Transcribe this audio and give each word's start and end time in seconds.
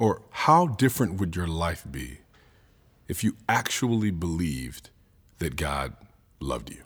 or 0.00 0.22
how 0.30 0.66
different 0.66 1.20
would 1.20 1.36
your 1.36 1.46
life 1.46 1.84
be 1.88 2.20
if 3.06 3.22
you 3.22 3.36
actually 3.46 4.10
believed 4.10 4.88
that 5.38 5.56
God 5.56 5.92
loved 6.40 6.70
you? 6.70 6.82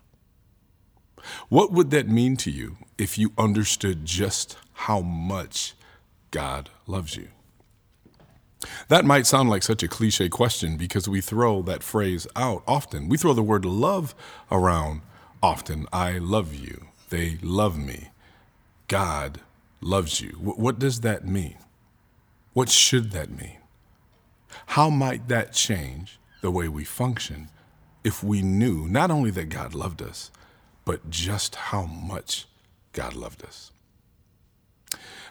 What 1.49 1.71
would 1.71 1.91
that 1.93 2.09
mean 2.09 2.37
to 2.39 2.51
you 2.51 2.77
if 2.99 3.17
you 3.17 3.33
understood 3.39 4.05
just 4.05 4.59
how 4.73 5.01
much 5.01 5.75
God 6.33 6.71
loves 6.89 7.17
you? 7.17 7.29
That 8.89 9.05
might 9.05 9.27
sound 9.27 9.49
like 9.49 9.63
such 9.63 9.85
a 9.85 9.89
cliche 9.89 10.29
question 10.29 10.77
because 10.77 11.09
we 11.09 11.21
throw 11.21 11.63
that 11.63 11.85
phrase 11.85 12.27
out 12.35 12.65
often. 12.67 13.09
We 13.09 13.17
throw 13.17 13.33
the 13.33 13.45
word 13.45 13.65
love 13.65 14.15
around 14.51 15.03
often. 15.41 15.87
I 15.93 16.19
love 16.19 16.53
you. 16.53 16.89
They 17.11 17.39
love 17.43 17.79
me. 17.79 18.09
God 18.89 19.41
loves 19.81 20.21
you. 20.21 20.31
What 20.41 20.81
does 20.81 21.01
that 21.03 21.25
mean? 21.29 21.59
What 22.55 22.71
should 22.71 23.11
that 23.11 23.31
mean? 23.31 23.59
How 24.67 24.89
might 24.89 25.29
that 25.29 25.53
change 25.53 26.19
the 26.41 26.51
way 26.51 26.69
we 26.69 26.85
function 26.85 27.49
if 28.03 28.23
we 28.23 28.43
knew 28.43 28.87
not 28.89 29.11
only 29.11 29.31
that 29.33 29.49
God 29.49 29.75
loved 29.75 30.01
us, 30.01 30.31
but 30.85 31.11
just 31.11 31.57
how 31.57 31.85
much 31.85 32.47
God 32.93 33.15
loved 33.15 33.45
us? 33.45 33.73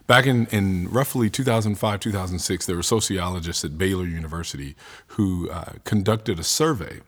Back 0.06 0.26
in, 0.28 0.48
in 0.48 0.90
roughly 0.90 1.30
2005, 1.30 2.00
2006, 2.02 2.66
there 2.66 2.76
were 2.76 2.84
sociologists 2.84 3.64
at 3.64 3.78
Baylor 3.78 4.06
University 4.06 4.76
who 5.08 5.50
uh, 5.50 5.74
conducted 5.86 6.40
a 6.40 6.44
survey, 6.44 7.00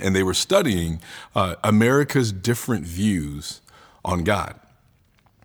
and 0.00 0.16
they 0.16 0.22
were 0.22 0.34
studying 0.34 1.00
uh, 1.34 1.56
America's 1.62 2.32
different 2.32 2.86
views 2.86 3.60
on 4.04 4.24
God. 4.24 4.58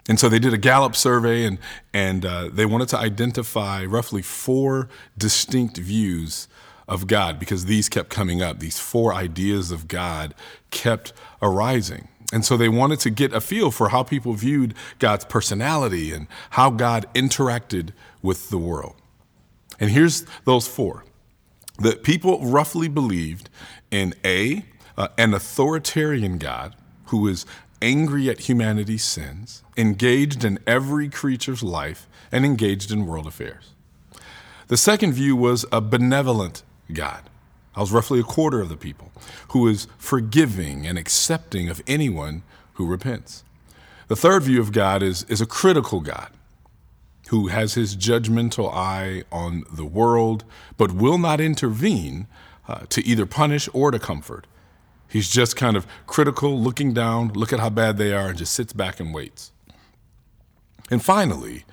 And 0.07 0.19
so 0.19 0.29
they 0.29 0.39
did 0.39 0.53
a 0.53 0.57
Gallup 0.57 0.95
survey, 0.95 1.45
and, 1.45 1.59
and 1.93 2.25
uh, 2.25 2.49
they 2.51 2.65
wanted 2.65 2.89
to 2.89 2.97
identify 2.97 3.85
roughly 3.85 4.21
four 4.21 4.89
distinct 5.17 5.77
views 5.77 6.47
of 6.87 7.05
God 7.05 7.39
because 7.39 7.65
these 7.65 7.87
kept 7.89 8.09
coming 8.09 8.41
up. 8.41 8.59
These 8.59 8.79
four 8.79 9.13
ideas 9.13 9.71
of 9.71 9.87
God 9.87 10.33
kept 10.71 11.13
arising. 11.41 12.07
And 12.33 12.45
so 12.45 12.57
they 12.57 12.69
wanted 12.69 12.99
to 13.01 13.09
get 13.09 13.33
a 13.33 13.41
feel 13.41 13.71
for 13.71 13.89
how 13.89 14.03
people 14.03 14.33
viewed 14.33 14.73
God's 14.99 15.25
personality 15.25 16.11
and 16.11 16.27
how 16.51 16.69
God 16.69 17.05
interacted 17.13 17.91
with 18.21 18.49
the 18.49 18.57
world. 18.57 18.95
And 19.79 19.89
here's 19.89 20.25
those 20.45 20.67
four 20.67 21.05
that 21.77 22.03
people 22.03 22.45
roughly 22.45 22.89
believed 22.89 23.49
in 23.89 24.13
A, 24.25 24.65
uh, 24.97 25.07
an 25.17 25.33
authoritarian 25.33 26.37
God 26.37 26.75
who 27.05 27.27
is 27.27 27.45
angry 27.81 28.29
at 28.29 28.49
humanity's 28.49 29.03
sins, 29.03 29.63
engaged 29.77 30.43
in 30.43 30.59
every 30.67 31.09
creature's 31.09 31.63
life, 31.63 32.07
and 32.31 32.45
engaged 32.45 32.91
in 32.91 33.05
world 33.05 33.27
affairs. 33.27 33.71
The 34.67 34.77
second 34.77 35.13
view 35.13 35.35
was 35.35 35.65
a 35.71 35.81
benevolent 35.81 36.63
God. 36.93 37.23
That 37.73 37.81
was 37.81 37.91
roughly 37.91 38.19
a 38.19 38.23
quarter 38.23 38.59
of 38.59 38.69
the 38.69 38.77
people, 38.77 39.11
who 39.49 39.67
is 39.67 39.87
forgiving 39.97 40.85
and 40.85 40.97
accepting 40.97 41.69
of 41.69 41.81
anyone 41.87 42.43
who 42.73 42.85
repents. 42.85 43.43
The 44.07 44.15
third 44.15 44.43
view 44.43 44.59
of 44.59 44.71
God 44.71 45.03
is, 45.03 45.23
is 45.23 45.41
a 45.41 45.45
critical 45.45 45.99
God 46.01 46.29
who 47.29 47.47
has 47.47 47.75
his 47.75 47.95
judgmental 47.95 48.73
eye 48.73 49.23
on 49.31 49.63
the 49.71 49.85
world, 49.85 50.43
but 50.77 50.91
will 50.91 51.19
not 51.19 51.39
intervene 51.39 52.25
uh, 52.67 52.81
to 52.89 53.05
either 53.05 53.25
punish 53.25 53.69
or 53.71 53.91
to 53.91 53.99
comfort. 53.99 54.47
He's 55.09 55.29
just 55.29 55.55
kind 55.55 55.75
of 55.75 55.87
critical, 56.05 56.57
looking 56.57 56.93
down, 56.93 57.33
look 57.33 57.51
at 57.51 57.59
how 57.59 57.69
bad 57.69 57.97
they 57.97 58.13
are, 58.13 58.29
and 58.29 58.37
just 58.37 58.53
sits 58.53 58.73
back 58.73 58.99
and 58.99 59.13
waits. 59.13 59.51
And 60.91 61.03
finally, 61.03 61.65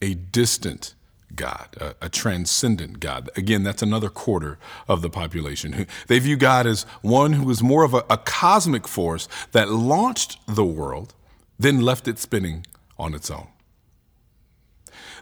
a 0.00 0.14
distant 0.14 0.94
God, 1.34 1.68
a, 1.78 1.94
a 2.06 2.08
transcendent 2.08 3.00
God. 3.00 3.28
Again, 3.36 3.62
that's 3.62 3.82
another 3.82 4.08
quarter 4.08 4.58
of 4.88 5.02
the 5.02 5.10
population. 5.10 5.86
They 6.06 6.18
view 6.18 6.36
God 6.36 6.66
as 6.66 6.84
one 7.02 7.34
who 7.34 7.48
is 7.50 7.62
more 7.62 7.84
of 7.84 7.92
a, 7.92 8.04
a 8.08 8.16
cosmic 8.16 8.88
force 8.88 9.28
that 9.52 9.68
launched 9.68 10.38
the 10.46 10.64
world, 10.64 11.14
then 11.58 11.82
left 11.82 12.08
it 12.08 12.18
spinning 12.18 12.64
on 12.98 13.14
its 13.14 13.30
own. 13.30 13.48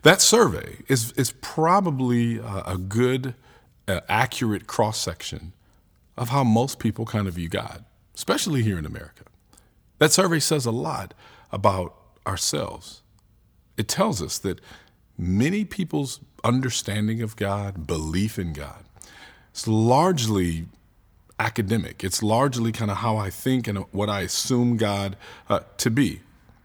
That 0.02 0.20
survey 0.20 0.78
is, 0.86 1.12
is 1.12 1.32
probably 1.32 2.38
a 2.38 2.78
good, 2.78 3.34
uh, 3.88 4.00
accurate 4.08 4.66
cross 4.66 4.98
section 4.98 5.52
of 6.16 6.30
how 6.30 6.44
most 6.44 6.78
people 6.78 7.04
kind 7.04 7.28
of 7.28 7.34
view 7.34 7.48
God, 7.48 7.84
especially 8.14 8.62
here 8.62 8.78
in 8.78 8.86
America. 8.86 9.24
That 9.98 10.12
survey 10.12 10.40
says 10.40 10.66
a 10.66 10.70
lot 10.70 11.14
about 11.52 11.94
ourselves. 12.26 13.02
It 13.76 13.88
tells 13.88 14.22
us 14.22 14.38
that 14.38 14.60
many 15.18 15.64
people's 15.64 16.20
understanding 16.44 17.22
of 17.22 17.36
God, 17.36 17.86
belief 17.86 18.38
in 18.38 18.52
God, 18.52 18.84
it's 19.50 19.66
largely 19.66 20.66
academic. 21.38 22.04
It's 22.04 22.22
largely 22.22 22.72
kind 22.72 22.90
of 22.90 22.98
how 22.98 23.16
I 23.16 23.30
think 23.30 23.68
and 23.68 23.78
what 23.92 24.08
I 24.08 24.22
assume 24.22 24.76
God 24.76 25.16
uh, 25.48 25.60
to 25.78 25.90
be. 25.90 26.20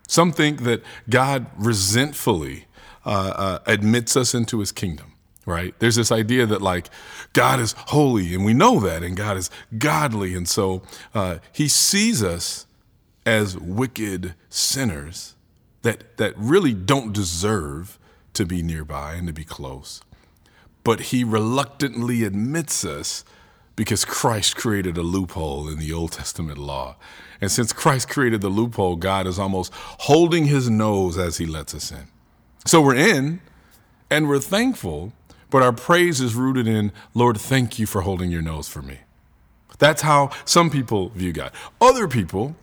Some 0.08 0.32
think 0.32 0.64
that 0.64 0.84
God 1.10 1.46
resentfully 1.58 2.66
uh, 3.06 3.10
uh, 3.10 3.60
admits 3.66 4.16
us 4.18 4.34
into 4.34 4.60
his 4.60 4.72
kingdom, 4.72 5.11
right? 5.52 5.78
There's 5.80 5.98
this 5.98 6.12
idea 6.12 6.46
that, 6.46 6.62
like, 6.62 6.90
God 7.34 7.60
is 7.60 7.76
holy, 7.78 8.34
and 8.34 8.46
we 8.46 8.54
know 8.54 8.80
that, 8.80 9.04
and 9.04 9.16
God 9.16 9.38
is 9.38 9.50
godly. 9.78 10.34
And 10.34 10.48
so 10.48 10.82
uh, 11.14 11.40
he 11.52 11.68
sees 11.68 12.24
us 12.24 12.66
as 13.26 13.58
wicked 13.58 14.34
sinners 14.50 15.36
that, 15.82 16.18
that 16.18 16.34
really 16.38 16.74
don't 16.74 17.14
deserve 17.14 18.00
to 18.34 18.46
be 18.46 18.64
nearby 18.64 19.14
and 19.14 19.28
to 19.28 19.34
be 19.34 19.44
close. 19.44 20.02
But 20.84 21.00
he 21.12 21.24
reluctantly 21.24 22.24
admits 22.24 22.86
us 22.86 23.24
because 23.76 24.06
Christ 24.06 24.56
created 24.56 24.98
a 24.98 25.02
loophole 25.02 25.68
in 25.68 25.80
the 25.80 25.94
Old 25.94 26.12
Testament 26.12 26.58
law. 26.58 26.98
And 27.40 27.52
since 27.52 27.74
Christ 27.74 28.10
created 28.10 28.42
the 28.42 28.50
loophole, 28.50 28.96
God 28.96 29.26
is 29.28 29.40
almost 29.40 29.72
holding 29.74 30.46
his 30.46 30.70
nose 30.70 31.18
as 31.18 31.38
he 31.38 31.46
lets 31.46 31.74
us 31.74 31.92
in. 31.92 32.08
So 32.66 32.82
we're 32.82 32.96
in 32.96 33.42
and 34.10 34.28
we're 34.28 34.40
thankful, 34.40 35.14
but 35.52 35.62
our 35.62 35.72
praise 35.72 36.20
is 36.20 36.34
rooted 36.34 36.68
in, 36.68 36.92
Lord, 37.14 37.40
thank 37.40 37.78
you 37.78 37.86
for 37.86 38.02
holding 38.02 38.32
your 38.32 38.42
nose 38.42 38.68
for 38.68 38.82
me. 38.82 39.02
That's 39.78 40.02
how 40.02 40.32
some 40.46 40.70
people 40.70 41.10
view 41.10 41.34
God. 41.34 41.52
Other 41.80 42.08
people 42.08 42.56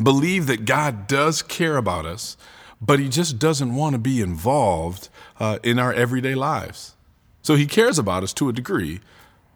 believe 0.00 0.46
that 0.46 0.64
God 0.64 1.08
does 1.08 1.42
care 1.42 1.76
about 1.76 2.06
us, 2.06 2.36
but 2.80 2.98
he 2.98 3.08
just 3.08 3.38
doesn't 3.38 3.74
want 3.74 3.94
to 3.94 3.98
be 3.98 4.20
involved 4.20 5.08
uh, 5.38 5.58
in 5.62 5.78
our 5.78 5.92
everyday 5.92 6.34
lives. 6.34 6.94
So 7.42 7.54
he 7.54 7.66
cares 7.66 7.98
about 7.98 8.22
us 8.22 8.32
to 8.34 8.48
a 8.48 8.52
degree, 8.52 9.00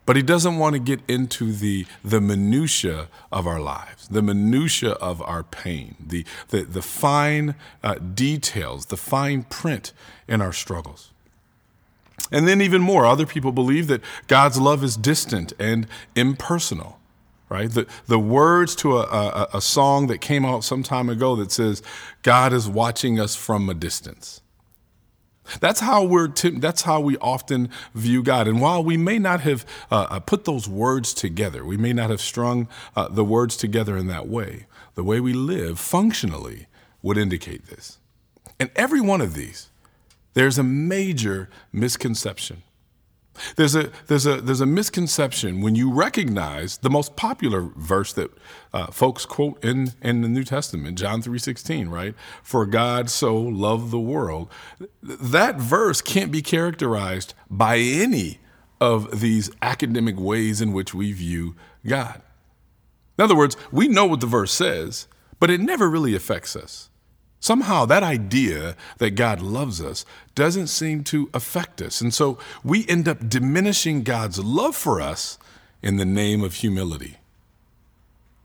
but 0.07 0.17
he 0.17 0.23
doesn't 0.23 0.59
want 0.59 0.75
to 0.75 0.79
get 0.79 1.01
into 1.09 1.53
the 1.53 1.87
the 2.05 2.21
minutia 2.21 3.09
of 3.33 3.47
our 3.47 3.61
lives, 3.61 4.09
the 4.09 4.23
minutia 4.23 4.93
of 4.93 5.23
our 5.23 5.43
pain, 5.43 5.97
the 5.99 6.25
the, 6.49 6.63
the 6.63 6.83
fine 6.83 7.55
uh, 7.83 7.95
details, 7.95 8.87
the 8.87 8.97
fine 8.97 9.45
print 9.45 9.93
in 10.29 10.41
our 10.41 10.53
struggles. 10.53 11.14
And 12.33 12.49
then 12.49 12.61
even 12.61 12.81
more, 12.81 13.07
other 13.07 13.27
people 13.27 13.53
believe 13.53 13.87
that 13.89 14.03
God's 14.27 14.59
love 14.59 14.83
is 14.83 14.97
distant 14.97 15.53
and 15.59 15.87
impersonal. 16.15 16.99
Right, 17.51 17.71
the 17.71 17.87
the 18.07 18.19
words 18.19 18.75
to 18.77 18.97
a, 18.97 19.03
a, 19.03 19.49
a 19.55 19.61
song 19.61 20.07
that 20.07 20.21
came 20.21 20.45
out 20.47 20.65
some 20.65 20.83
time 20.83 21.11
ago 21.11 21.37
that 21.37 21.53
says, 21.53 21.83
"God 22.23 22.53
is 22.53 22.69
watching 22.69 23.21
us 23.21 23.37
from 23.37 23.69
a 23.69 23.75
distance." 23.75 24.41
That's 25.61 25.81
how 25.81 26.03
we're. 26.05 26.29
That's 26.29 26.83
how 26.83 27.01
we 27.01 27.19
often 27.19 27.69
view 27.95 28.23
God. 28.23 28.49
And 28.49 28.61
while 28.61 28.83
we 28.83 28.97
may 28.97 29.19
not 29.19 29.43
have 29.43 29.67
uh, 29.91 30.07
uh, 30.11 30.21
put 30.21 30.47
those 30.47 30.69
words 30.69 31.13
together, 31.13 31.65
we 31.65 31.77
may 31.77 31.93
not 31.93 32.11
have 32.11 32.21
strung 32.21 32.67
uh, 32.97 33.09
the 33.09 33.25
words 33.25 33.57
together 33.57 33.97
in 33.97 34.07
that 34.07 34.27
way. 34.27 34.67
The 34.95 35.05
way 35.05 35.21
we 35.21 35.35
live 35.35 35.79
functionally 35.79 36.67
would 37.03 37.19
indicate 37.19 37.67
this. 37.67 37.99
And 38.59 38.71
every 38.75 39.01
one 39.01 39.21
of 39.21 39.35
these, 39.35 39.69
there's 40.35 40.59
a 40.59 40.63
major 40.63 41.49
misconception. 41.73 42.63
There's 43.57 43.75
a, 43.75 43.91
there's, 44.07 44.27
a, 44.27 44.41
there's 44.41 44.61
a 44.61 44.67
misconception 44.67 45.61
when 45.61 45.75
you 45.75 45.93
recognize 45.93 46.79
the 46.79 46.91
most 46.91 47.17
popular 47.17 47.63
verse 47.77 48.13
that 48.13 48.31
uh, 48.73 48.87
folks 48.89 49.27
quote 49.27 49.63
in, 49.65 49.93
in 50.03 50.21
the 50.21 50.29
New 50.29 50.45
Testament, 50.45 50.99
John 50.99 51.21
3.16, 51.21 51.91
right? 51.91 52.15
For 52.43 52.65
God 52.65 53.11
so 53.11 53.37
loved 53.37 53.91
the 53.91 53.99
world. 53.99 54.51
That 55.03 55.57
verse 55.57 56.01
can't 56.01 56.31
be 56.31 56.43
characterized 56.43 57.35
by 57.51 57.79
any 57.79 58.39
of 58.81 59.21
these 59.21 59.51
academic 59.63 60.19
ways 60.19 60.61
in 60.61 60.73
which 60.73 60.95
we 60.95 61.13
view 61.13 61.57
God. 61.87 62.23
In 63.19 63.25
other 63.25 63.37
words, 63.37 63.57
we 63.73 63.89
know 63.89 64.07
what 64.07 64.21
the 64.21 64.27
verse 64.27 64.53
says, 64.53 65.09
but 65.41 65.51
it 65.51 65.61
never 65.61 65.89
really 65.89 66.15
affects 66.15 66.55
us. 66.57 66.91
Somehow 67.45 67.85
that 67.85 68.03
idea 68.03 68.75
that 68.97 69.17
God 69.17 69.43
loves 69.43 69.79
us 69.79 70.07
doesn't 70.35 70.69
seem 70.69 71.05
to 71.05 71.29
affect 71.35 71.83
us. 71.83 72.01
And 72.01 72.15
so 72.15 72.39
we 72.65 72.89
end 72.89 73.07
up 73.07 73.29
diminishing 73.29 74.03
God's 74.03 74.39
love 74.39 74.75
for 74.75 74.99
us 74.99 75.39
in 75.83 75.99
the 75.99 76.07
name 76.07 76.43
of 76.43 76.55
humility. 76.55 77.19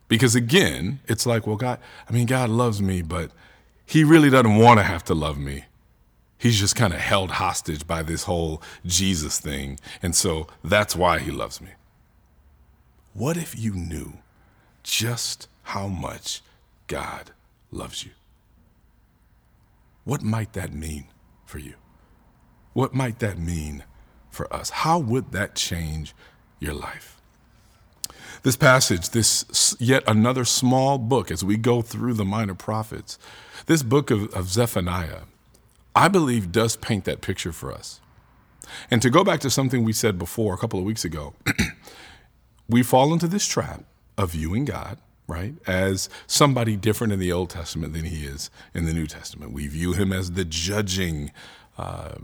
Because 0.10 0.36
again, 0.36 1.00
it's 1.08 1.26
like, 1.26 1.48
well, 1.48 1.56
God, 1.56 1.80
I 2.10 2.12
mean, 2.12 2.26
God 2.26 2.50
loves 2.50 2.82
me, 2.82 3.02
but 3.02 3.32
he 3.86 4.04
really 4.04 4.30
doesn't 4.30 4.58
want 4.58 4.82
to 4.82 4.84
have 4.84 5.06
to 5.06 5.14
love 5.14 5.38
me. 5.38 5.64
He's 6.38 6.60
just 6.60 6.76
kind 6.76 6.94
of 6.94 7.00
held 7.00 7.32
hostage 7.32 7.88
by 7.88 8.04
this 8.04 8.24
whole 8.24 8.62
Jesus 8.86 9.40
thing. 9.40 9.80
And 10.04 10.14
so 10.14 10.48
that's 10.62 10.94
why 10.94 11.20
he 11.20 11.32
loves 11.32 11.62
me. 11.62 11.70
What 13.14 13.38
if 13.38 13.58
you 13.58 13.74
knew 13.74 14.16
just 14.84 15.48
how 15.64 15.88
much 15.88 16.42
God 16.88 17.32
loves 17.72 18.04
you? 18.04 18.12
What 20.04 20.22
might 20.22 20.54
that 20.54 20.74
mean 20.74 21.08
for 21.46 21.60
you? 21.60 21.76
What 22.74 22.94
might 22.94 23.20
that 23.20 23.38
mean 23.38 23.84
for 24.30 24.52
us? 24.54 24.70
How 24.70 25.00
would 25.00 25.32
that 25.32 25.56
change 25.56 26.16
your 26.60 26.74
life? 26.74 27.20
This 28.44 28.56
passage, 28.56 29.10
this 29.10 29.76
yet 29.80 30.04
another 30.08 30.46
small 30.46 30.98
book 30.98 31.30
as 31.30 31.44
we 31.44 31.58
go 31.58 31.82
through 31.82 32.14
the 32.14 32.26
minor 32.26 32.56
prophets, 32.56 33.20
this 33.66 33.84
book 33.84 34.12
of, 34.12 34.34
of 34.34 34.48
Zephaniah, 34.48 35.24
I 35.96 36.08
believe 36.08 36.52
does 36.52 36.78
paint 36.78 37.04
that 37.06 37.22
picture 37.22 37.52
for 37.52 37.74
us. 37.74 38.00
And 38.90 39.02
to 39.02 39.10
go 39.10 39.24
back 39.24 39.40
to 39.42 39.50
something 39.50 39.84
we 39.84 39.94
said 39.94 40.18
before 40.18 40.54
a 40.54 40.58
couple 40.58 40.80
of 40.80 40.86
weeks 40.86 41.04
ago, 41.04 41.34
we 42.70 42.84
fall 42.84 43.12
into 43.12 43.28
this 43.28 43.46
trap 43.46 43.84
of 44.18 44.32
viewing 44.32 44.66
God 44.66 45.00
right? 45.30 45.54
As 45.68 46.10
somebody 46.26 46.76
different 46.76 47.14
in 47.14 47.20
the 47.20 47.32
Old 47.32 47.52
Testament 47.52 47.94
than 47.94 48.06
he 48.06 48.26
is 48.26 48.50
in 48.74 48.86
the 48.86 48.94
New 48.94 49.06
Testament. 49.06 49.54
We 49.54 49.68
view 49.68 49.94
him 49.94 50.12
as 50.12 50.32
the 50.32 50.44
judging, 50.44 51.32
uh, 51.78 52.16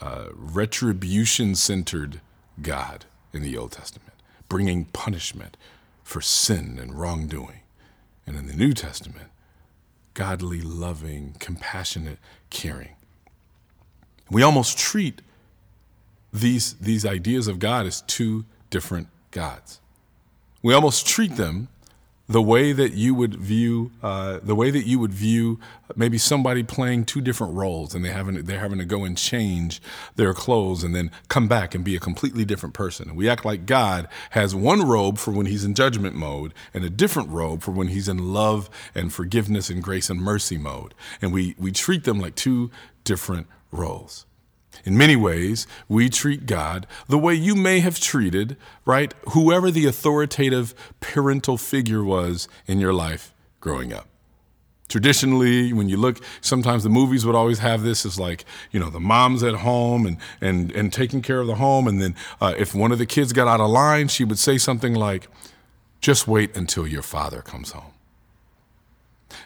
uh, 0.00 0.28
retribution 0.32 1.54
centered 1.54 2.22
God 2.62 3.04
in 3.34 3.42
the 3.42 3.58
Old 3.58 3.72
Testament, 3.72 4.14
bringing 4.48 4.86
punishment 4.86 5.58
for 6.02 6.22
sin 6.22 6.78
and 6.80 6.98
wrongdoing. 6.98 7.60
And 8.26 8.36
in 8.36 8.46
the 8.46 8.54
New 8.54 8.72
Testament, 8.72 9.28
godly, 10.14 10.62
loving, 10.62 11.36
compassionate, 11.38 12.18
caring. 12.48 12.96
We 14.30 14.42
almost 14.42 14.78
treat 14.78 15.20
these, 16.32 16.72
these 16.74 17.04
ideas 17.04 17.48
of 17.48 17.58
God 17.58 17.86
as 17.86 18.00
two 18.02 18.46
different 18.70 19.08
gods. 19.30 19.80
We 20.62 20.72
almost 20.72 21.06
treat 21.06 21.36
them 21.36 21.68
the 22.30 22.40
way 22.40 22.72
that 22.72 22.92
you 22.92 23.12
would 23.12 23.34
view 23.34 23.90
uh, 24.04 24.38
the 24.40 24.54
way 24.54 24.70
that 24.70 24.86
you 24.86 25.00
would 25.00 25.12
view 25.12 25.58
maybe 25.96 26.16
somebody 26.16 26.62
playing 26.62 27.04
two 27.04 27.20
different 27.20 27.52
roles 27.54 27.92
and 27.92 28.04
they 28.04 28.10
having 28.10 28.40
they're 28.44 28.60
having 28.60 28.78
to 28.78 28.84
go 28.84 29.04
and 29.04 29.18
change 29.18 29.82
their 30.14 30.32
clothes 30.32 30.84
and 30.84 30.94
then 30.94 31.10
come 31.26 31.48
back 31.48 31.74
and 31.74 31.84
be 31.84 31.96
a 31.96 32.00
completely 32.00 32.44
different 32.44 32.72
person. 32.72 33.16
We 33.16 33.28
act 33.28 33.44
like 33.44 33.66
God 33.66 34.06
has 34.30 34.54
one 34.54 34.86
robe 34.86 35.18
for 35.18 35.32
when 35.32 35.46
he's 35.46 35.64
in 35.64 35.74
judgment 35.74 36.14
mode 36.14 36.54
and 36.72 36.84
a 36.84 36.90
different 36.90 37.30
robe 37.30 37.62
for 37.62 37.72
when 37.72 37.88
he's 37.88 38.08
in 38.08 38.32
love 38.32 38.70
and 38.94 39.12
forgiveness 39.12 39.68
and 39.68 39.82
grace 39.82 40.08
and 40.08 40.20
mercy 40.20 40.56
mode. 40.56 40.94
And 41.20 41.32
we 41.32 41.56
we 41.58 41.72
treat 41.72 42.04
them 42.04 42.20
like 42.20 42.36
two 42.36 42.70
different 43.02 43.48
roles. 43.72 44.24
In 44.84 44.96
many 44.96 45.16
ways, 45.16 45.66
we 45.88 46.08
treat 46.08 46.46
God 46.46 46.86
the 47.08 47.18
way 47.18 47.34
you 47.34 47.54
may 47.54 47.80
have 47.80 48.00
treated, 48.00 48.56
right, 48.84 49.14
whoever 49.30 49.70
the 49.70 49.86
authoritative 49.86 50.74
parental 51.00 51.56
figure 51.56 52.02
was 52.02 52.48
in 52.66 52.80
your 52.80 52.92
life 52.92 53.32
growing 53.60 53.92
up. 53.92 54.06
Traditionally, 54.88 55.72
when 55.72 55.88
you 55.88 55.96
look, 55.96 56.20
sometimes 56.40 56.82
the 56.82 56.88
movies 56.88 57.24
would 57.24 57.36
always 57.36 57.60
have 57.60 57.82
this 57.82 58.04
as 58.04 58.18
like, 58.18 58.44
you 58.72 58.80
know, 58.80 58.90
the 58.90 58.98
mom's 58.98 59.44
at 59.44 59.54
home 59.54 60.04
and, 60.04 60.16
and, 60.40 60.72
and 60.72 60.92
taking 60.92 61.22
care 61.22 61.40
of 61.40 61.46
the 61.46 61.54
home. 61.54 61.86
And 61.86 62.02
then 62.02 62.16
uh, 62.40 62.54
if 62.58 62.74
one 62.74 62.90
of 62.90 62.98
the 62.98 63.06
kids 63.06 63.32
got 63.32 63.46
out 63.46 63.60
of 63.60 63.70
line, 63.70 64.08
she 64.08 64.24
would 64.24 64.38
say 64.38 64.58
something 64.58 64.94
like, 64.94 65.28
just 66.00 66.26
wait 66.26 66.56
until 66.56 66.88
your 66.88 67.02
father 67.02 67.40
comes 67.40 67.70
home. 67.70 67.92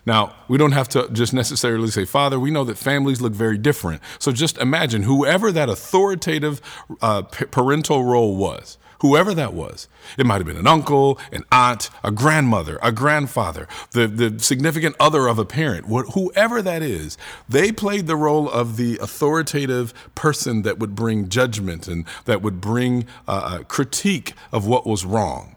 Now, 0.06 0.34
we 0.48 0.58
don't 0.58 0.72
have 0.72 0.88
to 0.90 1.08
just 1.12 1.32
necessarily 1.32 1.88
say, 1.88 2.04
Father, 2.04 2.38
we 2.38 2.50
know 2.50 2.64
that 2.64 2.78
families 2.78 3.20
look 3.20 3.32
very 3.32 3.58
different. 3.58 4.02
So 4.18 4.32
just 4.32 4.58
imagine 4.58 5.02
whoever 5.02 5.52
that 5.52 5.68
authoritative 5.68 6.60
uh, 7.00 7.22
parental 7.22 8.04
role 8.04 8.36
was, 8.36 8.78
whoever 9.00 9.34
that 9.34 9.54
was. 9.54 9.88
It 10.18 10.26
might 10.26 10.36
have 10.36 10.46
been 10.46 10.56
an 10.56 10.66
uncle, 10.66 11.18
an 11.32 11.44
aunt, 11.50 11.90
a 12.02 12.10
grandmother, 12.10 12.78
a 12.82 12.92
grandfather, 12.92 13.68
the, 13.92 14.06
the 14.06 14.38
significant 14.38 14.96
other 15.00 15.26
of 15.26 15.38
a 15.38 15.44
parent, 15.44 15.86
whoever 15.86 16.62
that 16.62 16.82
is, 16.82 17.16
they 17.48 17.72
played 17.72 18.06
the 18.06 18.16
role 18.16 18.48
of 18.48 18.76
the 18.76 18.98
authoritative 18.98 19.92
person 20.14 20.62
that 20.62 20.78
would 20.78 20.94
bring 20.94 21.28
judgment 21.28 21.88
and 21.88 22.04
that 22.24 22.42
would 22.42 22.60
bring 22.60 23.06
uh, 23.26 23.60
critique 23.68 24.34
of 24.52 24.66
what 24.66 24.86
was 24.86 25.04
wrong. 25.04 25.53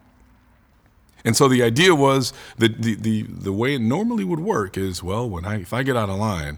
And 1.28 1.36
so 1.36 1.50
the 1.50 1.62
idea 1.62 1.94
was 1.94 2.32
that 2.58 2.82
the, 2.82 2.96
the, 2.96 3.24
the 3.24 3.52
way 3.52 3.76
it 3.76 3.82
normally 3.82 4.24
would 4.24 4.40
work 4.40 4.78
is, 4.78 5.04
well, 5.04 5.30
when 5.30 5.44
I, 5.44 5.60
if 5.60 5.74
I 5.74 5.84
get 5.84 5.98
out 5.98 6.08
of 6.08 6.16
line, 6.16 6.58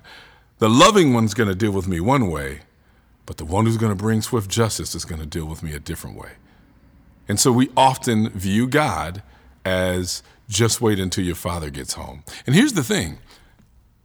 the 0.59 0.69
loving 0.69 1.11
one's 1.11 1.33
going 1.33 1.49
to 1.49 1.55
deal 1.55 1.71
with 1.71 1.87
me 1.87 1.99
one 1.99 2.29
way, 2.29 2.59
but 3.25 3.37
the 3.37 3.45
one 3.45 3.65
who's 3.65 3.77
going 3.77 3.91
to 3.91 3.95
bring 3.95 4.21
swift 4.21 4.47
justice 4.47 4.93
is 4.93 5.05
going 5.05 5.21
to 5.21 5.25
deal 5.25 5.45
with 5.45 5.63
me 5.63 5.73
a 5.73 5.79
different 5.79 6.17
way. 6.17 6.33
And 7.27 7.39
so 7.39 7.51
we 7.51 7.71
often 7.75 8.29
view 8.29 8.67
God 8.67 9.23
as 9.65 10.21
just 10.47 10.81
wait 10.81 10.99
until 10.99 11.25
your 11.25 11.33
father 11.33 11.71
gets 11.71 11.93
home. 11.95 12.23
And 12.45 12.53
here's 12.53 12.73
the 12.73 12.83
thing 12.83 13.17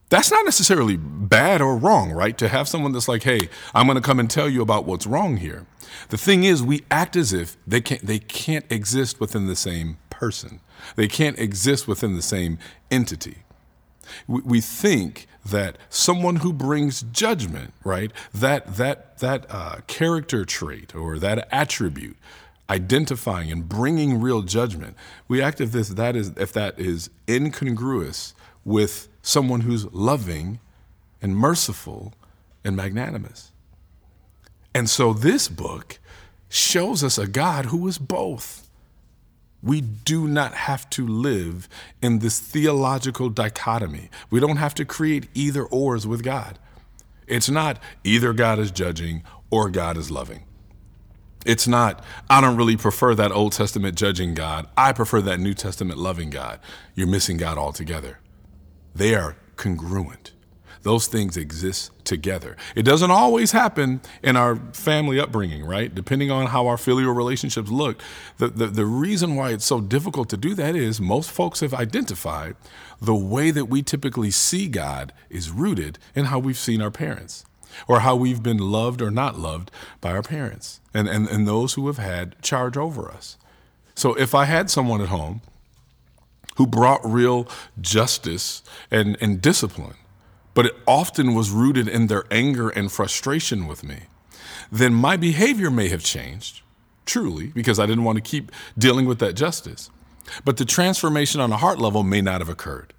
that's 0.09 0.31
not 0.31 0.47
necessarily 0.47 0.97
bad 0.97 1.61
or 1.61 1.77
wrong, 1.77 2.11
right? 2.11 2.39
To 2.39 2.49
have 2.49 2.69
someone 2.69 2.93
that's 2.93 3.09
like, 3.09 3.25
hey, 3.25 3.51
I'm 3.75 3.87
going 3.87 3.97
to 3.97 4.03
come 4.03 4.19
and 4.19 4.31
tell 4.31 4.49
you 4.49 4.63
about 4.63 4.87
what's 4.87 5.07
wrong 5.07 5.37
here. 5.37 5.67
The 6.09 6.17
thing 6.17 6.45
is, 6.45 6.63
we 6.63 6.85
act 6.91 7.17
as 7.17 7.35
if 7.35 7.59
they 7.67 7.83
can't, 7.83 8.07
they 8.07 8.19
can't 8.19 8.65
exist 8.71 9.21
within 9.21 9.47
the 9.47 9.57
same 9.57 9.99
person. 10.25 10.61
They 10.97 11.07
can't 11.07 11.39
exist 11.39 11.87
within 11.87 12.17
the 12.17 12.23
same 12.23 12.59
entity. 12.91 13.39
We, 14.27 14.41
we 14.41 14.61
think 14.63 15.27
that 15.45 15.77
someone 15.91 16.37
who 16.37 16.51
brings 16.51 17.03
judgment, 17.03 17.75
right, 17.85 18.11
that, 18.33 18.77
that, 18.77 19.19
that 19.19 19.45
uh, 19.51 19.77
character 19.87 20.47
trait 20.47 20.95
or 20.95 21.19
that 21.19 21.47
attribute, 21.53 22.17
identifying 22.71 23.53
and 23.53 23.69
bringing 23.69 24.19
real 24.19 24.41
judgment, 24.41 24.97
we 25.29 25.43
act 25.43 25.61
if, 25.61 25.73
this, 25.73 25.91
that 25.91 26.17
is, 26.17 26.33
if 26.39 26.55
that 26.55 26.79
is 26.79 27.11
incongruous 27.29 28.33
with 28.65 29.09
someone 29.21 29.61
who's 29.61 29.85
loving 29.93 30.59
and 31.21 31.37
merciful 31.37 32.15
and 32.65 32.75
magnanimous. 32.75 33.53
And 34.75 34.89
so 34.89 35.13
this 35.13 35.49
book 35.49 35.99
shows 36.49 37.05
us 37.05 37.19
a 37.19 37.27
God 37.27 37.67
who 37.67 37.87
is 37.87 37.99
both. 37.99 38.64
We 39.65 39.81
do 39.81 40.29
not 40.29 40.53
have 40.53 40.91
to 40.91 41.07
live 41.07 41.69
in 42.03 42.19
this 42.19 42.39
theological 42.39 43.31
dichotomy. 43.31 44.11
We 44.31 44.39
don't 44.39 44.59
have 44.59 44.75
to 44.75 44.85
create 44.85 45.29
either 45.33 45.65
ors 45.65 46.07
with 46.07 46.23
God. 46.23 46.59
It's 47.27 47.49
not 47.49 47.79
either 48.05 48.35
God 48.35 48.59
is 48.59 48.71
judging 48.71 49.23
or 49.51 49.71
God 49.71 49.97
is 49.97 50.11
loving. 50.11 50.45
It's 51.47 51.67
not, 51.67 52.05
I 52.29 52.43
don't 52.43 52.57
really 52.57 52.77
prefer 52.77 53.15
that 53.15 53.33
Old 53.33 53.53
Testament 53.53 53.97
judging 53.97 54.35
God. 54.35 54.67
I 54.77 54.93
prefer 54.93 55.23
that 55.23 55.41
New 55.41 55.55
Testament 55.55 55.99
loving 55.99 56.29
God. 56.29 56.61
You're 56.95 57.07
missing 57.07 57.39
God 57.39 57.57
altogether. 57.57 58.19
They 58.95 59.15
are 59.15 59.37
congruent. 59.57 60.34
Those 60.85 61.07
things 61.07 61.39
exist 61.39 61.91
together. 62.05 62.59
It 62.77 62.83
doesn't 62.83 63.11
always 63.11 63.53
happen 63.53 64.03
in 64.23 64.37
our 64.37 64.57
family 64.75 65.19
upbringing, 65.19 65.65
right? 65.65 65.93
Depending 65.93 66.31
on 66.31 66.49
how 66.49 66.67
our 66.67 66.77
filial 66.77 67.13
relationships 67.13 67.71
look. 67.71 68.03
The, 68.37 68.49
the, 68.49 68.67
the 68.67 68.85
reason 68.85 69.35
why 69.35 69.53
it's 69.53 69.65
so 69.65 69.81
difficult 69.81 70.29
to 70.29 70.37
do 70.37 70.55
that 70.55 70.77
is 70.77 71.01
most 71.01 71.31
folks 71.31 71.61
have 71.61 71.73
identified 71.73 72.55
the 73.01 73.15
way 73.15 73.51
that 73.51 73.65
we 73.65 73.83
typically 73.83 74.31
see 74.31 74.69
God 74.69 75.15
is 75.31 75.51
rooted 75.51 75.99
in 76.15 76.27
how 76.27 76.39
we've 76.39 76.59
seen 76.59 76.83
our 76.83 76.91
parents 76.91 77.47
or 77.89 78.01
how 78.01 78.15
we've 78.15 78.43
been 78.43 78.59
loved 78.59 79.01
or 79.01 79.11
not 79.11 79.39
loved 79.39 79.71
by 80.03 80.13
our 80.13 80.23
parents 80.23 80.81
and, 80.93 81.09
and, 81.09 81.27
and 81.29 81.49
those 81.49 81.75
who 81.75 81.87
have 81.87 81.99
had 81.99 82.41
charge 82.43 82.77
over 82.77 83.11
us. 83.11 83.39
So 83.95 84.13
if 84.15 84.35
I 84.35 84.45
had 84.45 84.71
someone 84.71 85.01
at 85.01 85.09
home 85.09 85.41
who 86.57 86.67
brought 86.67 87.01
real 87.05 87.49
justice 87.81 88.63
and, 88.91 89.17
and 89.23 89.41
discipline, 89.41 89.95
but 90.55 90.67
it 90.67 90.77
often 90.87 91.35
was 91.35 91.51
rooted 91.51 91.89
in 91.89 92.07
their 92.07 92.25
anger 92.31 92.69
and 92.71 92.91
frustration 92.91 93.67
with 93.67 93.85
me. 93.85 94.05
then 94.73 94.95
my 94.95 95.17
behavior 95.17 95.71
may 95.71 95.89
have 95.89 96.03
changed, 96.03 96.63
truly, 97.05 97.49
because 97.49 97.79
I 97.79 97.87
didn't 97.87 98.05
want 98.05 98.17
to 98.17 98.23
keep 98.23 98.51
dealing 98.79 99.07
with 99.07 99.19
that 99.19 99.35
justice. 99.35 99.91
But 100.45 100.57
the 100.57 100.65
transformation 100.65 101.41
on 101.41 101.53
a 101.53 101.57
heart 101.57 101.79
level 101.79 102.03
may 102.03 102.21
not 102.21 102.41
have 102.41 102.49
occurred. 102.49 102.95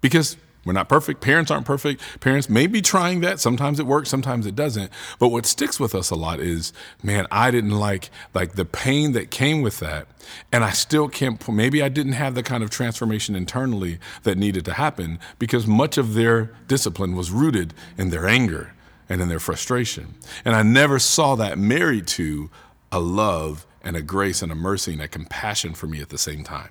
Because 0.00 0.36
we're 0.68 0.74
not 0.74 0.90
perfect. 0.90 1.22
Parents 1.22 1.50
aren't 1.50 1.64
perfect. 1.64 2.02
Parents 2.20 2.50
may 2.50 2.66
be 2.66 2.82
trying 2.82 3.22
that. 3.22 3.40
Sometimes 3.40 3.80
it 3.80 3.86
works, 3.86 4.10
sometimes 4.10 4.44
it 4.44 4.54
doesn't. 4.54 4.92
But 5.18 5.28
what 5.28 5.46
sticks 5.46 5.80
with 5.80 5.94
us 5.94 6.10
a 6.10 6.14
lot 6.14 6.40
is, 6.40 6.74
man, 7.02 7.26
I 7.30 7.50
didn't 7.50 7.70
like 7.70 8.10
like 8.34 8.52
the 8.52 8.66
pain 8.66 9.12
that 9.12 9.30
came 9.30 9.62
with 9.62 9.80
that. 9.80 10.06
And 10.52 10.62
I 10.62 10.72
still 10.72 11.08
can't 11.08 11.48
maybe 11.48 11.82
I 11.82 11.88
didn't 11.88 12.12
have 12.12 12.34
the 12.34 12.42
kind 12.42 12.62
of 12.62 12.68
transformation 12.68 13.34
internally 13.34 13.98
that 14.24 14.36
needed 14.36 14.66
to 14.66 14.74
happen 14.74 15.18
because 15.38 15.66
much 15.66 15.96
of 15.96 16.12
their 16.12 16.54
discipline 16.66 17.16
was 17.16 17.30
rooted 17.30 17.72
in 17.96 18.10
their 18.10 18.28
anger 18.28 18.74
and 19.08 19.22
in 19.22 19.28
their 19.30 19.40
frustration. 19.40 20.16
And 20.44 20.54
I 20.54 20.62
never 20.62 20.98
saw 20.98 21.34
that 21.36 21.56
married 21.56 22.06
to 22.08 22.50
a 22.92 23.00
love 23.00 23.66
and 23.82 23.96
a 23.96 24.02
grace 24.02 24.42
and 24.42 24.52
a 24.52 24.54
mercy 24.54 24.92
and 24.92 25.00
a 25.00 25.08
compassion 25.08 25.72
for 25.72 25.86
me 25.86 26.02
at 26.02 26.10
the 26.10 26.18
same 26.18 26.44
time. 26.44 26.68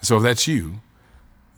so 0.00 0.16
if 0.16 0.22
that's 0.22 0.48
you, 0.48 0.80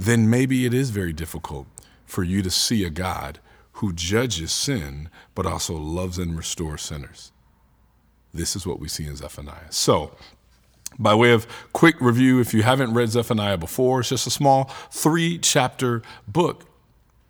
then 0.00 0.30
maybe 0.30 0.64
it 0.64 0.72
is 0.72 0.88
very 0.88 1.12
difficult 1.12 1.66
for 2.06 2.22
you 2.22 2.40
to 2.40 2.50
see 2.50 2.84
a 2.84 2.90
God 2.90 3.38
who 3.74 3.92
judges 3.92 4.50
sin, 4.50 5.10
but 5.34 5.44
also 5.44 5.74
loves 5.76 6.18
and 6.18 6.36
restores 6.36 6.80
sinners. 6.80 7.32
This 8.32 8.56
is 8.56 8.66
what 8.66 8.80
we 8.80 8.88
see 8.88 9.06
in 9.06 9.16
Zephaniah. 9.16 9.70
So, 9.70 10.16
by 10.98 11.14
way 11.14 11.32
of 11.32 11.46
quick 11.74 12.00
review, 12.00 12.40
if 12.40 12.54
you 12.54 12.62
haven't 12.62 12.94
read 12.94 13.10
Zephaniah 13.10 13.58
before, 13.58 14.00
it's 14.00 14.08
just 14.08 14.26
a 14.26 14.30
small 14.30 14.70
three 14.90 15.38
chapter 15.38 16.02
book. 16.26 16.64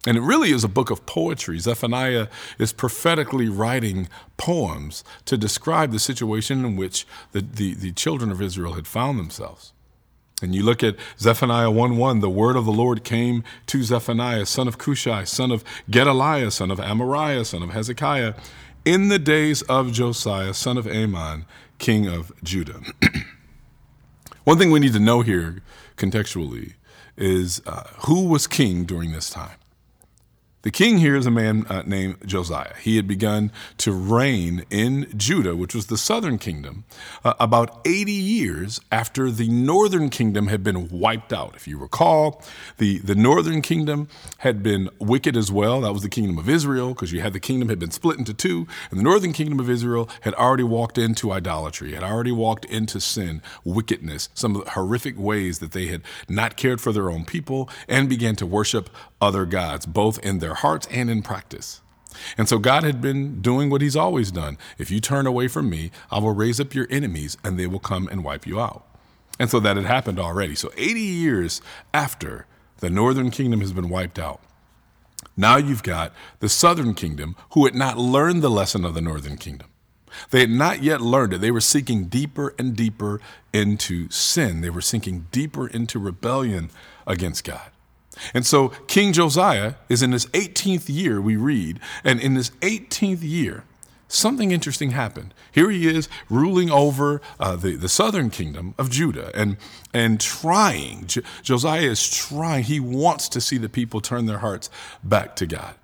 And 0.07 0.17
it 0.17 0.23
really 0.23 0.53
is 0.53 0.63
a 0.63 0.69
book 0.69 0.91
of 0.91 1.05
poetry. 1.07 1.59
Zephaniah 1.59 2.29
is 2.59 2.73
prophetically 2.73 3.49
writing 3.49 4.09
poems 4.37 5.03
to 5.25 5.37
describe 5.37 5.91
the 5.91 5.99
situation 5.99 6.65
in 6.65 6.77
which 6.77 7.05
the, 7.33 7.41
the, 7.41 7.75
the 7.75 7.93
children 7.93 8.31
of 8.31 8.41
Israel 8.41 8.75
had 8.75 8.87
found 8.87 9.19
themselves. 9.19 9.73
And 10.43 10.55
you 10.55 10.63
look 10.63 10.83
at 10.83 10.97
Zephaniah 11.19 11.71
1 11.71 11.97
1, 11.97 12.21
the 12.21 12.31
word 12.31 12.57
of 12.57 12.65
the 12.65 12.73
Lord 12.73 13.05
came 13.05 13.45
to 13.67 13.83
Zephaniah, 13.83 14.47
son 14.47 14.69
of 14.69 14.79
Cushai, 14.79 15.25
son 15.25 15.51
of 15.51 15.65
Gedaliah, 15.89 16.51
son 16.51 16.71
of 16.71 16.79
Amariah, 16.79 17.45
son 17.45 17.63
of 17.63 17.71
Hezekiah, 17.71 18.35
in 18.85 19.09
the 19.09 19.19
days 19.19 19.63
of 19.63 19.93
Josiah, 19.93 20.55
son 20.55 20.79
of 20.79 20.87
Amon, 20.87 21.45
king 21.79 22.07
of 22.07 22.33
Judah. 22.43 22.81
One 24.45 24.59
thing 24.59 24.71
we 24.71 24.81
need 24.81 24.95
to 24.95 25.01
know 25.01 25.21
here 25.21 25.63
contextually 25.97 26.75
is 27.17 27.61
uh, 27.67 27.85
who 28.07 28.27
was 28.27 28.47
king 28.47 28.85
during 28.85 29.13
this 29.13 29.31
time. 29.31 29.60
The 30.63 30.71
king 30.71 30.99
here 30.99 31.17
is 31.17 31.25
a 31.25 31.31
man 31.31 31.65
uh, 31.71 31.85
named 31.87 32.17
Josiah. 32.27 32.75
He 32.83 32.97
had 32.97 33.09
begun 33.09 33.51
to 33.79 33.93
reign 33.93 34.67
in 34.69 35.11
Judah, 35.17 35.57
which 35.57 35.75
was 35.75 35.87
the 35.87 35.97
southern 35.97 36.37
kingdom, 36.37 36.85
uh, 37.25 37.33
about 37.41 37.81
80 37.87 38.13
years 38.13 38.79
after 38.93 39.31
the 39.31 39.49
northern 39.49 40.11
kingdom 40.11 40.49
had 40.49 40.63
been 40.63 40.89
wiped 40.91 41.33
out. 41.33 41.57
If 41.57 41.67
you 41.67 41.79
recall, 41.79 42.43
the, 42.77 42.99
the 42.99 43.15
northern 43.15 43.63
kingdom 43.63 44.09
had 44.39 44.63
been 44.63 44.91
wicked 44.99 45.35
as 45.35 45.51
well. 45.51 45.81
That 45.81 45.95
was 45.95 46.03
the 46.03 46.11
kingdom 46.11 46.37
of 46.37 46.47
Israel, 46.47 46.91
because 46.91 47.11
you 47.11 47.23
had 47.23 47.33
the 47.33 47.41
kingdom 47.41 47.71
had 47.71 47.79
been 47.79 47.91
split 47.91 48.19
into 48.19 48.35
two, 48.35 48.67
and 48.91 49.01
the 49.01 49.05
northern 49.05 49.33
kingdom 49.33 49.61
of 49.61 49.71
Israel 49.71 50.11
had 50.21 50.35
already 50.35 50.65
walked 50.65 50.99
into 50.99 51.33
idolatry, 51.33 51.95
had 51.95 52.03
already 52.03 52.33
walked 52.33 52.67
into 52.67 53.01
sin, 53.01 53.41
wickedness, 53.65 54.29
some 54.35 54.55
of 54.55 54.67
the 54.67 54.73
horrific 54.73 55.19
ways 55.19 55.61
that 55.61 55.73
they 55.73 55.87
had 55.87 56.03
not 56.29 56.59
cared 56.59 56.83
for 56.83 56.93
their 56.93 57.11
own 57.11 57.25
people 57.25 57.71
and 57.89 58.11
began 58.11 58.37
to 58.37 58.45
worship 58.45 58.91
other 59.21 59.45
gods, 59.45 59.87
both 59.87 60.19
in 60.21 60.39
their 60.39 60.55
hearts 60.55 60.87
and 60.91 61.11
in 61.11 61.23
practice. 61.23 61.81
And 62.37 62.49
so 62.49 62.59
God 62.59 62.83
had 62.83 63.01
been 63.01 63.41
doing 63.41 63.71
what 63.71 63.83
he's 63.83 63.97
always 63.97 64.31
done. 64.31 64.59
If 64.79 64.91
you 64.91 65.01
turn 65.01 65.27
away 65.27 65.49
from 65.49 65.71
me, 65.71 65.91
I 66.11 66.19
will 66.19 66.35
raise 66.35 66.61
up 66.61 66.75
your 66.75 66.87
enemies 66.91 67.37
and 67.45 67.59
they 67.59 67.67
will 67.67 67.79
come 67.79 68.09
and 68.09 68.25
wipe 68.25 68.47
you 68.47 68.61
out. 68.61 68.87
And 69.39 69.49
so 69.49 69.61
that 69.61 69.77
had 69.77 69.87
happened 69.87 70.19
already. 70.19 70.55
So 70.55 70.73
80 70.77 71.01
years 71.01 71.63
after 71.95 72.47
the 72.79 72.91
northern 72.91 73.31
kingdom 73.31 73.61
has 73.61 73.73
been 73.73 73.89
wiped 73.89 74.19
out, 74.19 74.41
now 75.37 75.57
you've 75.57 75.83
got 75.83 76.13
the 76.41 76.49
southern 76.49 76.95
kingdom 76.95 77.37
who 77.53 77.65
had 77.65 77.75
not 77.75 77.97
learned 77.97 78.43
the 78.43 78.51
lesson 78.51 78.85
of 78.85 78.95
the 78.95 79.01
northern 79.01 79.37
kingdom. 79.37 79.69
They 80.31 80.41
had 80.41 80.51
not 80.51 80.83
yet 80.83 81.01
learned 81.01 81.35
it. 81.35 81.41
They 81.41 81.51
were 81.51 81.61
sinking 81.61 82.07
deeper 82.07 82.55
and 82.59 82.77
deeper 82.77 83.21
into 83.53 84.11
sin. 84.11 84.61
They 84.61 84.71
were 84.71 84.81
sinking 84.81 85.29
deeper 85.31 85.69
into 85.69 85.99
rebellion 85.99 86.71
against 87.07 87.45
God. 87.45 87.71
And 88.35 88.47
so 88.47 88.69
King 88.87 89.13
Josiah 89.13 89.75
is 89.89 90.03
in 90.03 90.13
his 90.13 90.27
18th 90.27 90.89
year, 90.89 91.21
we 91.21 91.37
read, 91.37 91.81
and 92.05 92.21
in 92.21 92.35
this 92.35 92.51
18th 92.61 93.23
year, 93.23 93.65
something 94.09 94.51
interesting 94.51 94.91
happened. 94.91 95.33
Here 95.53 95.71
he 95.71 95.89
is 95.89 96.09
ruling 96.29 96.71
over 96.71 97.21
uh, 97.39 97.57
the, 97.57 97.77
the 97.77 97.89
southern 97.89 98.31
kingdom 98.31 98.75
of 98.79 98.91
Judah 98.91 99.31
and, 99.35 99.57
and 99.95 100.21
trying. 100.21 101.07
Josiah 101.43 101.83
is 101.83 102.09
trying. 102.09 102.65
He 102.65 102.81
wants 102.81 103.29
to 103.31 103.41
see 103.41 103.57
the 103.57 103.69
people 103.69 104.01
turn 104.01 104.27
their 104.27 104.39
hearts 104.39 104.71
back 105.03 105.37
to 105.37 105.47
God. 105.47 105.75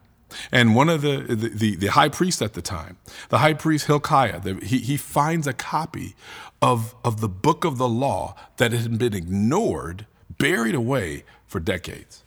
And 0.53 0.75
one 0.75 0.89
of 0.89 1.03
the, 1.03 1.19
the, 1.21 1.49
the, 1.49 1.77
the 1.77 1.87
high 1.89 2.09
priest 2.09 2.43
at 2.43 2.53
the 2.53 2.63
time, 2.63 2.99
the 3.29 3.39
high 3.39 3.55
priest 3.55 3.87
Hilkiah, 3.87 4.41
the, 4.41 4.55
he, 4.57 4.79
he 4.79 4.97
finds 4.97 5.47
a 5.47 5.53
copy 5.53 6.15
of, 6.61 6.95
of 7.05 7.21
the 7.21 7.29
book 7.29 7.65
of 7.65 7.79
the 7.79 7.89
law 7.89 8.35
that 8.57 8.73
had 8.73 8.99
been 8.99 9.15
ignored, 9.15 10.07
buried 10.37 10.75
away 10.75 11.25
for 11.47 11.61
decades. 11.61 12.23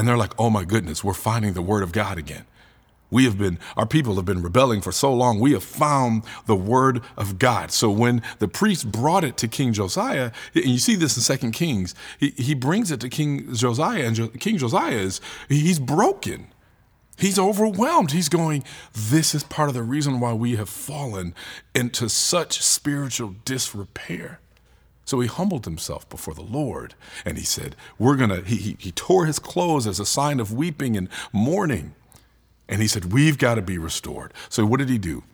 And 0.00 0.08
they're 0.08 0.16
like, 0.16 0.32
oh 0.38 0.48
my 0.48 0.64
goodness, 0.64 1.04
we're 1.04 1.12
finding 1.12 1.52
the 1.52 1.60
word 1.60 1.82
of 1.82 1.92
God 1.92 2.16
again. 2.16 2.46
We 3.10 3.24
have 3.24 3.36
been, 3.36 3.58
our 3.76 3.84
people 3.84 4.16
have 4.16 4.24
been 4.24 4.40
rebelling 4.40 4.80
for 4.80 4.92
so 4.92 5.12
long. 5.12 5.38
We 5.38 5.52
have 5.52 5.62
found 5.62 6.22
the 6.46 6.56
word 6.56 7.02
of 7.18 7.38
God. 7.38 7.70
So 7.70 7.90
when 7.90 8.22
the 8.38 8.48
priest 8.48 8.90
brought 8.90 9.24
it 9.24 9.36
to 9.36 9.46
King 9.46 9.74
Josiah, 9.74 10.32
and 10.54 10.64
you 10.64 10.78
see 10.78 10.94
this 10.94 11.18
in 11.18 11.22
Second 11.22 11.52
Kings, 11.52 11.94
he, 12.18 12.30
he 12.30 12.54
brings 12.54 12.90
it 12.90 12.98
to 13.00 13.10
King 13.10 13.52
Josiah, 13.52 14.06
and 14.06 14.16
jo- 14.16 14.28
King 14.28 14.56
Josiah 14.56 14.96
is, 14.96 15.20
he's 15.50 15.78
broken. 15.78 16.46
He's 17.18 17.38
overwhelmed. 17.38 18.12
He's 18.12 18.30
going, 18.30 18.64
This 18.94 19.34
is 19.34 19.44
part 19.44 19.68
of 19.68 19.74
the 19.74 19.82
reason 19.82 20.18
why 20.18 20.32
we 20.32 20.56
have 20.56 20.70
fallen 20.70 21.34
into 21.74 22.08
such 22.08 22.62
spiritual 22.62 23.34
disrepair. 23.44 24.40
So 25.10 25.18
he 25.18 25.26
humbled 25.26 25.64
himself 25.64 26.08
before 26.08 26.34
the 26.34 26.40
Lord 26.42 26.94
and 27.24 27.36
he 27.36 27.42
said, 27.42 27.74
We're 27.98 28.14
going 28.14 28.30
to, 28.30 28.42
he, 28.42 28.54
he, 28.54 28.76
he 28.78 28.92
tore 28.92 29.26
his 29.26 29.40
clothes 29.40 29.88
as 29.88 29.98
a 29.98 30.06
sign 30.06 30.38
of 30.38 30.52
weeping 30.52 30.96
and 30.96 31.08
mourning. 31.32 31.96
And 32.68 32.80
he 32.80 32.86
said, 32.86 33.12
We've 33.12 33.36
got 33.36 33.56
to 33.56 33.62
be 33.62 33.76
restored. 33.76 34.32
So 34.48 34.64
what 34.64 34.78
did 34.78 34.88
he 34.88 34.98
do? 34.98 35.24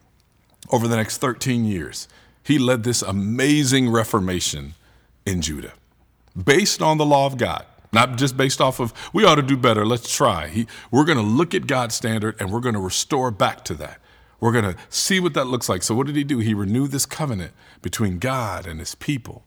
Over 0.73 0.89
the 0.89 0.97
next 0.97 1.19
13 1.19 1.67
years, 1.67 2.09
he 2.43 2.59
led 2.59 2.85
this 2.85 3.03
amazing 3.03 3.91
reformation 3.91 4.77
in 5.27 5.43
Judah 5.43 5.75
based 6.43 6.81
on 6.81 6.97
the 6.97 7.05
law 7.05 7.27
of 7.27 7.37
God. 7.37 7.67
Not 7.93 8.17
just 8.17 8.35
based 8.35 8.63
off 8.63 8.81
of, 8.81 8.95
we 9.13 9.27
ought 9.27 9.35
to 9.35 9.43
do 9.43 9.59
better, 9.59 9.85
let's 9.85 10.11
try. 10.11 10.49
He, 10.49 10.67
we're 10.91 11.05
going 11.05 11.19
to 11.19 11.23
look 11.23 11.55
at 11.55 11.67
God's 11.67 11.95
standard 11.95 12.35
and 12.41 12.51
we're 12.51 12.61
going 12.61 12.75
to 12.77 12.81
restore 12.81 13.31
back 13.31 13.63
to 13.67 13.75
that. 13.75 14.01
We're 14.41 14.53
going 14.53 14.73
to 14.73 14.77
see 14.89 15.21
what 15.21 15.35
that 15.35 15.49
looks 15.49 15.69
like. 15.69 15.83
So, 15.83 15.95
what 15.95 16.07
did 16.07 16.17
he 16.17 16.25
do? 16.25 16.39
He 16.39 16.55
renewed 16.55 16.93
this 16.93 17.05
covenant 17.05 17.53
between 17.83 18.19
God 18.19 18.67
and 18.67 18.81
his 18.81 18.95
people. 18.95 19.45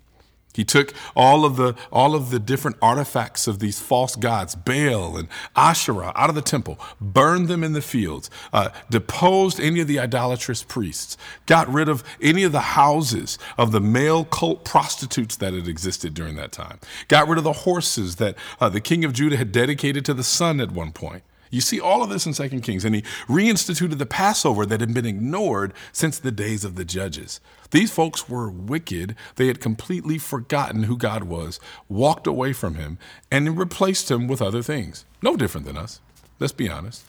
He 0.54 0.66
took 0.66 0.94
all 1.16 1.46
of 1.46 1.58
the 1.58 1.76
all 1.92 2.16
of 2.16 2.32
the 2.32 2.40
different 2.40 2.78
artifacts 2.82 3.48
of 3.48 3.60
these 3.60 3.80
false 3.80 4.16
gods, 4.16 4.56
Baal 4.56 5.16
and 5.16 5.28
Asherah, 5.56 6.12
out 6.16 6.30
of 6.30 6.36
the 6.36 6.42
temple, 6.42 6.80
burned 7.00 7.48
them 7.48 7.64
in 7.64 7.74
the 7.74 7.82
fields, 7.82 8.30
uh, 8.52 8.70
deposed 8.90 9.60
any 9.60 9.80
of 9.80 9.88
the 9.88 10.00
idolatrous 10.00 10.64
priests, 10.64 11.18
got 11.46 11.72
rid 11.72 11.88
of 11.88 12.04
any 12.22 12.44
of 12.44 12.52
the 12.52 12.60
houses 12.60 13.38
of 13.58 13.72
the 13.72 13.80
male 13.80 14.26
cult 14.26 14.66
prostitutes 14.66 15.36
that 15.38 15.54
had 15.54 15.68
existed 15.68 16.14
during 16.14 16.36
that 16.36 16.52
time, 16.52 16.80
got 17.08 17.28
rid 17.28 17.38
of 17.38 17.44
the 17.44 17.54
horses 17.54 18.16
that 18.16 18.36
uh, 18.60 18.70
the 18.70 18.82
king 18.82 19.06
of 19.06 19.14
Judah 19.14 19.38
had 19.38 19.52
dedicated 19.52 20.04
to 20.06 20.14
the 20.16 20.24
sun 20.24 20.60
at 20.60 20.72
one 20.72 20.92
point. 20.92 21.24
You 21.50 21.62
see 21.62 21.80
all 21.80 22.04
of 22.04 22.10
this 22.10 22.26
in 22.26 22.34
2 22.34 22.62
Kings, 22.62 22.86
and 22.86 22.94
he 22.94 23.02
reinstituted 23.28 23.98
the 23.98 24.06
Passover 24.06 24.66
that 24.66 24.82
had 24.82 24.94
been 24.94 25.06
ignored 25.06 25.74
since 25.92 26.20
the 26.20 26.32
days 26.32 26.64
of 26.64 26.76
the 26.76 26.86
judges. 26.86 27.40
These 27.72 27.92
folks 27.92 28.30
were 28.30 28.50
wicked. 28.50 29.16
They 29.36 29.48
had 29.48 29.60
completely 29.60 30.18
forgotten 30.18 30.84
who 30.84 30.98
God 30.98 31.24
was, 31.24 31.60
walked 31.88 32.28
away 32.28 32.54
from 32.54 32.76
him, 32.76 32.98
and 33.32 33.58
replaced 33.58 34.10
him 34.12 34.28
with 34.28 34.42
other 34.42 34.62
things. 34.62 35.06
No 35.22 35.36
different 35.36 35.66
than 35.66 35.78
us. 35.78 36.00
Let's 36.40 36.54
be 36.54 36.70
honest. 36.70 37.04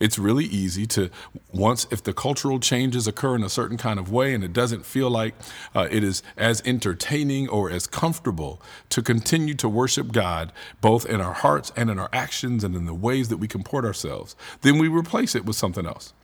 It's 0.00 0.18
really 0.18 0.46
easy 0.46 0.86
to, 0.86 1.10
once, 1.52 1.86
if 1.90 2.02
the 2.02 2.14
cultural 2.14 2.58
changes 2.58 3.06
occur 3.06 3.36
in 3.36 3.44
a 3.44 3.50
certain 3.50 3.76
kind 3.76 3.98
of 3.98 4.10
way 4.10 4.32
and 4.32 4.42
it 4.42 4.54
doesn't 4.54 4.86
feel 4.86 5.10
like 5.10 5.34
uh, 5.74 5.88
it 5.90 6.02
is 6.02 6.22
as 6.38 6.62
entertaining 6.64 7.50
or 7.50 7.70
as 7.70 7.86
comfortable 7.86 8.62
to 8.88 9.02
continue 9.02 9.52
to 9.54 9.68
worship 9.68 10.10
God, 10.10 10.52
both 10.80 11.04
in 11.04 11.20
our 11.20 11.34
hearts 11.34 11.70
and 11.76 11.90
in 11.90 11.98
our 11.98 12.08
actions 12.14 12.64
and 12.64 12.74
in 12.74 12.86
the 12.86 12.94
ways 12.94 13.28
that 13.28 13.36
we 13.36 13.46
comport 13.46 13.84
ourselves, 13.84 14.34
then 14.62 14.78
we 14.78 14.88
replace 14.88 15.34
it 15.34 15.44
with 15.44 15.56
something 15.56 15.84
else. 15.84 16.14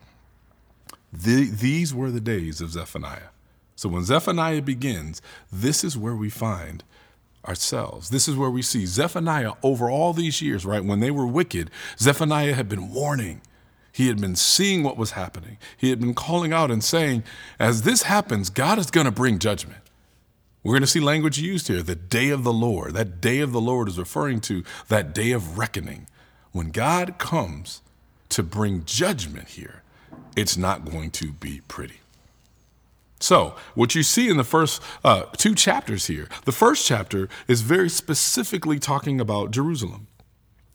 The, 1.12 1.44
these 1.44 1.94
were 1.94 2.10
the 2.10 2.20
days 2.20 2.62
of 2.62 2.70
Zephaniah. 2.70 3.28
So 3.74 3.90
when 3.90 4.04
Zephaniah 4.04 4.62
begins, 4.62 5.20
this 5.52 5.84
is 5.84 5.98
where 5.98 6.16
we 6.16 6.30
find 6.30 6.82
ourselves. 7.46 8.08
This 8.08 8.26
is 8.26 8.36
where 8.36 8.50
we 8.50 8.62
see 8.62 8.86
Zephaniah 8.86 9.52
over 9.62 9.90
all 9.90 10.14
these 10.14 10.40
years, 10.40 10.64
right? 10.64 10.84
When 10.84 11.00
they 11.00 11.10
were 11.10 11.26
wicked, 11.26 11.70
Zephaniah 11.98 12.54
had 12.54 12.68
been 12.68 12.92
warning 12.92 13.42
He 13.96 14.08
had 14.08 14.20
been 14.20 14.36
seeing 14.36 14.82
what 14.82 14.98
was 14.98 15.12
happening. 15.12 15.56
He 15.74 15.88
had 15.88 15.98
been 15.98 16.12
calling 16.12 16.52
out 16.52 16.70
and 16.70 16.84
saying, 16.84 17.24
as 17.58 17.80
this 17.80 18.02
happens, 18.02 18.50
God 18.50 18.78
is 18.78 18.90
going 18.90 19.06
to 19.06 19.10
bring 19.10 19.38
judgment. 19.38 19.80
We're 20.62 20.74
going 20.74 20.82
to 20.82 20.86
see 20.86 21.00
language 21.00 21.38
used 21.38 21.68
here, 21.68 21.82
the 21.82 21.94
day 21.94 22.28
of 22.28 22.44
the 22.44 22.52
Lord. 22.52 22.92
That 22.92 23.22
day 23.22 23.40
of 23.40 23.52
the 23.52 23.60
Lord 23.60 23.88
is 23.88 23.98
referring 23.98 24.42
to 24.42 24.64
that 24.88 25.14
day 25.14 25.32
of 25.32 25.56
reckoning. 25.56 26.08
When 26.52 26.72
God 26.72 27.16
comes 27.16 27.80
to 28.28 28.42
bring 28.42 28.84
judgment 28.84 29.48
here, 29.48 29.82
it's 30.36 30.58
not 30.58 30.84
going 30.84 31.10
to 31.12 31.32
be 31.32 31.62
pretty. 31.66 32.00
So, 33.18 33.56
what 33.74 33.94
you 33.94 34.02
see 34.02 34.28
in 34.28 34.36
the 34.36 34.44
first 34.44 34.82
uh, 35.06 35.22
two 35.38 35.54
chapters 35.54 36.06
here, 36.06 36.28
the 36.44 36.52
first 36.52 36.86
chapter 36.86 37.30
is 37.48 37.62
very 37.62 37.88
specifically 37.88 38.78
talking 38.78 39.22
about 39.22 39.52
Jerusalem 39.52 40.06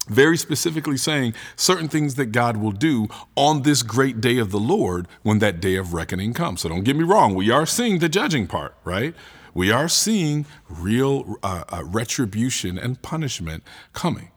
very 0.09 0.37
specifically 0.37 0.97
saying 0.97 1.33
certain 1.55 1.87
things 1.87 2.15
that 2.15 2.27
God 2.27 2.57
will 2.57 2.71
do 2.71 3.07
on 3.35 3.61
this 3.61 3.83
great 3.83 4.19
day 4.19 4.37
of 4.37 4.51
the 4.51 4.59
Lord 4.59 5.07
when 5.21 5.39
that 5.39 5.59
day 5.59 5.75
of 5.75 5.93
reckoning 5.93 6.33
comes. 6.33 6.61
So 6.61 6.69
don't 6.69 6.83
get 6.83 6.95
me 6.95 7.03
wrong, 7.03 7.35
we 7.35 7.51
are 7.51 7.65
seeing 7.65 7.99
the 7.99 8.09
judging 8.09 8.47
part, 8.47 8.75
right? 8.83 9.13
We 9.53 9.71
are 9.71 9.89
seeing 9.89 10.45
real 10.69 11.37
uh, 11.43 11.65
uh, 11.69 11.83
retribution 11.83 12.77
and 12.77 13.01
punishment 13.01 13.63
coming. 13.93 14.31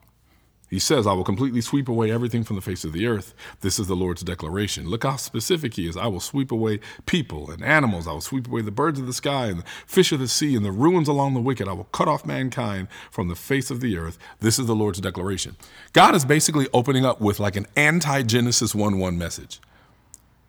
He 0.69 0.79
says, 0.79 1.05
I 1.05 1.13
will 1.13 1.23
completely 1.23 1.61
sweep 1.61 1.87
away 1.87 2.11
everything 2.11 2.43
from 2.43 2.55
the 2.55 2.61
face 2.61 2.83
of 2.83 2.91
the 2.91 3.05
earth. 3.05 3.33
This 3.61 3.79
is 3.79 3.87
the 3.87 3.95
Lord's 3.95 4.23
declaration. 4.23 4.89
Look 4.89 5.03
how 5.03 5.15
specific 5.15 5.75
he 5.75 5.87
is. 5.87 5.95
I 5.95 6.07
will 6.07 6.19
sweep 6.19 6.51
away 6.51 6.79
people 7.05 7.51
and 7.51 7.63
animals. 7.63 8.07
I 8.07 8.11
will 8.13 8.21
sweep 8.21 8.47
away 8.47 8.61
the 8.61 8.71
birds 8.71 8.99
of 8.99 9.05
the 9.05 9.13
sky 9.13 9.47
and 9.47 9.59
the 9.59 9.65
fish 9.85 10.11
of 10.11 10.19
the 10.19 10.27
sea 10.27 10.55
and 10.55 10.65
the 10.65 10.71
ruins 10.71 11.07
along 11.07 11.33
the 11.33 11.41
wicked. 11.41 11.67
I 11.67 11.73
will 11.73 11.85
cut 11.85 12.07
off 12.07 12.25
mankind 12.25 12.87
from 13.11 13.27
the 13.27 13.35
face 13.35 13.69
of 13.69 13.79
the 13.79 13.97
earth. 13.97 14.17
This 14.39 14.57
is 14.57 14.65
the 14.65 14.75
Lord's 14.75 14.99
declaration. 14.99 15.55
God 15.93 16.15
is 16.15 16.25
basically 16.25 16.67
opening 16.73 17.05
up 17.05 17.21
with 17.21 17.39
like 17.39 17.55
an 17.55 17.67
anti 17.75 18.23
Genesis 18.23 18.73
1 18.73 18.97
1 18.97 19.17
message. 19.17 19.59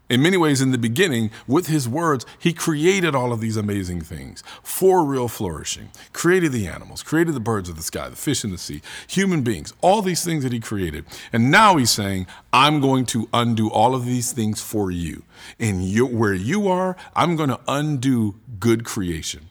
In 0.09 0.23
many 0.23 0.37
ways, 0.37 0.61
in 0.61 0.71
the 0.71 0.79
beginning, 0.79 1.33
with 1.49 1.67
his 1.67 1.89
words, 1.89 2.25
he 2.39 2.53
created 2.53 3.17
all 3.17 3.33
of 3.33 3.41
these 3.41 3.57
amazing 3.57 4.03
things 4.03 4.45
for 4.63 5.05
real 5.05 5.27
flourishing, 5.27 5.91
created 6.13 6.53
the 6.53 6.69
animals, 6.69 7.03
created 7.03 7.35
the 7.35 7.41
birds 7.41 7.69
of 7.69 7.75
the 7.75 7.83
sky, 7.83 8.09
the 8.09 8.15
fish 8.15 8.45
in 8.45 8.53
the 8.53 8.59
sea, 8.59 8.83
human 9.09 9.43
beings, 9.43 9.73
all 9.81 10.03
these 10.03 10.25
things 10.25 10.45
that 10.45 10.53
he 10.53 10.61
created. 10.61 11.05
And 11.33 11.51
now 11.51 11.77
he's 11.77 11.91
saying, 11.91 12.29
I'm 12.53 12.81
going 12.81 13.05
to 13.07 13.29
undo 13.35 13.69
all 13.69 13.97
of 13.97 14.07
these 14.07 14.31
things 14.31 14.63
for 14.63 14.93
you. 14.93 15.25
And 15.59 15.83
you, 15.83 16.07
where 16.07 16.35
you 16.35 16.69
are, 16.69 16.97
I'm 17.17 17.35
going 17.35 17.51
to 17.51 17.61
undo 17.67 18.37
good 18.61 18.85
creation. 18.85 19.49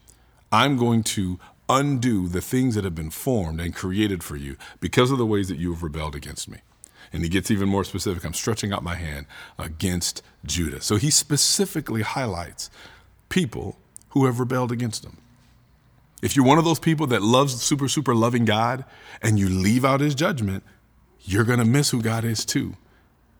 I'm 0.53 0.77
going 0.77 1.03
to 1.03 1.37
undo 1.67 2.29
the 2.29 2.41
things 2.41 2.75
that 2.75 2.85
have 2.85 2.95
been 2.95 3.09
formed 3.09 3.59
and 3.59 3.75
created 3.75 4.23
for 4.23 4.37
you 4.37 4.55
because 4.79 5.11
of 5.11 5.17
the 5.17 5.25
ways 5.25 5.49
that 5.49 5.57
you 5.57 5.73
have 5.73 5.83
rebelled 5.83 6.15
against 6.15 6.47
me. 6.47 6.59
And 7.13 7.23
he 7.23 7.29
gets 7.29 7.51
even 7.51 7.69
more 7.69 7.83
specific. 7.83 8.23
I'm 8.25 8.33
stretching 8.33 8.73
out 8.73 8.83
my 8.83 8.95
hand 8.95 9.25
against 9.57 10.21
Judah. 10.45 10.81
So 10.81 10.95
he 10.95 11.09
specifically 11.09 12.01
highlights 12.01 12.69
people 13.29 13.77
who 14.09 14.25
have 14.25 14.39
rebelled 14.39 14.71
against 14.71 15.05
him. 15.05 15.17
If 16.21 16.35
you're 16.35 16.45
one 16.45 16.57
of 16.57 16.65
those 16.65 16.79
people 16.79 17.07
that 17.07 17.21
loves 17.21 17.61
super, 17.61 17.87
super 17.87 18.15
loving 18.15 18.45
God 18.45 18.85
and 19.21 19.37
you 19.37 19.49
leave 19.49 19.85
out 19.85 19.99
his 19.99 20.15
judgment, 20.15 20.63
you're 21.21 21.43
going 21.43 21.59
to 21.59 21.65
miss 21.65 21.89
who 21.89 22.01
God 22.01 22.23
is 22.23 22.45
too. 22.45 22.75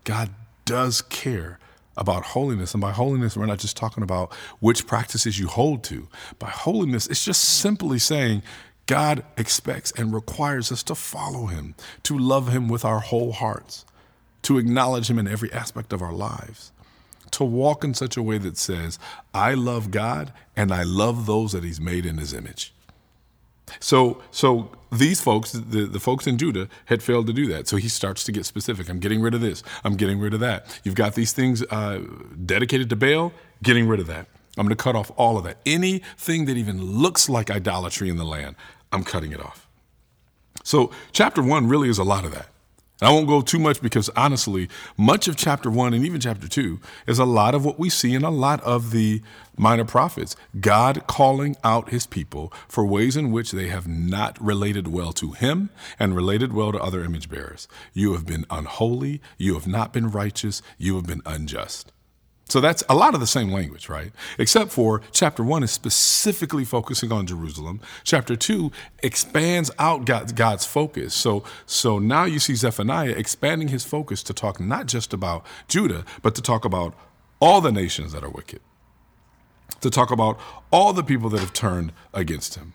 God 0.04 0.30
does 0.66 1.02
care 1.02 1.60
about 1.98 2.24
holiness. 2.24 2.74
And 2.74 2.82
by 2.82 2.92
holiness, 2.92 3.38
we're 3.38 3.46
not 3.46 3.60
just 3.60 3.78
talking 3.78 4.04
about 4.04 4.34
which 4.60 4.86
practices 4.86 5.40
you 5.40 5.48
hold 5.48 5.84
to. 5.86 6.08
By 6.40 6.50
holiness, 6.50 7.08
it's 7.08 7.24
just 7.24 7.42
simply 7.42 8.00
saying 8.00 8.44
God 8.88 9.24
expects 9.38 9.92
and 9.92 10.14
requires 10.14 10.72
us 10.72 10.84
to 10.84 10.96
follow 10.96 11.48
him, 11.48 11.76
to 12.04 12.18
love 12.18 12.50
him 12.50 12.68
with 12.68 12.86
our 12.86 13.00
whole 13.00 13.32
hearts, 13.32 13.86
to 14.44 14.58
acknowledge 14.58 15.10
him 15.10 15.18
in 15.18 15.28
every 15.28 15.52
aspect 15.52 15.92
of 15.92 16.02
our 16.02 16.14
lives, 16.14 16.72
to 17.32 17.44
walk 17.44 17.84
in 17.84 17.94
such 17.94 18.16
a 18.16 18.22
way 18.22 18.38
that 18.38 18.58
says, 18.58 19.00
I 19.34 19.56
love 19.56 19.92
God 19.92 20.32
and 20.56 20.72
I 20.72 20.84
love 20.84 21.26
those 21.26 21.52
that 21.54 21.64
he's 21.64 21.82
made 21.82 22.06
in 22.06 22.18
his 22.18 22.34
image. 22.34 22.74
So, 23.80 24.22
so 24.30 24.70
these 24.92 25.20
folks, 25.20 25.52
the, 25.52 25.86
the 25.86 26.00
folks 26.00 26.28
in 26.28 26.38
Judah, 26.38 26.70
had 26.86 27.02
failed 27.02 27.26
to 27.28 27.34
do 27.34 27.48
that. 27.48 27.68
So 27.68 27.78
he 27.78 27.90
starts 27.90 28.24
to 28.26 28.32
get 28.32 28.46
specific. 28.46 28.90
I'm 28.90 29.00
getting 29.00 29.22
rid 29.22 29.34
of 29.34 29.42
this. 29.42 29.64
I'm 29.84 29.96
getting 29.96 30.20
rid 30.20 30.36
of 30.36 30.40
that. 30.42 30.80
You've 30.84 30.96
got 30.96 31.16
these 31.16 31.34
things 31.34 31.64
uh, 31.72 32.02
dedicated 32.46 32.90
to 32.92 32.96
Baal, 32.96 33.34
getting 33.64 33.88
rid 33.88 34.00
of 34.00 34.08
that. 34.08 34.28
I'm 34.58 34.66
going 34.66 34.76
to 34.76 34.82
cut 34.82 34.96
off 34.96 35.12
all 35.18 35.38
of 35.38 35.44
that. 35.44 35.58
Anything 35.66 36.46
that 36.46 36.56
even 36.56 36.82
looks 36.82 37.28
like 37.28 37.52
idolatry 37.52 38.10
in 38.10 38.18
the 38.18 38.24
land, 38.24 38.56
I'm 38.92 39.04
cutting 39.04 39.32
it 39.32 39.40
off. 39.40 39.68
So, 40.64 40.92
chapter 41.12 41.44
one 41.44 41.68
really 41.68 41.90
is 41.90 41.98
a 41.98 42.04
lot 42.04 42.26
of 42.26 42.32
that. 42.34 42.48
I 43.02 43.12
won't 43.12 43.28
go 43.28 43.42
too 43.42 43.60
much 43.60 43.82
because 43.82 44.10
honestly, 44.16 44.70
much 44.96 45.28
of 45.28 45.36
chapter 45.36 45.70
one 45.70 45.94
and 45.94 46.06
even 46.06 46.22
chapter 46.22 46.48
two 46.48 46.80
is 47.06 47.20
a 47.20 47.26
lot 47.26 47.54
of 47.54 47.66
what 47.66 47.78
we 47.78 47.90
see 47.90 48.14
in 48.14 48.24
a 48.24 48.32
lot 48.32 48.62
of 48.62 48.92
the 48.92 49.22
minor 49.58 49.84
prophets. 49.84 50.38
God 50.62 51.06
calling 51.06 51.58
out 51.62 51.90
his 51.90 52.08
people 52.08 52.54
for 52.70 52.86
ways 52.86 53.18
in 53.18 53.34
which 53.34 53.52
they 53.52 53.68
have 53.68 53.86
not 53.86 54.42
related 54.42 54.88
well 54.88 55.12
to 55.14 55.34
him 55.34 55.72
and 56.00 56.16
related 56.16 56.54
well 56.54 56.72
to 56.72 56.82
other 56.82 57.04
image 57.04 57.30
bearers. 57.30 57.68
You 57.94 58.14
have 58.14 58.26
been 58.26 58.46
unholy. 58.50 59.22
You 59.38 59.56
have 59.56 59.68
not 59.68 59.92
been 59.92 60.10
righteous. 60.10 60.62
You 60.78 60.96
have 60.96 61.06
been 61.06 61.22
unjust. 61.26 61.92
So 62.48 62.62
that's 62.62 62.84
a 62.88 62.96
lot 62.96 63.16
of 63.16 63.20
the 63.20 63.28
same 63.28 63.52
language, 63.52 63.90
right? 63.90 64.12
Except 64.38 64.72
for 64.72 65.02
chapter 65.12 65.44
one 65.44 65.64
is 65.64 65.72
specifically 65.72 66.64
focusing 66.64 67.12
on 67.12 67.26
Jerusalem. 67.26 67.82
Chapter 68.04 68.36
two 68.36 68.72
expands 69.02 69.72
out 69.80 70.06
God's 70.06 70.66
focus. 70.66 71.16
So, 71.16 71.44
so 71.66 71.98
now 71.98 72.26
you 72.26 72.38
see 72.38 72.54
Zephaniah 72.54 73.10
expanding 73.10 73.70
his 73.70 73.84
focus 73.84 74.22
to 74.24 74.34
talk 74.34 74.60
not 74.60 74.86
just 74.86 75.12
about 75.12 75.44
Judah, 75.68 76.06
but 76.22 76.36
to 76.36 76.42
talk 76.42 76.66
about 76.66 76.94
all 77.40 77.62
the 77.62 77.72
nations 77.72 78.14
that 78.14 78.24
are 78.24 78.30
wicked, 78.30 78.62
to 79.82 79.90
talk 79.90 80.12
about 80.12 80.40
all 80.72 80.94
the 80.94 81.04
people 81.04 81.30
that 81.30 81.40
have 81.40 81.54
turned 81.54 81.94
against 82.14 82.56
him. 82.56 82.74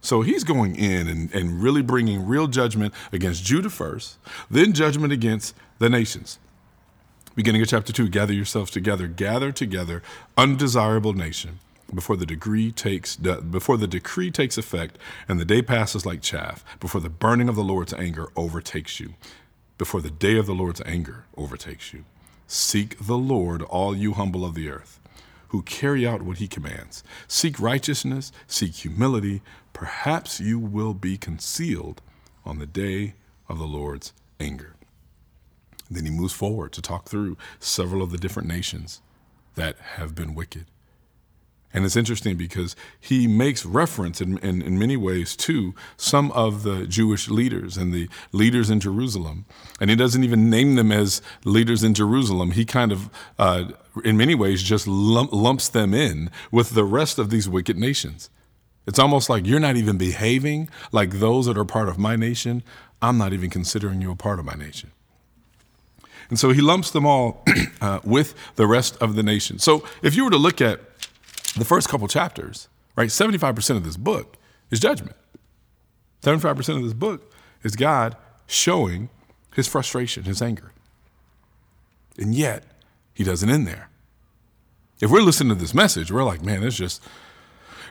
So 0.00 0.22
he's 0.22 0.44
going 0.44 0.76
in 0.76 1.08
and, 1.08 1.34
and 1.34 1.60
really 1.60 1.82
bringing 1.82 2.26
real 2.26 2.46
judgment 2.46 2.94
against 3.12 3.44
Judah 3.44 3.70
first, 3.70 4.18
then 4.50 4.72
judgment 4.72 5.12
against 5.12 5.54
the 5.78 5.90
nations. 5.90 6.38
Beginning 7.40 7.62
of 7.62 7.68
chapter 7.68 7.90
2, 7.90 8.10
gather 8.10 8.34
yourselves 8.34 8.70
together, 8.70 9.06
gather 9.06 9.50
together, 9.50 10.02
undesirable 10.36 11.14
nation, 11.14 11.58
before 11.94 12.14
the 12.14 12.26
decree 12.26 12.70
takes 12.70 13.16
before 13.16 13.78
the 13.78 13.86
decree 13.86 14.30
takes 14.30 14.58
effect 14.58 14.98
and 15.26 15.40
the 15.40 15.46
day 15.46 15.62
passes 15.62 16.04
like 16.04 16.20
chaff, 16.20 16.62
before 16.80 17.00
the 17.00 17.08
burning 17.08 17.48
of 17.48 17.56
the 17.56 17.64
Lord's 17.64 17.94
anger 17.94 18.28
overtakes 18.36 19.00
you, 19.00 19.14
before 19.78 20.02
the 20.02 20.10
day 20.10 20.36
of 20.36 20.44
the 20.44 20.52
Lord's 20.52 20.82
anger 20.84 21.24
overtakes 21.34 21.94
you. 21.94 22.04
Seek 22.46 22.98
the 22.98 23.16
Lord, 23.16 23.62
all 23.62 23.96
you 23.96 24.12
humble 24.12 24.44
of 24.44 24.54
the 24.54 24.68
earth, 24.68 25.00
who 25.48 25.62
carry 25.62 26.06
out 26.06 26.20
what 26.20 26.36
he 26.36 26.46
commands. 26.46 27.02
Seek 27.26 27.58
righteousness, 27.58 28.32
seek 28.48 28.74
humility, 28.74 29.40
perhaps 29.72 30.40
you 30.40 30.58
will 30.58 30.92
be 30.92 31.16
concealed 31.16 32.02
on 32.44 32.58
the 32.58 32.66
day 32.66 33.14
of 33.48 33.58
the 33.58 33.66
Lord's 33.66 34.12
anger. 34.38 34.74
Then 35.90 36.04
he 36.04 36.10
moves 36.10 36.32
forward 36.32 36.72
to 36.72 36.82
talk 36.82 37.08
through 37.08 37.36
several 37.58 38.02
of 38.02 38.10
the 38.10 38.18
different 38.18 38.48
nations 38.48 39.02
that 39.56 39.76
have 39.96 40.14
been 40.14 40.34
wicked. 40.34 40.66
And 41.72 41.84
it's 41.84 41.96
interesting 41.96 42.36
because 42.36 42.74
he 42.98 43.28
makes 43.28 43.64
reference 43.64 44.20
in, 44.20 44.38
in, 44.38 44.60
in, 44.60 44.78
many 44.78 44.96
ways 44.96 45.36
to 45.36 45.72
some 45.96 46.32
of 46.32 46.64
the 46.64 46.84
Jewish 46.86 47.28
leaders 47.28 47.76
and 47.76 47.92
the 47.92 48.08
leaders 48.32 48.70
in 48.70 48.80
Jerusalem. 48.80 49.44
And 49.80 49.88
he 49.88 49.94
doesn't 49.94 50.24
even 50.24 50.50
name 50.50 50.74
them 50.74 50.90
as 50.90 51.22
leaders 51.44 51.84
in 51.84 51.94
Jerusalem. 51.94 52.52
He 52.52 52.64
kind 52.64 52.90
of, 52.90 53.08
uh, 53.38 53.70
in 54.04 54.16
many 54.16 54.34
ways, 54.34 54.64
just 54.64 54.88
lump, 54.88 55.32
lumps 55.32 55.68
them 55.68 55.94
in 55.94 56.30
with 56.50 56.70
the 56.70 56.84
rest 56.84 57.20
of 57.20 57.30
these 57.30 57.48
wicked 57.48 57.78
nations. 57.78 58.30
It's 58.86 58.98
almost 58.98 59.30
like 59.30 59.46
you're 59.46 59.60
not 59.60 59.76
even 59.76 59.96
behaving 59.96 60.68
like 60.90 61.20
those 61.20 61.46
that 61.46 61.56
are 61.56 61.64
part 61.64 61.88
of 61.88 61.98
my 61.98 62.16
nation. 62.16 62.64
I'm 63.00 63.16
not 63.16 63.32
even 63.32 63.48
considering 63.48 64.00
you 64.00 64.10
a 64.10 64.16
part 64.16 64.40
of 64.40 64.44
my 64.44 64.54
nation. 64.54 64.90
And 66.30 66.38
so 66.38 66.50
he 66.50 66.60
lumps 66.60 66.92
them 66.92 67.04
all 67.04 67.44
uh, 67.80 68.00
with 68.04 68.34
the 68.56 68.66
rest 68.66 68.96
of 69.02 69.16
the 69.16 69.22
nation. 69.22 69.58
So 69.58 69.84
if 70.02 70.14
you 70.14 70.24
were 70.24 70.30
to 70.30 70.38
look 70.38 70.60
at 70.60 70.80
the 71.56 71.64
first 71.64 71.88
couple 71.88 72.08
chapters, 72.08 72.68
right, 72.96 73.08
75% 73.08 73.76
of 73.76 73.84
this 73.84 73.96
book 73.96 74.36
is 74.70 74.80
judgment. 74.80 75.16
75% 76.22 76.76
of 76.76 76.82
this 76.84 76.92
book 76.92 77.34
is 77.62 77.76
God 77.76 78.16
showing 78.46 79.10
his 79.54 79.66
frustration, 79.66 80.24
his 80.24 80.40
anger. 80.40 80.72
And 82.16 82.34
yet, 82.34 82.64
he 83.12 83.24
doesn't 83.24 83.50
end 83.50 83.66
there. 83.66 83.88
If 85.00 85.10
we're 85.10 85.22
listening 85.22 85.54
to 85.56 85.60
this 85.60 85.74
message, 85.74 86.12
we're 86.12 86.24
like, 86.24 86.42
man, 86.42 86.60
there's 86.60 86.76
just, 86.76 87.02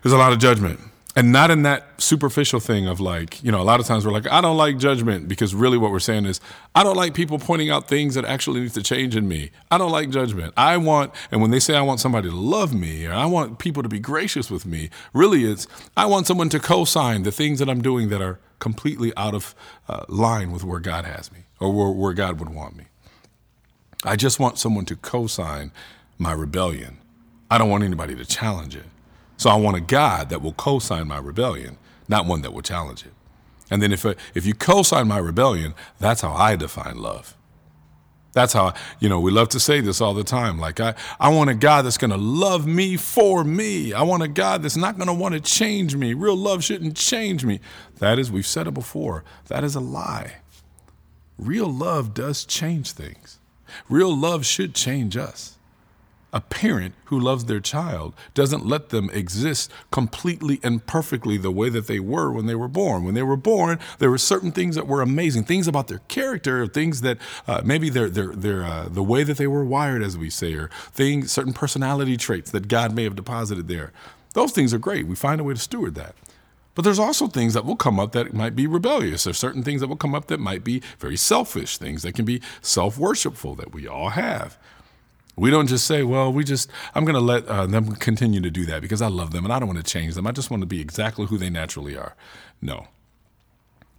there's 0.01 0.13
a 0.13 0.17
lot 0.17 0.31
of 0.31 0.39
judgment 0.39 0.79
and 1.19 1.33
not 1.33 1.51
in 1.51 1.63
that 1.63 2.01
superficial 2.01 2.61
thing 2.61 2.87
of 2.87 3.01
like, 3.01 3.43
you 3.43 3.51
know, 3.51 3.59
a 3.59 3.63
lot 3.63 3.81
of 3.81 3.85
times 3.85 4.05
we're 4.05 4.13
like, 4.13 4.25
I 4.31 4.39
don't 4.39 4.55
like 4.55 4.77
judgment 4.77 5.27
because 5.27 5.53
really 5.53 5.77
what 5.77 5.91
we're 5.91 5.99
saying 5.99 6.25
is, 6.25 6.39
I 6.73 6.81
don't 6.81 6.95
like 6.95 7.13
people 7.13 7.37
pointing 7.37 7.69
out 7.69 7.89
things 7.89 8.15
that 8.15 8.23
actually 8.23 8.61
need 8.61 8.73
to 8.75 8.81
change 8.81 9.17
in 9.17 9.27
me. 9.27 9.51
I 9.69 9.77
don't 9.77 9.91
like 9.91 10.11
judgment. 10.11 10.53
I 10.55 10.77
want, 10.77 11.13
and 11.29 11.41
when 11.41 11.51
they 11.51 11.59
say 11.59 11.75
I 11.75 11.81
want 11.81 11.99
somebody 11.99 12.29
to 12.29 12.35
love 12.35 12.73
me 12.73 13.05
or 13.05 13.11
I 13.11 13.25
want 13.25 13.59
people 13.59 13.83
to 13.83 13.89
be 13.89 13.99
gracious 13.99 14.49
with 14.49 14.65
me, 14.65 14.91
really 15.11 15.43
it's, 15.43 15.67
I 15.97 16.05
want 16.05 16.25
someone 16.25 16.47
to 16.49 16.59
co 16.59 16.85
sign 16.85 17.23
the 17.23 17.33
things 17.33 17.59
that 17.59 17.69
I'm 17.69 17.81
doing 17.81 18.07
that 18.07 18.21
are 18.21 18.39
completely 18.59 19.11
out 19.17 19.35
of 19.35 19.53
uh, 19.89 20.05
line 20.07 20.53
with 20.53 20.63
where 20.63 20.79
God 20.79 21.03
has 21.03 21.33
me 21.33 21.39
or 21.59 21.73
where, 21.73 21.89
where 21.89 22.13
God 22.13 22.39
would 22.39 22.55
want 22.55 22.77
me. 22.77 22.85
I 24.05 24.15
just 24.15 24.39
want 24.39 24.57
someone 24.57 24.85
to 24.85 24.95
co 24.95 25.27
sign 25.27 25.73
my 26.17 26.31
rebellion. 26.31 26.97
I 27.51 27.57
don't 27.57 27.69
want 27.69 27.83
anybody 27.83 28.15
to 28.15 28.23
challenge 28.23 28.77
it. 28.77 28.85
So 29.39 29.49
I 29.49 29.55
want 29.55 29.77
a 29.77 29.81
God 29.81 30.27
that 30.29 30.41
will 30.41 30.51
co 30.51 30.79
sign 30.79 31.07
my 31.07 31.17
rebellion, 31.17 31.77
not 32.09 32.25
one 32.25 32.41
that 32.41 32.51
will 32.51 32.61
challenge 32.61 33.05
it. 33.05 33.13
And 33.71 33.81
then 33.81 33.93
if, 33.93 34.05
uh, 34.05 34.15
if 34.35 34.45
you 34.45 34.53
co 34.53 34.83
sign 34.83 35.07
my 35.07 35.17
rebellion, 35.17 35.75
that's 35.97 36.19
how 36.19 36.33
I 36.33 36.57
define 36.57 36.97
love. 36.97 37.37
That's 38.33 38.51
how, 38.51 38.73
you 38.99 39.07
know, 39.07 39.21
we 39.21 39.31
love 39.31 39.47
to 39.49 39.59
say 39.59 39.79
this 39.79 40.01
all 40.01 40.13
the 40.13 40.25
time. 40.25 40.59
Like, 40.59 40.81
I, 40.81 40.93
I 41.21 41.29
want 41.29 41.49
a 41.49 41.53
God 41.55 41.83
that's 41.85 41.97
going 41.97 42.11
to 42.11 42.17
love 42.17 42.67
me 42.67 42.97
for 42.97 43.45
me. 43.45 43.93
I 43.93 44.01
want 44.01 44.23
a 44.23 44.27
God 44.27 44.61
that's 44.61 44.75
not 44.75 44.97
going 44.97 45.07
to 45.07 45.13
want 45.13 45.35
to 45.35 45.39
change 45.39 45.95
me. 45.95 46.13
Real 46.13 46.35
love 46.35 46.61
shouldn't 46.61 46.97
change 46.97 47.45
me. 47.45 47.61
That 47.99 48.19
is, 48.19 48.29
we've 48.29 48.45
said 48.45 48.67
it 48.67 48.73
before, 48.73 49.23
that 49.47 49.63
is 49.63 49.73
a 49.73 49.79
lie. 49.79 50.35
Real 51.37 51.71
love 51.71 52.13
does 52.13 52.43
change 52.43 52.91
things. 52.91 53.39
Real 53.87 54.15
love 54.15 54.45
should 54.45 54.75
change 54.75 55.15
us. 55.15 55.57
A 56.31 56.41
parent 56.41 56.93
who 57.05 57.19
loves 57.19 57.45
their 57.45 57.59
child 57.59 58.13
doesn't 58.35 58.65
let 58.65 58.89
them 58.89 59.09
exist 59.11 59.71
completely 59.89 60.59
and 60.61 60.85
perfectly 60.85 61.37
the 61.37 61.49
way 61.51 61.69
that 61.69 61.87
they 61.87 61.99
were 61.99 62.31
when 62.31 62.45
they 62.45 62.53
were 62.53 62.67
born. 62.67 63.03
When 63.03 63.15
they 63.15 63.23
were 63.23 63.35
born, 63.35 63.79
there 63.97 64.11
were 64.11 64.19
certain 64.19 64.51
things 64.51 64.75
that 64.75 64.85
were 64.85 65.01
amazing, 65.01 65.45
things 65.45 65.67
about 65.67 65.87
their 65.87 66.01
character, 66.07 66.67
things 66.67 67.01
that 67.01 67.17
uh, 67.47 67.61
maybe 67.65 67.89
their 67.89 68.09
their 68.09 68.27
their 68.27 68.63
uh, 68.63 68.89
the 68.89 69.01
way 69.01 69.23
that 69.23 69.37
they 69.37 69.47
were 69.47 69.65
wired, 69.65 70.03
as 70.03 70.17
we 70.17 70.29
say, 70.29 70.53
or 70.53 70.69
things, 70.91 71.31
certain 71.31 71.53
personality 71.53 72.15
traits 72.15 72.51
that 72.51 72.67
God 72.67 72.93
may 72.93 73.05
have 73.05 73.15
deposited 73.15 73.67
there. 73.67 73.91
Those 74.33 74.51
things 74.51 74.71
are 74.73 74.79
great. 74.79 75.07
We 75.07 75.15
find 75.15 75.41
a 75.41 75.43
way 75.43 75.55
to 75.55 75.59
steward 75.59 75.95
that. 75.95 76.13
But 76.75 76.83
there's 76.83 76.99
also 76.99 77.27
things 77.27 77.55
that 77.55 77.65
will 77.65 77.75
come 77.75 77.99
up 77.99 78.11
that 78.11 78.33
might 78.33 78.55
be 78.55 78.67
rebellious. 78.67 79.23
There's 79.23 79.37
certain 79.37 79.63
things 79.63 79.81
that 79.81 79.87
will 79.87 79.97
come 79.97 80.15
up 80.15 80.27
that 80.27 80.39
might 80.39 80.63
be 80.63 80.81
very 80.99 81.17
selfish, 81.17 81.77
things 81.77 82.03
that 82.03 82.13
can 82.13 82.25
be 82.25 82.41
self 82.61 82.97
worshipful 82.97 83.55
that 83.55 83.73
we 83.73 83.87
all 83.87 84.09
have. 84.09 84.57
We 85.39 85.51
don't 85.51 85.67
just 85.67 85.87
say, 85.87 86.03
well, 86.03 86.31
we 86.33 86.43
just, 86.43 86.69
I'm 86.93 87.05
going 87.05 87.15
to 87.15 87.21
let 87.21 87.47
uh, 87.47 87.65
them 87.65 87.95
continue 87.95 88.41
to 88.41 88.51
do 88.51 88.65
that 88.65 88.81
because 88.81 89.01
I 89.01 89.07
love 89.07 89.31
them 89.31 89.45
and 89.45 89.53
I 89.53 89.59
don't 89.59 89.69
want 89.69 89.83
to 89.83 89.91
change 89.91 90.15
them. 90.15 90.27
I 90.27 90.31
just 90.31 90.51
want 90.51 90.61
to 90.61 90.67
be 90.67 90.81
exactly 90.81 91.27
who 91.27 91.37
they 91.37 91.49
naturally 91.49 91.97
are. 91.97 92.15
No. 92.61 92.87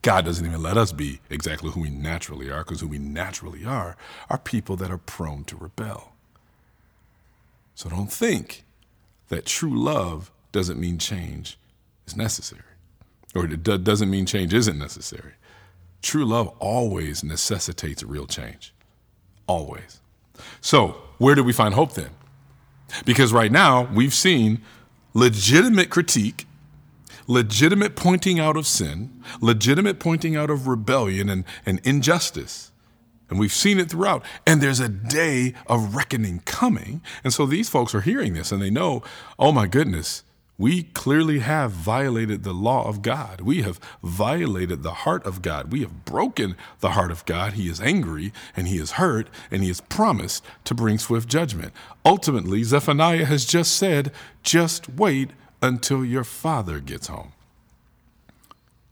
God 0.02 0.24
doesn't 0.24 0.44
even 0.44 0.62
let 0.62 0.76
us 0.76 0.92
be 0.92 1.20
exactly 1.30 1.70
who 1.70 1.80
we 1.82 1.90
naturally 1.90 2.50
are 2.50 2.64
because 2.64 2.80
who 2.80 2.88
we 2.88 2.98
naturally 2.98 3.64
are 3.64 3.96
are 4.28 4.38
people 4.38 4.76
that 4.76 4.90
are 4.90 4.98
prone 4.98 5.44
to 5.44 5.56
rebel. 5.56 6.12
So 7.74 7.88
don't 7.88 8.12
think 8.12 8.64
that 9.28 9.46
true 9.46 9.78
love 9.82 10.30
doesn't 10.52 10.80
mean 10.80 10.98
change 10.98 11.58
is 12.06 12.16
necessary 12.16 12.62
or 13.34 13.44
it 13.46 13.62
doesn't 13.62 14.10
mean 14.10 14.26
change 14.26 14.52
isn't 14.54 14.78
necessary. 14.78 15.32
True 16.02 16.24
love 16.24 16.48
always 16.58 17.22
necessitates 17.22 18.02
real 18.02 18.26
change. 18.26 18.74
Always. 19.46 19.99
So, 20.60 21.02
where 21.18 21.34
do 21.34 21.44
we 21.44 21.52
find 21.52 21.74
hope 21.74 21.92
then? 21.92 22.10
Because 23.04 23.32
right 23.32 23.52
now, 23.52 23.88
we've 23.92 24.14
seen 24.14 24.62
legitimate 25.14 25.90
critique, 25.90 26.46
legitimate 27.26 27.96
pointing 27.96 28.40
out 28.40 28.56
of 28.56 28.66
sin, 28.66 29.22
legitimate 29.40 29.98
pointing 29.98 30.36
out 30.36 30.50
of 30.50 30.66
rebellion 30.66 31.28
and, 31.28 31.44
and 31.64 31.80
injustice. 31.84 32.70
And 33.28 33.38
we've 33.38 33.52
seen 33.52 33.78
it 33.78 33.88
throughout. 33.88 34.24
And 34.46 34.60
there's 34.60 34.80
a 34.80 34.88
day 34.88 35.54
of 35.68 35.94
reckoning 35.94 36.40
coming. 36.40 37.00
And 37.22 37.32
so 37.32 37.46
these 37.46 37.68
folks 37.68 37.94
are 37.94 38.00
hearing 38.00 38.34
this 38.34 38.50
and 38.50 38.60
they 38.60 38.70
know, 38.70 39.04
oh 39.38 39.52
my 39.52 39.68
goodness, 39.68 40.24
we 40.60 40.82
clearly 40.82 41.38
have 41.38 41.70
violated 41.70 42.42
the 42.42 42.52
law 42.52 42.86
of 42.86 43.00
God. 43.00 43.40
We 43.40 43.62
have 43.62 43.80
violated 44.02 44.82
the 44.82 44.92
heart 44.92 45.24
of 45.24 45.40
God. 45.40 45.72
We 45.72 45.80
have 45.80 46.04
broken 46.04 46.54
the 46.80 46.90
heart 46.90 47.10
of 47.10 47.24
God. 47.24 47.54
He 47.54 47.66
is 47.66 47.80
angry 47.80 48.30
and 48.54 48.68
he 48.68 48.76
is 48.76 48.92
hurt 48.92 49.30
and 49.50 49.62
he 49.62 49.68
has 49.68 49.80
promised 49.80 50.44
to 50.64 50.74
bring 50.74 50.98
swift 50.98 51.30
judgment. 51.30 51.72
Ultimately, 52.04 52.62
Zephaniah 52.62 53.24
has 53.24 53.46
just 53.46 53.74
said, 53.74 54.12
just 54.42 54.86
wait 54.86 55.30
until 55.62 56.04
your 56.04 56.24
father 56.24 56.78
gets 56.78 57.06
home. 57.06 57.32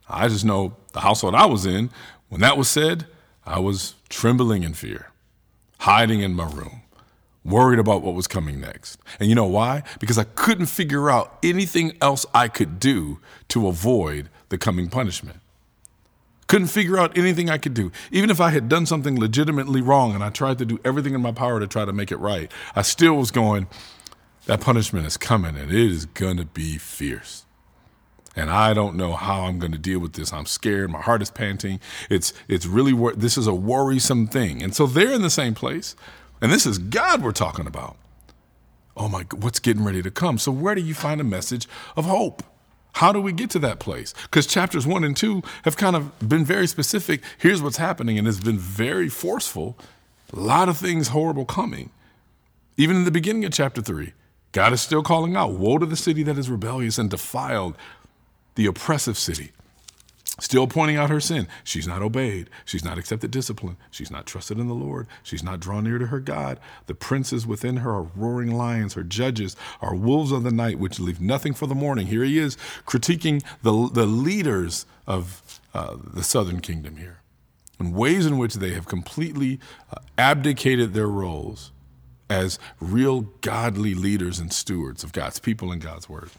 I 0.09 0.27
just 0.27 0.43
know 0.43 0.75
the 0.93 1.01
household 1.01 1.35
I 1.35 1.45
was 1.45 1.67
in, 1.67 1.91
when 2.29 2.41
that 2.41 2.57
was 2.57 2.67
said, 2.67 3.05
I 3.45 3.59
was 3.59 3.93
trembling 4.09 4.63
in 4.63 4.73
fear, 4.73 5.11
hiding 5.81 6.21
in 6.21 6.33
my 6.33 6.47
room 6.47 6.81
worried 7.43 7.79
about 7.79 8.01
what 8.01 8.15
was 8.15 8.27
coming 8.27 8.59
next. 8.59 8.99
And 9.19 9.29
you 9.29 9.35
know 9.35 9.47
why? 9.47 9.83
Because 9.99 10.17
I 10.17 10.23
couldn't 10.23 10.67
figure 10.67 11.09
out 11.09 11.37
anything 11.43 11.97
else 12.01 12.25
I 12.33 12.47
could 12.47 12.79
do 12.79 13.19
to 13.49 13.67
avoid 13.67 14.29
the 14.49 14.57
coming 14.57 14.89
punishment. 14.89 15.39
Couldn't 16.47 16.67
figure 16.67 16.97
out 16.97 17.17
anything 17.17 17.49
I 17.49 17.59
could 17.59 17.73
do. 17.73 17.91
Even 18.11 18.29
if 18.29 18.41
I 18.41 18.49
had 18.49 18.67
done 18.67 18.85
something 18.85 19.19
legitimately 19.19 19.81
wrong 19.81 20.15
and 20.15 20.23
I 20.23 20.29
tried 20.29 20.57
to 20.57 20.65
do 20.65 20.79
everything 20.83 21.13
in 21.13 21.21
my 21.21 21.31
power 21.31 21.59
to 21.59 21.67
try 21.67 21.85
to 21.85 21.93
make 21.93 22.11
it 22.11 22.17
right, 22.17 22.51
I 22.75 22.81
still 22.81 23.15
was 23.15 23.29
going, 23.29 23.67
that 24.47 24.59
punishment 24.59 25.05
is 25.05 25.15
coming 25.15 25.55
and 25.55 25.71
it 25.71 25.79
is 25.79 26.05
going 26.07 26.37
to 26.37 26.45
be 26.45 26.77
fierce. 26.79 27.45
And 28.35 28.49
I 28.49 28.73
don't 28.73 28.95
know 28.95 29.13
how 29.13 29.43
I'm 29.43 29.59
going 29.59 29.71
to 29.73 29.77
deal 29.77 29.99
with 29.99 30.13
this. 30.13 30.31
I'm 30.31 30.45
scared. 30.45 30.89
My 30.89 31.01
heart 31.01 31.21
is 31.21 31.29
panting. 31.29 31.79
It's 32.09 32.31
it's 32.47 32.65
really 32.65 32.93
this 33.15 33.37
is 33.37 33.47
a 33.47 33.53
worrisome 33.53 34.27
thing. 34.27 34.63
And 34.63 34.73
so 34.73 34.85
they're 34.85 35.11
in 35.11 35.21
the 35.21 35.29
same 35.29 35.53
place. 35.53 35.95
And 36.41 36.51
this 36.51 36.65
is 36.65 36.77
God 36.77 37.21
we're 37.21 37.31
talking 37.31 37.67
about. 37.67 37.97
Oh 38.95 39.07
my, 39.07 39.23
what's 39.35 39.59
getting 39.59 39.83
ready 39.83 40.01
to 40.01 40.11
come? 40.11 40.37
So, 40.37 40.51
where 40.51 40.75
do 40.75 40.81
you 40.81 40.93
find 40.93 41.21
a 41.21 41.23
message 41.23 41.67
of 41.95 42.05
hope? 42.05 42.43
How 42.93 43.13
do 43.13 43.21
we 43.21 43.31
get 43.31 43.49
to 43.51 43.59
that 43.59 43.79
place? 43.79 44.13
Because 44.23 44.45
chapters 44.45 44.85
one 44.85 45.03
and 45.03 45.15
two 45.15 45.41
have 45.63 45.77
kind 45.77 45.95
of 45.95 46.27
been 46.27 46.43
very 46.43 46.67
specific. 46.67 47.21
Here's 47.37 47.61
what's 47.61 47.77
happening, 47.77 48.17
and 48.17 48.27
it's 48.27 48.39
been 48.39 48.57
very 48.57 49.07
forceful. 49.09 49.77
A 50.33 50.39
lot 50.39 50.69
of 50.69 50.77
things 50.77 51.09
horrible 51.09 51.45
coming. 51.45 51.91
Even 52.77 52.97
in 52.97 53.05
the 53.05 53.11
beginning 53.11 53.45
of 53.45 53.53
chapter 53.53 53.81
three, 53.81 54.13
God 54.51 54.73
is 54.73 54.81
still 54.81 55.03
calling 55.03 55.35
out 55.35 55.51
Woe 55.51 55.77
to 55.77 55.85
the 55.85 55.95
city 55.95 56.23
that 56.23 56.37
is 56.37 56.49
rebellious 56.49 56.97
and 56.97 57.09
defiled, 57.09 57.75
the 58.55 58.65
oppressive 58.65 59.17
city 59.17 59.51
still 60.39 60.67
pointing 60.67 60.97
out 60.97 61.09
her 61.09 61.19
sin. 61.19 61.47
She's 61.63 61.87
not 61.87 62.01
obeyed. 62.01 62.49
She's 62.65 62.83
not 62.83 62.97
accepted 62.97 63.31
discipline. 63.31 63.77
She's 63.91 64.11
not 64.11 64.25
trusted 64.25 64.59
in 64.59 64.67
the 64.67 64.73
Lord. 64.73 65.07
She's 65.23 65.43
not 65.43 65.59
drawn 65.59 65.83
near 65.83 65.97
to 65.97 66.07
her 66.07 66.19
God. 66.19 66.59
The 66.87 66.95
princes 66.95 67.47
within 67.47 67.77
her 67.77 67.91
are 67.91 68.07
roaring 68.15 68.51
lions. 68.51 68.93
Her 68.93 69.03
judges 69.03 69.55
are 69.81 69.95
wolves 69.95 70.31
of 70.31 70.43
the 70.43 70.51
night, 70.51 70.79
which 70.79 70.99
leave 70.99 71.21
nothing 71.21 71.53
for 71.53 71.67
the 71.67 71.75
morning. 71.75 72.07
Here 72.07 72.23
he 72.23 72.37
is 72.37 72.57
critiquing 72.85 73.43
the, 73.63 73.89
the 73.91 74.05
leaders 74.05 74.85
of 75.07 75.59
uh, 75.73 75.97
the 76.01 76.23
southern 76.23 76.61
kingdom 76.61 76.97
here 76.97 77.19
in 77.79 77.93
ways 77.93 78.25
in 78.25 78.37
which 78.37 78.55
they 78.55 78.73
have 78.73 78.85
completely 78.85 79.59
uh, 79.91 79.99
abdicated 80.17 80.93
their 80.93 81.07
roles 81.07 81.71
as 82.29 82.59
real 82.79 83.21
godly 83.41 83.95
leaders 83.95 84.39
and 84.39 84.53
stewards 84.53 85.03
of 85.03 85.11
God's 85.11 85.39
people 85.39 85.71
and 85.71 85.81
God's 85.81 86.07
word. 86.07 86.29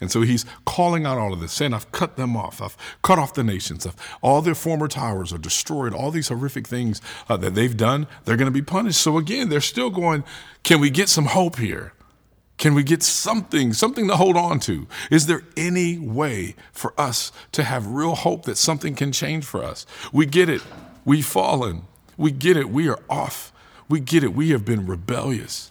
And 0.00 0.10
so 0.10 0.22
he's 0.22 0.44
calling 0.64 1.06
out 1.06 1.18
all 1.18 1.32
of 1.32 1.40
this, 1.40 1.52
saying, 1.52 1.74
I've 1.74 1.90
cut 1.90 2.16
them 2.16 2.36
off. 2.36 2.62
I've 2.62 2.76
cut 3.02 3.18
off 3.18 3.34
the 3.34 3.42
nations. 3.42 3.86
I've, 3.86 3.96
all 4.22 4.42
their 4.42 4.54
former 4.54 4.86
towers 4.86 5.32
are 5.32 5.38
destroyed. 5.38 5.92
All 5.92 6.10
these 6.10 6.28
horrific 6.28 6.68
things 6.68 7.00
uh, 7.28 7.36
that 7.38 7.54
they've 7.54 7.76
done, 7.76 8.06
they're 8.24 8.36
going 8.36 8.46
to 8.46 8.52
be 8.52 8.62
punished. 8.62 9.00
So 9.00 9.18
again, 9.18 9.48
they're 9.48 9.60
still 9.60 9.90
going, 9.90 10.22
can 10.62 10.80
we 10.80 10.90
get 10.90 11.08
some 11.08 11.26
hope 11.26 11.58
here? 11.58 11.92
Can 12.58 12.74
we 12.74 12.82
get 12.82 13.02
something, 13.02 13.72
something 13.72 14.08
to 14.08 14.16
hold 14.16 14.36
on 14.36 14.60
to? 14.60 14.86
Is 15.10 15.26
there 15.26 15.42
any 15.56 15.98
way 15.98 16.56
for 16.72 16.92
us 16.98 17.30
to 17.52 17.62
have 17.62 17.86
real 17.86 18.16
hope 18.16 18.44
that 18.44 18.56
something 18.56 18.94
can 18.94 19.12
change 19.12 19.44
for 19.44 19.62
us? 19.62 19.86
We 20.12 20.26
get 20.26 20.48
it. 20.48 20.62
We've 21.04 21.26
fallen. 21.26 21.82
We 22.16 22.32
get 22.32 22.56
it. 22.56 22.68
We 22.70 22.88
are 22.88 22.98
off. 23.08 23.52
We 23.88 24.00
get 24.00 24.24
it. 24.24 24.34
We 24.34 24.50
have 24.50 24.64
been 24.64 24.86
rebellious. 24.86 25.70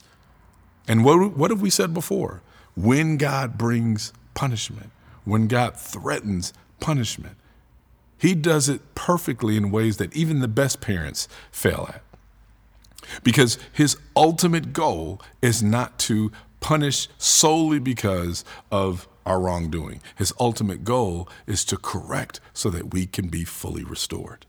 And 0.88 1.04
what, 1.04 1.38
what 1.38 1.52
have 1.52 1.62
we 1.62 1.70
said 1.70 1.94
before? 1.94 2.42
when 2.78 3.18
God 3.18 3.58
brings 3.58 4.14
punishment, 4.38 4.92
when 5.26 5.48
God 5.48 5.76
threatens 5.76 6.54
punishment, 6.80 7.36
He 8.20 8.36
does 8.36 8.70
it 8.70 8.94
perfectly 8.94 9.58
in 9.58 9.72
ways 9.72 9.98
that 9.98 10.16
even 10.16 10.42
the 10.42 10.48
best 10.48 10.80
parents 10.80 11.28
fail 11.52 11.90
at. 11.90 12.04
Because 13.24 13.58
His 13.74 13.98
ultimate 14.16 14.74
goal 14.74 15.20
is 15.42 15.64
not 15.64 15.98
to 16.00 16.32
punish 16.60 17.10
solely 17.18 17.80
because 17.80 18.46
of 18.72 19.08
our 19.26 19.40
wrongdoing. 19.40 20.02
His 20.16 20.32
ultimate 20.40 20.84
goal 20.84 21.28
is 21.48 21.66
to 21.66 21.76
correct 21.76 22.40
so 22.54 22.70
that 22.70 22.94
we 22.94 23.08
can 23.08 23.30
be 23.30 23.44
fully 23.44 23.84
restored. 23.84 24.46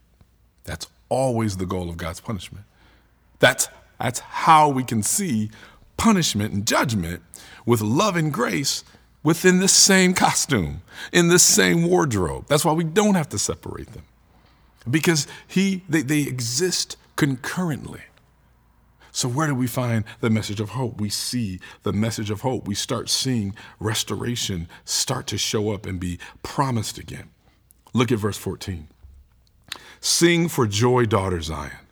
That's 0.64 0.86
always 1.08 1.56
the 1.56 1.66
goal 1.66 1.88
of 1.88 1.96
God's 1.96 2.20
punishment. 2.20 2.66
That's, 3.38 3.68
that's 3.98 4.20
how 4.20 4.68
we 4.68 4.84
can 4.84 5.02
see 5.02 5.50
punishment 5.96 6.52
and 6.52 6.66
judgment 6.66 7.22
with 7.64 7.80
love 7.80 8.16
and 8.16 8.30
grace 8.30 8.84
within 9.28 9.60
the 9.60 9.68
same 9.68 10.14
costume, 10.14 10.80
in 11.12 11.28
the 11.28 11.38
same 11.38 11.86
wardrobe. 11.86 12.46
That's 12.48 12.64
why 12.64 12.72
we 12.72 12.82
don't 12.82 13.14
have 13.14 13.28
to 13.28 13.38
separate 13.38 13.92
them. 13.92 14.04
Because 14.90 15.26
he 15.46 15.82
they, 15.86 16.00
they 16.00 16.22
exist 16.22 16.96
concurrently. 17.14 18.00
So 19.12 19.28
where 19.28 19.48
do 19.48 19.54
we 19.54 19.66
find 19.66 20.06
the 20.20 20.30
message 20.30 20.60
of 20.60 20.70
hope? 20.70 20.98
We 20.98 21.10
see 21.10 21.60
the 21.82 21.92
message 21.92 22.30
of 22.30 22.40
hope. 22.40 22.66
We 22.66 22.74
start 22.74 23.10
seeing 23.10 23.54
restoration 23.78 24.66
start 24.86 25.26
to 25.26 25.36
show 25.36 25.72
up 25.72 25.84
and 25.84 26.00
be 26.00 26.18
promised 26.42 26.96
again. 26.96 27.28
Look 27.92 28.10
at 28.10 28.18
verse 28.18 28.38
14. 28.38 28.88
Sing 30.00 30.48
for 30.48 30.66
joy, 30.66 31.04
daughter 31.04 31.42
Zion. 31.42 31.87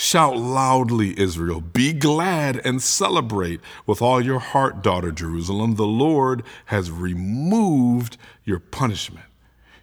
Shout 0.00 0.36
loudly, 0.36 1.18
Israel. 1.18 1.60
Be 1.60 1.92
glad 1.92 2.64
and 2.64 2.80
celebrate 2.80 3.60
with 3.84 4.00
all 4.00 4.20
your 4.20 4.38
heart, 4.38 4.80
daughter 4.80 5.10
Jerusalem. 5.10 5.74
The 5.74 5.88
Lord 5.88 6.44
has 6.66 6.88
removed 6.88 8.16
your 8.44 8.60
punishment. 8.60 9.26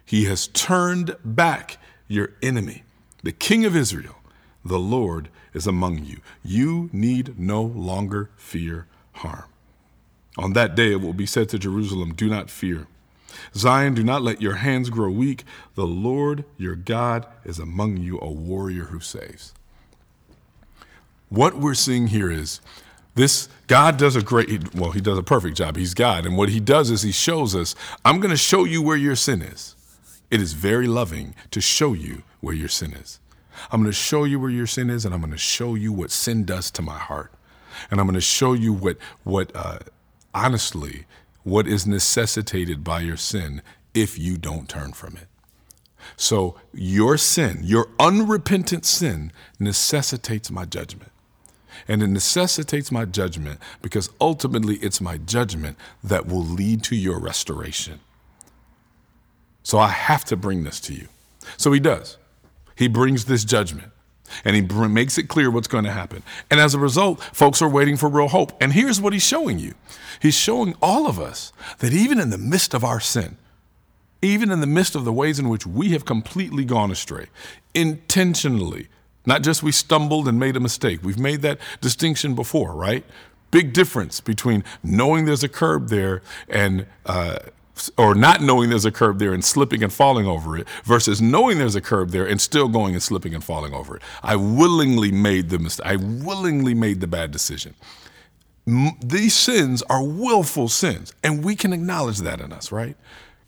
He 0.06 0.24
has 0.24 0.46
turned 0.46 1.16
back 1.22 1.76
your 2.08 2.30
enemy. 2.42 2.84
The 3.24 3.32
King 3.32 3.66
of 3.66 3.76
Israel, 3.76 4.16
the 4.64 4.78
Lord, 4.78 5.28
is 5.52 5.66
among 5.66 6.02
you. 6.04 6.22
You 6.42 6.88
need 6.94 7.38
no 7.38 7.60
longer 7.60 8.30
fear 8.38 8.86
harm. 9.12 9.44
On 10.38 10.54
that 10.54 10.74
day 10.74 10.92
it 10.92 11.02
will 11.02 11.12
be 11.12 11.26
said 11.26 11.50
to 11.50 11.58
Jerusalem, 11.58 12.14
Do 12.14 12.30
not 12.30 12.48
fear. 12.48 12.86
Zion, 13.54 13.92
do 13.92 14.02
not 14.02 14.22
let 14.22 14.40
your 14.40 14.54
hands 14.54 14.88
grow 14.88 15.10
weak. 15.10 15.44
The 15.74 15.86
Lord 15.86 16.46
your 16.56 16.74
God 16.74 17.26
is 17.44 17.58
among 17.58 17.98
you, 17.98 18.18
a 18.22 18.30
warrior 18.30 18.84
who 18.84 19.00
saves. 19.00 19.52
What 21.28 21.56
we're 21.56 21.74
seeing 21.74 22.08
here 22.08 22.30
is 22.30 22.60
this 23.14 23.48
God 23.66 23.96
does 23.96 24.14
a 24.14 24.22
great, 24.22 24.74
well, 24.74 24.92
he 24.92 25.00
does 25.00 25.18
a 25.18 25.22
perfect 25.22 25.56
job. 25.56 25.76
He's 25.76 25.94
God. 25.94 26.24
And 26.24 26.36
what 26.36 26.50
he 26.50 26.60
does 26.60 26.90
is 26.90 27.02
he 27.02 27.12
shows 27.12 27.56
us, 27.56 27.74
I'm 28.04 28.20
going 28.20 28.30
to 28.30 28.36
show 28.36 28.64
you 28.64 28.80
where 28.80 28.96
your 28.96 29.16
sin 29.16 29.42
is. 29.42 29.74
It 30.30 30.40
is 30.40 30.52
very 30.52 30.86
loving 30.86 31.34
to 31.50 31.60
show 31.60 31.92
you 31.92 32.22
where 32.40 32.54
your 32.54 32.68
sin 32.68 32.92
is. 32.92 33.20
I'm 33.72 33.80
going 33.80 33.92
to 33.92 33.96
show 33.96 34.24
you 34.24 34.38
where 34.38 34.50
your 34.50 34.66
sin 34.66 34.90
is, 34.90 35.04
and 35.04 35.14
I'm 35.14 35.20
going 35.20 35.32
to 35.32 35.38
show 35.38 35.74
you 35.74 35.92
what 35.92 36.10
sin 36.10 36.44
does 36.44 36.70
to 36.72 36.82
my 36.82 36.98
heart. 36.98 37.32
And 37.90 38.00
I'm 38.00 38.06
going 38.06 38.14
to 38.14 38.20
show 38.20 38.52
you 38.52 38.72
what, 38.72 38.98
what 39.24 39.50
uh, 39.54 39.78
honestly, 40.34 41.06
what 41.42 41.66
is 41.66 41.86
necessitated 41.86 42.84
by 42.84 43.00
your 43.00 43.16
sin 43.16 43.62
if 43.94 44.18
you 44.18 44.36
don't 44.36 44.68
turn 44.68 44.92
from 44.92 45.16
it. 45.16 45.26
So 46.16 46.56
your 46.72 47.16
sin, 47.16 47.60
your 47.62 47.88
unrepentant 47.98 48.84
sin, 48.84 49.32
necessitates 49.58 50.50
my 50.50 50.64
judgment. 50.64 51.10
And 51.88 52.02
it 52.02 52.08
necessitates 52.08 52.90
my 52.90 53.04
judgment 53.04 53.60
because 53.80 54.10
ultimately 54.20 54.76
it's 54.76 55.00
my 55.00 55.18
judgment 55.18 55.76
that 56.02 56.26
will 56.26 56.44
lead 56.44 56.82
to 56.84 56.96
your 56.96 57.20
restoration. 57.20 58.00
So 59.62 59.78
I 59.78 59.88
have 59.88 60.24
to 60.26 60.36
bring 60.36 60.64
this 60.64 60.80
to 60.80 60.94
you. 60.94 61.08
So 61.56 61.72
he 61.72 61.80
does. 61.80 62.18
He 62.74 62.88
brings 62.88 63.24
this 63.24 63.44
judgment 63.44 63.92
and 64.44 64.56
he 64.56 64.62
makes 64.88 65.18
it 65.18 65.28
clear 65.28 65.50
what's 65.50 65.68
going 65.68 65.84
to 65.84 65.92
happen. 65.92 66.22
And 66.50 66.60
as 66.60 66.74
a 66.74 66.78
result, 66.78 67.22
folks 67.32 67.62
are 67.62 67.68
waiting 67.68 67.96
for 67.96 68.08
real 68.08 68.28
hope. 68.28 68.52
And 68.60 68.72
here's 68.72 69.00
what 69.00 69.12
he's 69.12 69.22
showing 69.22 69.58
you 69.58 69.74
He's 70.20 70.34
showing 70.34 70.74
all 70.80 71.06
of 71.06 71.18
us 71.20 71.52
that 71.78 71.92
even 71.92 72.18
in 72.18 72.30
the 72.30 72.38
midst 72.38 72.74
of 72.74 72.84
our 72.84 73.00
sin, 73.00 73.36
even 74.22 74.50
in 74.50 74.60
the 74.60 74.66
midst 74.66 74.94
of 74.94 75.04
the 75.04 75.12
ways 75.12 75.38
in 75.38 75.48
which 75.48 75.66
we 75.66 75.90
have 75.90 76.04
completely 76.04 76.64
gone 76.64 76.90
astray, 76.90 77.26
intentionally, 77.74 78.88
not 79.26 79.42
just 79.42 79.62
we 79.62 79.72
stumbled 79.72 80.28
and 80.28 80.38
made 80.38 80.56
a 80.56 80.60
mistake. 80.60 81.00
We've 81.02 81.18
made 81.18 81.42
that 81.42 81.58
distinction 81.80 82.34
before, 82.34 82.74
right? 82.74 83.04
Big 83.50 83.72
difference 83.72 84.20
between 84.20 84.64
knowing 84.82 85.24
there's 85.24 85.44
a 85.44 85.48
curb 85.48 85.88
there 85.88 86.22
and, 86.48 86.86
uh, 87.04 87.38
or 87.98 88.14
not 88.14 88.40
knowing 88.40 88.70
there's 88.70 88.84
a 88.86 88.90
curb 88.90 89.18
there 89.18 89.34
and 89.34 89.44
slipping 89.44 89.82
and 89.82 89.92
falling 89.92 90.26
over 90.26 90.56
it 90.56 90.66
versus 90.84 91.20
knowing 91.20 91.58
there's 91.58 91.76
a 91.76 91.80
curb 91.80 92.10
there 92.10 92.26
and 92.26 92.40
still 92.40 92.68
going 92.68 92.94
and 92.94 93.02
slipping 93.02 93.34
and 93.34 93.44
falling 93.44 93.74
over 93.74 93.96
it. 93.96 94.02
I 94.22 94.36
willingly 94.36 95.12
made 95.12 95.50
the 95.50 95.58
mistake. 95.58 95.86
I 95.86 95.96
willingly 95.96 96.74
made 96.74 97.00
the 97.00 97.06
bad 97.06 97.30
decision. 97.30 97.74
M- 98.66 98.96
these 99.04 99.34
sins 99.34 99.82
are 99.90 100.02
willful 100.02 100.68
sins, 100.68 101.12
and 101.22 101.44
we 101.44 101.54
can 101.54 101.72
acknowledge 101.72 102.18
that 102.18 102.40
in 102.40 102.52
us, 102.52 102.72
right? 102.72 102.96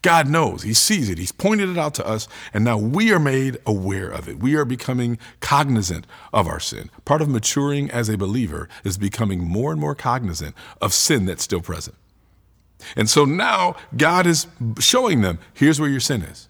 God 0.03 0.29
knows, 0.29 0.63
He 0.63 0.75
sees 0.75 1.09
it, 1.11 1.19
He's 1.19 1.33
pointed 1.33 1.69
it 1.69 1.79
out 1.79 1.95
to 1.95 2.07
us, 2.07 2.29
and 2.55 2.65
now 2.65 2.79
we 2.79 3.13
are 3.13 3.19
made 3.19 3.59
aware 3.67 4.09
of 4.09 4.29
it. 4.29 4.39
We 4.39 4.55
are 4.55 4.65
becoming 4.65 5.19
cognizant 5.41 6.07
of 6.33 6.47
our 6.47 6.61
sin. 6.61 6.91
Part 7.05 7.23
of 7.23 7.29
maturing 7.29 7.91
as 7.91 8.09
a 8.09 8.17
believer 8.17 8.69
is 8.85 8.97
becoming 8.97 9.41
more 9.41 9.73
and 9.73 9.81
more 9.81 9.95
cognizant 9.95 10.55
of 10.81 10.93
sin 10.95 11.27
that's 11.27 11.43
still 11.43 11.61
present. 11.61 11.97
And 12.97 13.11
so 13.11 13.25
now 13.25 13.75
God 13.97 14.27
is 14.27 14.47
showing 14.79 15.21
them 15.23 15.39
here's 15.53 15.81
where 15.81 15.91
your 15.91 16.01
sin 16.01 16.23
is. 16.23 16.49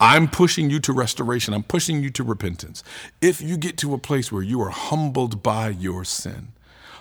I'm 0.00 0.28
pushing 0.28 0.70
you 0.70 0.80
to 0.80 0.92
restoration, 0.92 1.54
I'm 1.54 1.62
pushing 1.62 2.02
you 2.02 2.10
to 2.10 2.24
repentance. 2.24 2.82
If 3.20 3.40
you 3.40 3.56
get 3.56 3.78
to 3.78 3.94
a 3.94 3.98
place 3.98 4.32
where 4.32 4.42
you 4.42 4.60
are 4.60 4.70
humbled 4.70 5.42
by 5.42 5.68
your 5.68 6.04
sin, 6.04 6.48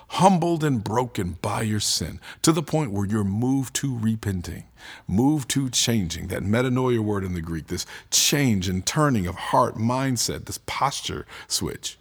humbled 0.10 0.64
and 0.64 0.84
broken 0.84 1.38
by 1.42 1.62
your 1.62 1.80
sin 1.80 2.20
to 2.42 2.52
the 2.52 2.64
point 2.64 2.92
where 2.92 3.06
you're 3.06 3.24
moved 3.24 3.74
to 3.76 3.98
repenting, 3.98 4.66
moved 5.08 5.50
to 5.52 5.70
changing. 5.70 6.28
That 6.28 6.44
metanoia 6.44 7.00
word 7.00 7.24
in 7.24 7.34
the 7.34 7.42
Greek, 7.42 7.68
this 7.68 7.86
change 8.12 8.70
and 8.70 8.86
turning 8.86 9.28
of 9.28 9.36
heart, 9.36 9.76
mindset, 9.76 10.46
this 10.46 10.60
posture 10.66 11.26
switch. 11.48 11.98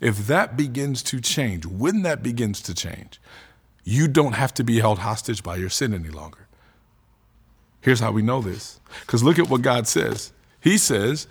If 0.00 0.26
that 0.26 0.56
begins 0.56 1.02
to 1.04 1.20
change, 1.20 1.66
when 1.66 2.02
that 2.02 2.22
begins 2.22 2.62
to 2.62 2.74
change, 2.74 3.20
you 3.84 4.08
don't 4.08 4.32
have 4.34 4.54
to 4.54 4.64
be 4.64 4.80
held 4.80 5.00
hostage 5.00 5.42
by 5.42 5.56
your 5.56 5.68
sin 5.68 5.92
any 5.92 6.08
longer. 6.08 6.46
Here's 7.80 8.00
how 8.00 8.12
we 8.12 8.22
know 8.22 8.40
this. 8.40 8.80
Because 9.00 9.22
look 9.22 9.38
at 9.38 9.48
what 9.48 9.62
God 9.62 9.86
says. 9.86 10.32
He 10.60 10.76
says, 10.78 11.26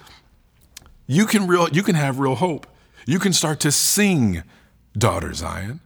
you 1.07 1.25
can 1.25 1.47
real 1.47 1.69
you 1.69 1.83
can 1.83 1.95
have 1.95 2.19
real 2.19 2.35
hope. 2.35 2.67
You 3.05 3.17
can 3.17 3.33
start 3.33 3.59
to 3.61 3.71
sing, 3.71 4.43
daughter 4.95 5.33
Zion. 5.33 5.79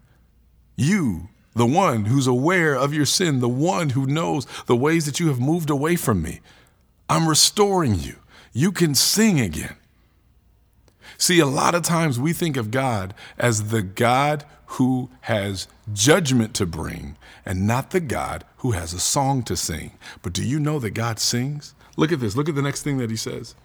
You, 0.76 1.30
the 1.56 1.66
one 1.66 2.06
who's 2.06 2.28
aware 2.28 2.76
of 2.76 2.94
your 2.94 3.06
sin, 3.06 3.40
the 3.40 3.50
one 3.50 3.90
who 3.90 4.06
knows 4.06 4.48
the 4.66 4.76
ways 4.76 5.06
that 5.06 5.20
you 5.20 5.28
have 5.28 5.40
moved 5.40 5.70
away 5.70 5.96
from 5.96 6.22
me. 6.22 6.42
I'm 7.10 7.28
restoring 7.28 7.96
you. 7.96 8.16
You 8.54 8.72
can 8.72 8.96
sing 8.96 9.40
again. 9.40 9.76
See, 11.18 11.40
a 11.40 11.46
lot 11.46 11.76
of 11.76 11.84
times 11.84 12.20
we 12.20 12.34
think 12.34 12.58
of 12.58 12.72
God 12.72 13.14
as 13.38 13.70
the 13.70 13.82
God 13.82 14.46
who 14.66 15.10
has 15.22 15.68
judgment 15.94 16.54
to 16.56 16.66
bring 16.66 17.16
and 17.46 17.68
not 17.68 17.92
the 17.92 18.00
God 18.00 18.46
who 18.58 18.72
has 18.72 18.94
a 18.94 19.00
song 19.00 19.44
to 19.44 19.56
sing. 19.56 19.92
But 20.22 20.34
do 20.34 20.44
you 20.44 20.60
know 20.60 20.80
that 20.80 20.92
God 20.92 21.20
sings? 21.20 21.76
Look 21.96 22.12
at 22.12 22.20
this. 22.20 22.36
Look 22.36 22.50
at 22.50 22.56
the 22.56 22.62
next 22.62 22.82
thing 22.82 22.98
that 22.98 23.12
he 23.12 23.16
says. 23.16 23.56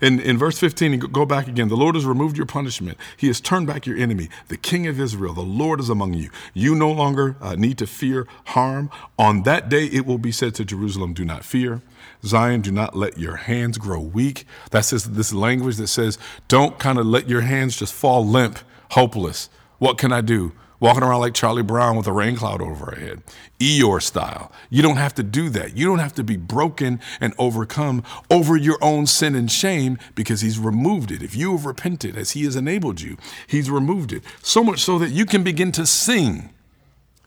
In, 0.00 0.20
in 0.20 0.38
verse 0.38 0.58
15, 0.58 0.98
go 0.98 1.26
back 1.26 1.48
again. 1.48 1.68
The 1.68 1.76
Lord 1.76 1.94
has 1.94 2.04
removed 2.04 2.36
your 2.36 2.46
punishment. 2.46 2.98
He 3.16 3.26
has 3.28 3.40
turned 3.40 3.66
back 3.66 3.86
your 3.86 3.96
enemy. 3.96 4.28
The 4.48 4.56
King 4.56 4.86
of 4.86 5.00
Israel, 5.00 5.34
the 5.34 5.42
Lord 5.42 5.80
is 5.80 5.88
among 5.88 6.14
you. 6.14 6.30
You 6.52 6.74
no 6.74 6.90
longer 6.90 7.36
uh, 7.40 7.54
need 7.54 7.78
to 7.78 7.86
fear 7.86 8.26
harm. 8.46 8.90
On 9.18 9.42
that 9.44 9.68
day, 9.68 9.86
it 9.86 10.06
will 10.06 10.18
be 10.18 10.32
said 10.32 10.54
to 10.56 10.64
Jerusalem, 10.64 11.14
Do 11.14 11.24
not 11.24 11.44
fear. 11.44 11.82
Zion, 12.24 12.60
do 12.60 12.72
not 12.72 12.96
let 12.96 13.18
your 13.18 13.36
hands 13.36 13.78
grow 13.78 14.00
weak. 14.00 14.46
That's 14.70 14.90
this, 14.90 15.04
this 15.04 15.32
language 15.32 15.76
that 15.76 15.88
says, 15.88 16.18
Don't 16.48 16.78
kind 16.78 16.98
of 16.98 17.06
let 17.06 17.28
your 17.28 17.42
hands 17.42 17.76
just 17.76 17.92
fall 17.92 18.26
limp, 18.26 18.58
hopeless. 18.90 19.48
What 19.78 19.98
can 19.98 20.12
I 20.12 20.20
do? 20.20 20.52
Walking 20.84 21.02
around 21.02 21.20
like 21.20 21.32
Charlie 21.32 21.62
Brown 21.62 21.96
with 21.96 22.06
a 22.06 22.12
rain 22.12 22.36
cloud 22.36 22.60
over 22.60 22.90
our 22.90 23.00
head. 23.00 23.22
Eeyore 23.58 24.02
style. 24.02 24.52
You 24.68 24.82
don't 24.82 24.98
have 24.98 25.14
to 25.14 25.22
do 25.22 25.48
that. 25.48 25.74
You 25.74 25.86
don't 25.86 25.98
have 25.98 26.12
to 26.16 26.22
be 26.22 26.36
broken 26.36 27.00
and 27.22 27.32
overcome 27.38 28.02
over 28.30 28.54
your 28.54 28.76
own 28.82 29.06
sin 29.06 29.34
and 29.34 29.50
shame 29.50 29.96
because 30.14 30.42
he's 30.42 30.58
removed 30.58 31.10
it. 31.10 31.22
If 31.22 31.34
you 31.34 31.52
have 31.52 31.64
repented 31.64 32.18
as 32.18 32.32
he 32.32 32.44
has 32.44 32.54
enabled 32.54 33.00
you, 33.00 33.16
he's 33.46 33.70
removed 33.70 34.12
it. 34.12 34.24
So 34.42 34.62
much 34.62 34.80
so 34.80 34.98
that 34.98 35.08
you 35.08 35.24
can 35.24 35.42
begin 35.42 35.72
to 35.72 35.86
sing. 35.86 36.50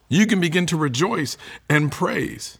You 0.08 0.24
can 0.26 0.40
begin 0.40 0.66
to 0.66 0.76
rejoice 0.76 1.36
and 1.68 1.90
praise. 1.90 2.58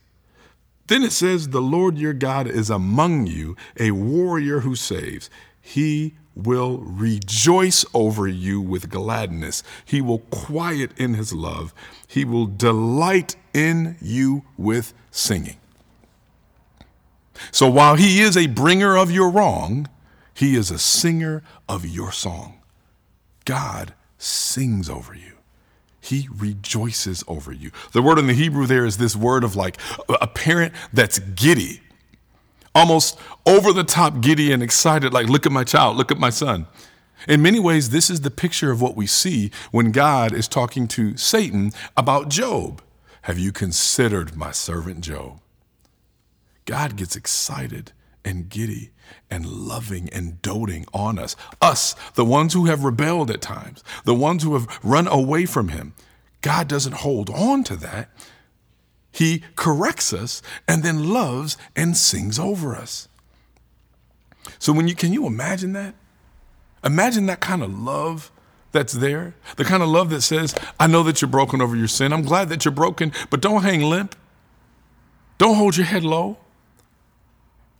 Then 0.88 1.04
it 1.04 1.12
says, 1.12 1.50
The 1.50 1.62
Lord 1.62 1.96
your 1.96 2.12
God 2.12 2.48
is 2.48 2.70
among 2.70 3.28
you, 3.28 3.56
a 3.78 3.92
warrior 3.92 4.60
who 4.60 4.74
saves. 4.74 5.30
He 5.60 6.14
will 6.38 6.78
rejoice 6.78 7.84
over 7.92 8.28
you 8.28 8.60
with 8.60 8.88
gladness. 8.88 9.62
He 9.84 10.00
will 10.00 10.20
quiet 10.20 10.92
in 10.96 11.14
his 11.14 11.32
love. 11.32 11.74
He 12.06 12.24
will 12.24 12.46
delight 12.46 13.36
in 13.52 13.96
you 14.00 14.44
with 14.56 14.94
singing. 15.10 15.56
So 17.50 17.68
while 17.68 17.96
he 17.96 18.20
is 18.20 18.36
a 18.36 18.46
bringer 18.46 18.96
of 18.96 19.10
your 19.10 19.30
wrong, 19.30 19.88
he 20.32 20.54
is 20.54 20.70
a 20.70 20.78
singer 20.78 21.42
of 21.68 21.84
your 21.84 22.12
song. 22.12 22.60
God 23.44 23.94
sings 24.18 24.88
over 24.88 25.14
you. 25.14 25.34
He 26.00 26.28
rejoices 26.34 27.24
over 27.26 27.52
you. 27.52 27.70
The 27.92 28.02
word 28.02 28.18
in 28.18 28.28
the 28.28 28.32
Hebrew 28.32 28.66
there 28.66 28.84
is 28.84 28.98
this 28.98 29.16
word 29.16 29.44
of 29.44 29.56
like 29.56 29.78
a 30.08 30.26
parent 30.26 30.72
that's 30.92 31.18
giddy 31.18 31.80
almost 32.78 33.18
over 33.44 33.72
the 33.72 33.84
top 33.84 34.20
giddy 34.20 34.52
and 34.52 34.62
excited, 34.62 35.12
like, 35.12 35.26
look 35.26 35.46
at 35.46 35.52
my 35.52 35.64
child, 35.64 35.96
look 35.96 36.12
at 36.12 36.18
my 36.18 36.30
son. 36.30 36.66
In 37.26 37.42
many 37.42 37.58
ways, 37.58 37.90
this 37.90 38.08
is 38.08 38.20
the 38.20 38.30
picture 38.30 38.70
of 38.70 38.80
what 38.80 38.96
we 38.96 39.06
see 39.06 39.50
when 39.72 39.90
God 39.90 40.32
is 40.32 40.46
talking 40.46 40.86
to 40.88 41.16
Satan 41.16 41.72
about 41.96 42.28
Job. 42.28 42.80
Have 43.22 43.38
you 43.38 43.50
considered 43.50 44.36
my 44.36 44.52
servant 44.52 45.00
Job? 45.00 45.40
God 46.64 46.96
gets 46.96 47.16
excited 47.16 47.92
and 48.24 48.48
giddy 48.48 48.90
and 49.28 49.46
loving 49.46 50.08
and 50.10 50.40
doting 50.40 50.86
on 50.94 51.18
us. 51.18 51.34
Us, 51.60 51.96
the 52.14 52.24
ones 52.24 52.54
who 52.54 52.66
have 52.66 52.84
rebelled 52.84 53.30
at 53.30 53.40
times, 53.40 53.82
the 54.04 54.14
ones 54.14 54.44
who 54.44 54.54
have 54.54 54.78
run 54.84 55.08
away 55.08 55.46
from 55.46 55.68
Him. 55.68 55.94
God 56.40 56.68
doesn't 56.68 56.94
hold 56.94 57.30
on 57.30 57.64
to 57.64 57.76
that. 57.76 58.10
He 59.10 59.42
corrects 59.56 60.12
us 60.12 60.42
and 60.66 60.82
then 60.82 61.08
loves 61.08 61.56
and 61.74 61.96
sings 61.96 62.38
over 62.38 62.76
us. 62.76 63.08
So 64.58 64.72
when 64.72 64.88
you 64.88 64.94
can 64.94 65.12
you 65.12 65.26
imagine 65.26 65.72
that? 65.74 65.94
Imagine 66.84 67.26
that 67.26 67.40
kind 67.40 67.62
of 67.62 67.76
love 67.78 68.30
that's 68.72 68.92
there. 68.92 69.34
The 69.56 69.64
kind 69.64 69.82
of 69.82 69.88
love 69.88 70.10
that 70.10 70.22
says, 70.22 70.54
I 70.78 70.86
know 70.86 71.02
that 71.04 71.20
you're 71.20 71.30
broken 71.30 71.60
over 71.60 71.76
your 71.76 71.88
sin. 71.88 72.12
I'm 72.12 72.22
glad 72.22 72.48
that 72.50 72.64
you're 72.64 72.72
broken, 72.72 73.12
but 73.30 73.40
don't 73.40 73.62
hang 73.62 73.82
limp. 73.82 74.14
Don't 75.38 75.56
hold 75.56 75.76
your 75.76 75.86
head 75.86 76.04
low. 76.04 76.38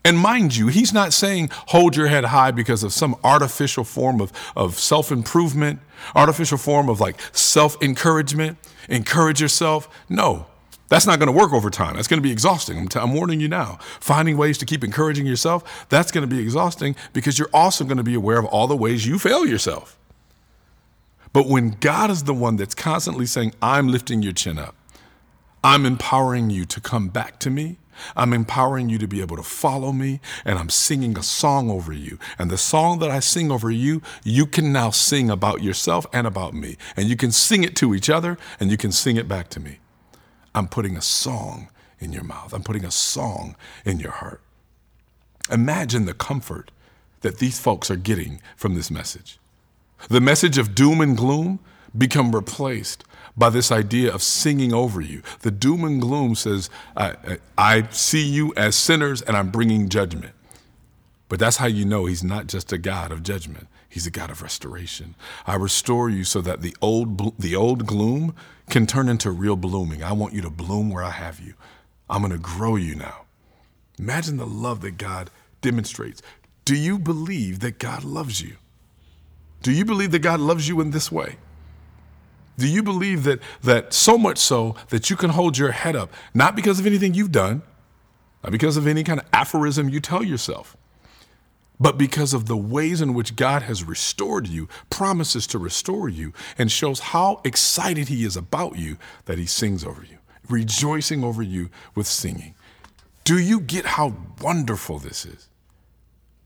And 0.05 0.19
mind 0.19 0.57
you, 0.57 0.69
he's 0.69 0.93
not 0.93 1.13
saying 1.13 1.51
hold 1.53 1.97
your 1.97 2.07
head 2.07 2.25
high 2.25 2.51
because 2.51 2.83
of 2.83 2.93
some 2.93 3.17
artificial 3.25 3.85
form 3.85 4.21
of, 4.21 4.33
of 4.57 4.79
self 4.79 5.13
improvement, 5.13 5.81
artificial 6.15 6.57
form 6.57 6.89
of 6.89 7.01
like 7.01 7.21
self 7.33 7.81
encouragement, 7.83 8.57
encourage 8.89 9.41
yourself. 9.41 9.89
No, 10.09 10.47
that's 10.89 11.07
not 11.07 11.19
going 11.19 11.27
to 11.27 11.33
work 11.33 11.53
over 11.53 11.71
time. 11.71 11.97
That's 11.97 12.09
going 12.09 12.19
to 12.19 12.27
be 12.27 12.33
exhausting. 12.33 12.79
I'm, 12.79 12.89
t- 12.89 12.99
I'm 12.99 13.15
warning 13.15 13.41
you 13.41 13.49
now. 13.49 13.79
Finding 14.01 14.37
ways 14.37 14.59
to 14.59 14.67
keep 14.67 14.83
encouraging 14.83 15.27
yourself, 15.27 15.87
that's 15.89 16.11
going 16.11 16.29
to 16.29 16.35
be 16.35 16.43
exhausting 16.43 16.97
because 17.13 17.39
you're 17.39 17.51
also 17.53 17.85
going 17.85 17.99
to 17.99 18.03
be 18.03 18.15
aware 18.15 18.39
of 18.39 18.47
all 18.47 18.67
the 18.67 18.77
ways 18.77 19.07
you 19.07 19.19
fail 19.19 19.47
yourself. 19.47 19.99
But 21.33 21.47
when 21.47 21.77
God 21.81 22.11
is 22.11 22.25
the 22.25 22.35
one 22.35 22.57
that's 22.57 22.75
constantly 22.75 23.27
saying, 23.27 23.55
I'm 23.61 23.89
lifting 23.89 24.23
your 24.23 24.33
chin 24.33 24.59
up, 24.59 24.75
I'm 25.63 25.85
empowering 25.85 26.49
you 26.51 26.65
to 26.65 26.81
come 26.81 27.09
back 27.09 27.39
to 27.41 27.51
me. 27.51 27.77
I'm 28.17 28.33
empowering 28.33 28.89
you 28.89 28.97
to 28.99 29.09
be 29.09 29.21
able 29.21 29.37
to 29.37 29.43
follow 29.43 29.93
me, 29.93 30.21
and 30.45 30.57
I'm 30.57 30.71
singing 30.71 31.19
a 31.19 31.23
song 31.23 31.69
over 31.69 31.93
you. 31.93 32.17
And 32.39 32.49
the 32.49 32.57
song 32.57 33.01
that 33.01 33.11
I 33.11 33.19
sing 33.19 33.51
over 33.51 33.71
you, 33.73 34.01
you 34.23 34.47
can 34.47 34.73
now 34.73 34.91
sing 34.91 35.29
about 35.29 35.63
yourself 35.63 36.07
and 36.13 36.25
about 36.27 36.55
me. 36.55 36.77
And 36.97 37.09
you 37.09 37.17
can 37.17 37.33
sing 37.33 37.65
it 37.65 37.75
to 37.77 37.95
each 37.97 38.09
other, 38.09 38.39
and 38.61 38.71
you 38.71 38.77
can 38.77 38.93
sing 38.93 39.17
it 39.17 39.27
back 39.27 39.49
to 39.51 39.61
me. 39.61 39.81
I'm 40.55 40.69
putting 40.69 40.97
a 40.97 41.03
song 41.03 41.69
in 42.01 42.13
your 42.13 42.25
mouth, 42.25 42.53
I'm 42.53 42.63
putting 42.63 42.85
a 42.85 42.91
song 42.91 43.57
in 43.85 43.99
your 44.01 44.13
heart. 44.13 44.41
Imagine 45.51 46.05
the 46.05 46.15
comfort 46.15 46.71
that 47.21 47.39
these 47.39 47.59
folks 47.59 47.91
are 47.91 47.97
getting 47.97 48.41
from 48.57 48.75
this 48.75 48.91
message. 48.91 49.39
The 50.09 50.21
message 50.21 50.59
of 50.59 50.75
doom 50.75 51.01
and 51.01 51.17
gloom 51.17 51.59
become 51.97 52.35
replaced 52.35 53.05
by 53.37 53.51
this 53.51 53.73
idea 53.73 54.13
of 54.13 54.23
singing 54.23 54.73
over 54.73 55.01
you. 55.01 55.23
The 55.41 55.51
doom 55.51 55.85
and 55.85 56.01
gloom 56.01 56.35
says, 56.35 56.71
I, 56.97 57.39
I, 57.57 57.89
see 57.91 58.25
you 58.25 58.53
as 58.57 58.77
sinners 58.77 59.23
and 59.23 59.37
I'm 59.37 59.51
bringing 59.51 59.89
judgment. 59.89 60.35
But 61.29 61.39
that's 61.39 61.59
how 61.59 61.67
you 61.67 61.85
know 61.85 62.07
he's 62.07 62.25
not 62.25 62.47
just 62.47 62.73
a 62.73 62.79
God 62.79 63.13
of 63.13 63.23
judgment. 63.23 63.69
He's 63.89 64.07
a 64.07 64.11
God 64.11 64.31
of 64.31 64.43
restoration. 64.43 65.15
I 65.47 65.55
restore 65.57 66.11
you 66.11 66.25
so 66.25 66.41
that 66.41 66.63
the 66.63 66.77
old, 66.81 67.39
the 67.41 67.55
old 67.55 67.87
gloom 67.87 68.35
can 68.69 68.87
turn 68.87 69.09
into 69.09 69.31
real 69.31 69.57
blooming. 69.57 70.03
I 70.03 70.13
want 70.13 70.35
you 70.35 70.43
to 70.43 70.51
bloom 70.51 70.91
where 70.91 71.03
I 71.03 71.11
have 71.11 71.41
you. 71.41 71.55
I'm 72.09 72.23
going 72.23 72.33
to 72.33 72.39
grow 72.39 72.77
you 72.77 72.95
now. 72.95 73.25
Imagine 73.99 74.37
the 74.37 74.47
love 74.47 74.81
that 74.83 74.97
God 74.99 75.31
demonstrates. 75.61 76.23
Do 76.65 76.77
you 76.77 76.99
believe 76.99 77.61
that 77.61 77.79
God 77.79 78.05
loves 78.05 78.41
you? 78.41 78.57
Do 79.63 79.73
you 79.73 79.85
believe 79.85 80.13
that 80.13 80.21
God 80.21 80.41
loves 80.41 80.69
you 80.69 80.81
in 80.81 80.91
this 80.91 81.11
way? 81.11 81.37
Do 82.59 82.67
you 82.67 82.83
believe 82.83 83.25
that, 83.25 83.41
that 83.63 83.93
so 83.93 84.19
much 84.19 84.39
so 84.39 84.75
that 84.89 85.11
you 85.11 85.17
can 85.17 85.31
hold 85.31 85.59
your 85.59 85.73
head 85.73 85.97
up, 85.97 86.13
not 86.35 86.57
because 86.57 86.81
of 86.81 86.87
anything 86.87 87.15
you've 87.15 87.33
done, 87.33 87.63
not 88.43 88.53
because 88.53 88.77
of 88.77 88.87
any 88.87 89.05
kind 89.05 89.21
of 89.21 89.27
aphorism 89.33 89.89
you 89.89 90.01
tell 90.01 90.23
yourself, 90.23 90.77
but 91.81 91.99
because 91.99 92.35
of 92.35 92.47
the 92.47 92.57
ways 92.57 93.01
in 93.01 93.15
which 93.15 93.37
God 93.37 93.63
has 93.63 93.85
restored 93.85 94.47
you, 94.47 94.69
promises 94.91 95.47
to 95.49 95.59
restore 95.59 96.09
you, 96.09 96.33
and 96.57 96.71
shows 96.71 97.01
how 97.01 97.41
excited 97.45 98.09
He 98.09 98.25
is 98.25 98.37
about 98.37 98.77
you 98.77 98.97
that 99.27 99.39
He 99.39 99.47
sings 99.47 99.85
over 99.85 100.03
you, 100.03 100.19
rejoicing 100.49 101.23
over 101.23 101.43
you 101.43 101.71
with 101.95 102.07
singing. 102.07 102.55
Do 103.25 103.39
you 103.39 103.61
get 103.61 103.85
how 103.85 104.15
wonderful 104.41 104.99
this 104.99 105.27
is? 105.27 105.49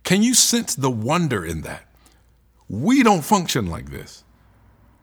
Can 0.05 0.23
you 0.23 0.35
sense 0.35 0.75
the 0.75 0.91
wonder 0.91 1.45
in 1.45 1.63
that? 1.63 1.85
We 2.69 3.03
don't 3.03 3.23
function 3.23 3.67
like 3.67 3.91
this. 3.91 4.25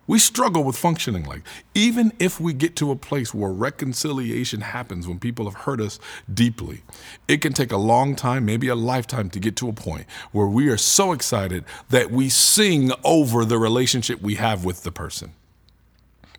We 0.10 0.18
struggle 0.18 0.64
with 0.64 0.76
functioning 0.76 1.26
like. 1.26 1.44
Even 1.76 2.12
if 2.18 2.40
we 2.40 2.52
get 2.52 2.76
to 2.78 2.90
a 2.90 2.96
place 2.96 3.32
where 3.32 3.52
reconciliation 3.52 4.62
happens 4.62 5.08
when 5.08 5.20
people 5.20 5.46
have 5.46 5.54
hurt 5.54 5.80
us 5.80 6.00
deeply, 6.34 6.82
it 7.28 7.42
can 7.42 7.54
take 7.54 7.72
a 7.72 7.78
long 7.78 8.16
time, 8.16 8.44
maybe 8.44 8.70
a 8.70 8.76
lifetime 8.76 9.30
to 9.30 9.40
get 9.40 9.56
to 9.58 9.70
a 9.70 9.72
point 9.72 10.08
where 10.32 10.48
we 10.48 10.68
are 10.70 10.78
so 10.78 11.12
excited 11.12 11.64
that 11.90 12.10
we 12.10 12.28
sing 12.28 12.92
over 13.04 13.46
the 13.46 13.60
relationship 13.60 14.20
we 14.20 14.34
have 14.34 14.66
with 14.66 14.82
the 14.82 14.92
person. 14.92 15.32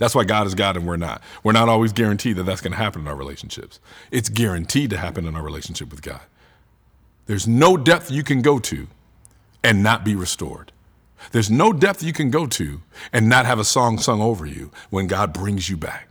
That's 0.00 0.16
why 0.16 0.24
God 0.24 0.48
is 0.48 0.56
God 0.56 0.76
and 0.76 0.84
we're 0.84 0.96
not. 0.96 1.22
We're 1.44 1.52
not 1.52 1.68
always 1.68 1.92
guaranteed 1.92 2.38
that 2.38 2.42
that's 2.42 2.60
going 2.60 2.72
to 2.72 2.76
happen 2.76 3.02
in 3.02 3.06
our 3.06 3.14
relationships. 3.14 3.78
It's 4.10 4.28
guaranteed 4.28 4.90
to 4.90 4.96
happen 4.96 5.26
in 5.28 5.36
our 5.36 5.44
relationship 5.44 5.92
with 5.92 6.02
God. 6.02 6.22
There's 7.26 7.46
no 7.46 7.76
depth 7.76 8.10
you 8.10 8.24
can 8.24 8.42
go 8.42 8.58
to 8.58 8.88
and 9.62 9.80
not 9.80 10.04
be 10.04 10.16
restored. 10.16 10.72
There's 11.32 11.50
no 11.50 11.72
depth 11.72 12.02
you 12.02 12.12
can 12.12 12.30
go 12.30 12.46
to 12.46 12.82
and 13.12 13.28
not 13.28 13.46
have 13.46 13.58
a 13.58 13.64
song 13.64 13.98
sung 13.98 14.20
over 14.20 14.46
you 14.46 14.70
when 14.90 15.06
God 15.06 15.32
brings 15.32 15.68
you 15.68 15.76
back. 15.76 16.08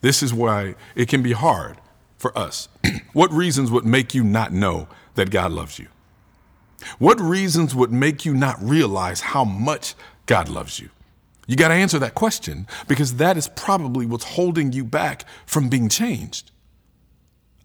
This 0.00 0.22
is 0.22 0.34
why 0.34 0.74
it 0.94 1.08
can 1.08 1.22
be 1.22 1.32
hard 1.32 1.78
for 2.18 2.36
us. 2.36 2.68
what 3.12 3.32
reasons 3.32 3.70
would 3.70 3.84
make 3.84 4.14
you 4.14 4.24
not 4.24 4.52
know 4.52 4.88
that 5.14 5.30
God 5.30 5.52
loves 5.52 5.78
you? 5.78 5.88
What 6.98 7.20
reasons 7.20 7.74
would 7.74 7.92
make 7.92 8.24
you 8.24 8.34
not 8.34 8.60
realize 8.60 9.20
how 9.20 9.44
much 9.44 9.94
God 10.26 10.48
loves 10.48 10.80
you? 10.80 10.90
You 11.46 11.56
got 11.56 11.68
to 11.68 11.74
answer 11.74 11.98
that 11.98 12.14
question 12.14 12.66
because 12.88 13.16
that 13.16 13.36
is 13.36 13.48
probably 13.48 14.06
what's 14.06 14.24
holding 14.24 14.72
you 14.72 14.84
back 14.84 15.24
from 15.46 15.68
being 15.68 15.88
changed. 15.88 16.50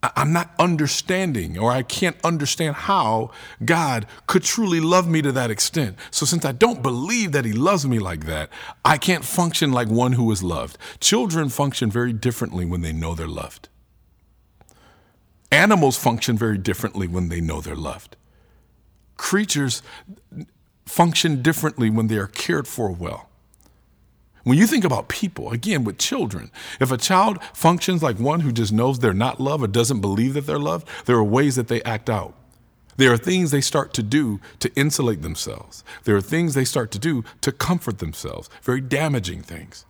I'm 0.04 0.32
not 0.32 0.54
understanding, 0.60 1.58
or 1.58 1.72
I 1.72 1.82
can't 1.82 2.18
understand 2.24 2.76
how 2.76 3.32
God 3.66 4.06
could 4.28 4.44
truly 4.44 4.80
love 4.80 5.08
me 5.08 5.24
to 5.24 5.32
that 5.32 5.50
extent. 5.50 5.98
So, 6.12 6.26
since 6.26 6.46
I 6.46 6.52
don't 6.52 6.84
believe 6.84 7.32
that 7.32 7.46
He 7.46 7.54
loves 7.54 7.86
me 7.88 7.98
like 7.98 8.26
that, 8.26 8.50
I 8.86 8.98
can't 8.98 9.26
function 9.26 9.72
like 9.72 9.88
one 9.88 10.14
who 10.14 10.32
is 10.32 10.44
loved. 10.44 10.78
Children 11.00 11.50
function 11.50 11.90
very 11.90 12.14
differently 12.14 12.64
when 12.64 12.82
they 12.82 12.94
know 12.94 13.16
they're 13.16 13.28
loved. 13.28 13.70
Animals 15.52 15.98
function 15.98 16.38
very 16.38 16.58
differently 16.58 17.08
when 17.08 17.30
they 17.30 17.42
know 17.42 17.62
they're 17.62 17.76
loved. 17.76 18.18
Creatures 19.16 19.82
function 20.86 21.42
differently 21.42 21.90
when 21.90 22.08
they 22.08 22.18
are 22.18 22.28
cared 22.28 22.68
for 22.68 22.92
well. 22.92 23.27
When 24.48 24.58
you 24.58 24.66
think 24.66 24.86
about 24.86 25.10
people, 25.10 25.52
again, 25.52 25.84
with 25.84 25.98
children, 25.98 26.52
if 26.80 26.90
a 26.90 26.96
child 26.96 27.44
functions 27.54 28.02
like 28.02 28.18
one 28.18 28.40
who 28.40 28.54
just 28.54 28.72
knows 28.72 28.98
they're 28.98 29.12
not 29.12 29.42
loved 29.42 29.62
or 29.62 29.68
doesn't 29.68 30.00
believe 30.00 30.36
that 30.36 30.46
they're 30.46 30.58
loved, 30.58 30.88
there 31.06 31.18
are 31.18 31.24
ways 31.26 31.58
that 31.58 31.68
they 31.68 31.84
act 31.84 32.10
out. 32.10 32.34
There 32.96 33.12
are 33.12 33.18
things 33.18 33.52
they 33.52 33.60
start 33.60 33.94
to 33.96 34.02
do 34.02 34.40
to 34.60 34.74
insulate 34.74 35.22
themselves. 35.22 35.84
There 36.06 36.16
are 36.16 36.22
things 36.22 36.54
they 36.54 36.64
start 36.64 36.92
to 36.92 36.98
do 36.98 37.26
to 37.42 37.52
comfort 37.52 38.00
themselves, 38.00 38.50
very 38.62 38.80
damaging 38.80 39.42
things. 39.42 39.86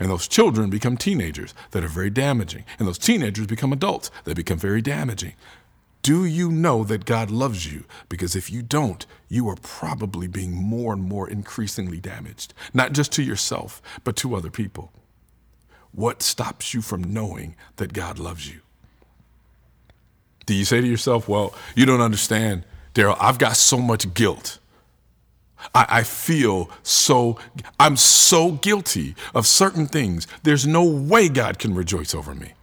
And 0.00 0.10
those 0.10 0.26
children 0.26 0.70
become 0.70 0.96
teenagers 0.96 1.54
that 1.70 1.84
are 1.84 1.88
very 1.88 2.10
damaging. 2.10 2.64
And 2.80 2.88
those 2.88 2.98
teenagers 2.98 3.46
become 3.46 3.72
adults 3.72 4.10
that 4.24 4.34
become 4.34 4.58
very 4.58 4.82
damaging. 4.82 5.34
Do 6.02 6.24
you 6.24 6.50
know 6.50 6.82
that 6.84 7.04
God 7.04 7.30
loves 7.30 7.70
you? 7.70 7.84
Because 8.08 8.34
if 8.34 8.50
you 8.50 8.62
don't, 8.62 9.04
you 9.28 9.48
are 9.48 9.56
probably 9.56 10.28
being 10.28 10.54
more 10.54 10.92
and 10.92 11.02
more 11.02 11.28
increasingly 11.28 12.00
damaged, 12.00 12.54
not 12.72 12.92
just 12.92 13.12
to 13.12 13.22
yourself, 13.22 13.82
but 14.02 14.16
to 14.16 14.34
other 14.34 14.50
people. 14.50 14.92
What 15.92 16.22
stops 16.22 16.72
you 16.72 16.80
from 16.80 17.12
knowing 17.12 17.54
that 17.76 17.92
God 17.92 18.18
loves 18.18 18.48
you? 18.48 18.60
Do 20.46 20.54
you 20.54 20.64
say 20.64 20.80
to 20.80 20.86
yourself, 20.86 21.28
Well, 21.28 21.54
you 21.74 21.84
don't 21.84 22.00
understand, 22.00 22.64
Daryl, 22.94 23.16
I've 23.20 23.38
got 23.38 23.56
so 23.56 23.78
much 23.78 24.14
guilt. 24.14 24.58
I, 25.74 25.86
I, 25.88 26.02
feel 26.04 26.70
so, 26.82 27.38
I'm 27.78 27.96
so 27.96 28.52
guilty 28.52 29.14
of 29.34 29.46
certain 29.46 29.86
things. 29.86 30.26
There's 30.42 30.66
no 30.66 30.82
way 30.82 31.28
God 31.28 31.58
can 31.58 31.74
rejoice 31.74 32.14
over 32.14 32.34
me. 32.34 32.54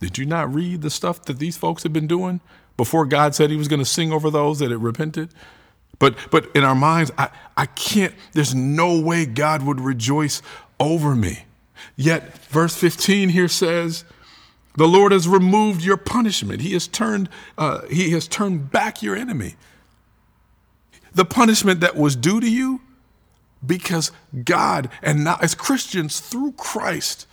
Did 0.00 0.18
you 0.18 0.26
not 0.26 0.52
read 0.52 0.82
the 0.82 0.90
stuff 0.90 1.24
that 1.24 1.38
these 1.38 1.56
folks 1.56 1.84
have 1.84 1.92
been 1.94 2.06
doing? 2.06 2.40
Before 2.76 3.06
God 3.06 3.34
said 3.34 3.50
he 3.50 3.56
was 3.56 3.68
going 3.68 3.80
to 3.80 3.84
sing 3.84 4.12
over 4.12 4.30
those 4.30 4.58
that 4.58 4.70
had 4.70 4.82
repented. 4.82 5.30
But, 5.98 6.16
but 6.30 6.48
in 6.54 6.64
our 6.64 6.74
minds, 6.74 7.10
I, 7.16 7.30
I 7.56 7.66
can't, 7.66 8.14
there's 8.32 8.54
no 8.54 9.00
way 9.00 9.26
God 9.26 9.62
would 9.62 9.80
rejoice 9.80 10.42
over 10.80 11.14
me. 11.14 11.44
Yet, 11.96 12.36
verse 12.48 12.74
15 12.74 13.28
here 13.28 13.48
says, 13.48 14.04
the 14.76 14.88
Lord 14.88 15.12
has 15.12 15.28
removed 15.28 15.82
your 15.82 15.96
punishment. 15.96 16.60
He 16.60 16.72
has 16.72 16.88
turned, 16.88 17.28
uh, 17.56 17.82
he 17.86 18.10
has 18.10 18.26
turned 18.26 18.72
back 18.72 19.02
your 19.02 19.14
enemy. 19.14 19.54
The 21.14 21.24
punishment 21.24 21.80
that 21.80 21.94
was 21.94 22.16
due 22.16 22.40
to 22.40 22.50
you, 22.50 22.80
because 23.64 24.10
God, 24.44 24.90
and 25.00 25.22
now 25.22 25.38
as 25.40 25.54
Christians 25.54 26.18
through 26.18 26.52
Christ, 26.52 27.28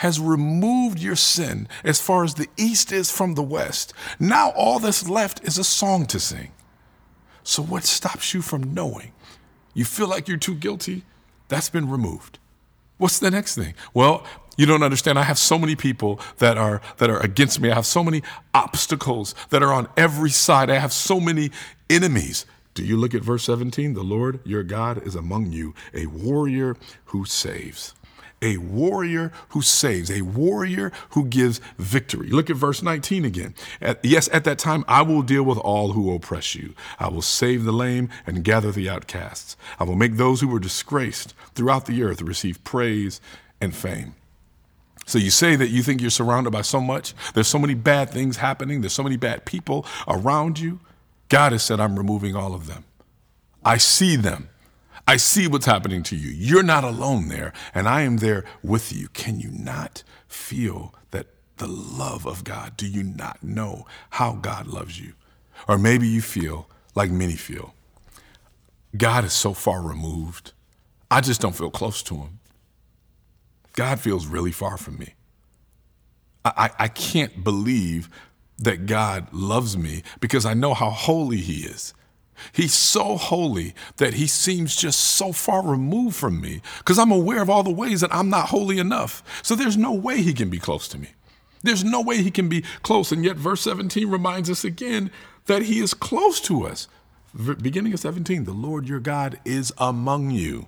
has 0.00 0.18
removed 0.18 0.98
your 0.98 1.14
sin 1.14 1.68
as 1.84 2.00
far 2.00 2.24
as 2.24 2.34
the 2.34 2.48
east 2.56 2.90
is 2.90 3.10
from 3.10 3.34
the 3.34 3.42
west. 3.42 3.92
Now 4.18 4.48
all 4.56 4.78
that's 4.78 5.06
left 5.06 5.44
is 5.44 5.58
a 5.58 5.64
song 5.64 6.06
to 6.06 6.18
sing. 6.18 6.52
So, 7.42 7.62
what 7.62 7.84
stops 7.84 8.32
you 8.32 8.40
from 8.40 8.72
knowing? 8.72 9.12
You 9.74 9.84
feel 9.84 10.08
like 10.08 10.26
you're 10.26 10.38
too 10.38 10.54
guilty? 10.54 11.04
That's 11.48 11.68
been 11.68 11.90
removed. 11.90 12.38
What's 12.96 13.18
the 13.18 13.30
next 13.30 13.56
thing? 13.56 13.74
Well, 13.92 14.24
you 14.56 14.64
don't 14.64 14.82
understand. 14.82 15.18
I 15.18 15.24
have 15.24 15.38
so 15.38 15.58
many 15.58 15.76
people 15.76 16.18
that 16.38 16.56
are 16.56 16.80
that 16.96 17.10
are 17.10 17.20
against 17.20 17.60
me. 17.60 17.70
I 17.70 17.74
have 17.74 17.84
so 17.84 18.02
many 18.02 18.22
obstacles 18.54 19.34
that 19.50 19.62
are 19.62 19.72
on 19.72 19.86
every 19.98 20.30
side. 20.30 20.70
I 20.70 20.78
have 20.78 20.94
so 20.94 21.20
many 21.20 21.50
enemies. 21.90 22.46
Do 22.72 22.82
you 22.84 22.96
look 22.96 23.14
at 23.14 23.22
verse 23.22 23.44
17? 23.44 23.92
The 23.92 24.02
Lord 24.02 24.40
your 24.44 24.62
God 24.62 25.06
is 25.06 25.14
among 25.14 25.52
you, 25.52 25.74
a 25.92 26.06
warrior 26.06 26.76
who 27.06 27.26
saves. 27.26 27.92
A 28.42 28.56
warrior 28.56 29.32
who 29.50 29.60
saves, 29.62 30.10
a 30.10 30.22
warrior 30.22 30.92
who 31.10 31.26
gives 31.26 31.60
victory. 31.78 32.30
Look 32.30 32.48
at 32.48 32.56
verse 32.56 32.82
19 32.82 33.24
again. 33.24 33.54
At, 33.80 34.02
yes, 34.04 34.28
at 34.32 34.44
that 34.44 34.58
time 34.58 34.84
I 34.88 35.02
will 35.02 35.22
deal 35.22 35.42
with 35.42 35.58
all 35.58 35.92
who 35.92 36.14
oppress 36.14 36.54
you. 36.54 36.74
I 36.98 37.08
will 37.08 37.22
save 37.22 37.64
the 37.64 37.72
lame 37.72 38.08
and 38.26 38.44
gather 38.44 38.72
the 38.72 38.88
outcasts. 38.88 39.56
I 39.78 39.84
will 39.84 39.96
make 39.96 40.16
those 40.16 40.40
who 40.40 40.48
were 40.48 40.58
disgraced 40.58 41.34
throughout 41.54 41.86
the 41.86 42.02
earth 42.02 42.22
receive 42.22 42.64
praise 42.64 43.20
and 43.60 43.74
fame. 43.74 44.14
So 45.06 45.18
you 45.18 45.30
say 45.30 45.56
that 45.56 45.70
you 45.70 45.82
think 45.82 46.00
you're 46.00 46.10
surrounded 46.10 46.50
by 46.50 46.62
so 46.62 46.80
much, 46.80 47.14
there's 47.34 47.48
so 47.48 47.58
many 47.58 47.74
bad 47.74 48.10
things 48.10 48.36
happening, 48.36 48.80
there's 48.80 48.92
so 48.92 49.02
many 49.02 49.16
bad 49.16 49.44
people 49.44 49.84
around 50.06 50.58
you. 50.58 50.78
God 51.28 51.52
has 51.52 51.62
said, 51.62 51.80
I'm 51.80 51.96
removing 51.96 52.36
all 52.36 52.54
of 52.54 52.66
them. 52.68 52.84
I 53.64 53.76
see 53.76 54.16
them. 54.16 54.48
I 55.10 55.16
see 55.16 55.48
what's 55.48 55.66
happening 55.66 56.04
to 56.04 56.14
you. 56.14 56.30
You're 56.30 56.62
not 56.62 56.84
alone 56.84 57.26
there, 57.26 57.52
and 57.74 57.88
I 57.88 58.02
am 58.02 58.18
there 58.18 58.44
with 58.62 58.92
you. 58.92 59.08
Can 59.08 59.40
you 59.40 59.50
not 59.50 60.04
feel 60.28 60.94
that 61.10 61.26
the 61.56 61.66
love 61.66 62.28
of 62.28 62.44
God? 62.44 62.76
Do 62.76 62.86
you 62.86 63.02
not 63.02 63.42
know 63.42 63.88
how 64.10 64.34
God 64.34 64.68
loves 64.68 65.00
you? 65.00 65.14
Or 65.66 65.78
maybe 65.78 66.06
you 66.06 66.22
feel 66.22 66.68
like 66.94 67.10
many 67.10 67.34
feel 67.34 67.74
God 68.96 69.24
is 69.24 69.32
so 69.32 69.52
far 69.52 69.82
removed, 69.82 70.52
I 71.10 71.20
just 71.22 71.40
don't 71.40 71.56
feel 71.56 71.72
close 71.72 72.04
to 72.04 72.14
him. 72.14 72.38
God 73.72 73.98
feels 73.98 74.28
really 74.28 74.52
far 74.52 74.76
from 74.76 74.96
me. 74.96 75.14
I, 76.44 76.70
I, 76.78 76.86
can't 76.86 77.42
believe 77.42 78.08
that 78.58 78.86
God 78.86 79.26
loves 79.32 79.76
me 79.76 80.04
because 80.20 80.46
I 80.46 80.54
know 80.54 80.72
how 80.72 80.90
holy 80.90 81.38
He 81.38 81.64
is. 81.66 81.94
He's 82.52 82.74
so 82.74 83.16
holy 83.16 83.74
that 83.96 84.14
he 84.14 84.26
seems 84.26 84.76
just 84.76 85.00
so 85.00 85.32
far 85.32 85.66
removed 85.66 86.16
from 86.16 86.40
me 86.40 86.62
because 86.78 86.98
I'm 86.98 87.12
aware 87.12 87.42
of 87.42 87.50
all 87.50 87.62
the 87.62 87.70
ways 87.70 88.00
that 88.00 88.14
I'm 88.14 88.28
not 88.28 88.48
holy 88.48 88.78
enough. 88.78 89.22
So 89.42 89.54
there's 89.54 89.76
no 89.76 89.92
way 89.92 90.22
he 90.22 90.32
can 90.32 90.50
be 90.50 90.58
close 90.58 90.88
to 90.88 90.98
me. 90.98 91.10
There's 91.62 91.84
no 91.84 92.00
way 92.00 92.22
he 92.22 92.30
can 92.30 92.48
be 92.48 92.62
close. 92.82 93.12
And 93.12 93.24
yet, 93.24 93.36
verse 93.36 93.60
17 93.62 94.08
reminds 94.08 94.48
us 94.48 94.64
again 94.64 95.10
that 95.46 95.62
he 95.62 95.80
is 95.80 95.94
close 95.94 96.40
to 96.42 96.66
us. 96.66 96.88
Beginning 97.34 97.92
of 97.92 98.00
17, 98.00 98.44
the 98.44 98.52
Lord 98.52 98.88
your 98.88 99.00
God 99.00 99.38
is 99.44 99.72
among 99.78 100.30
you. 100.30 100.66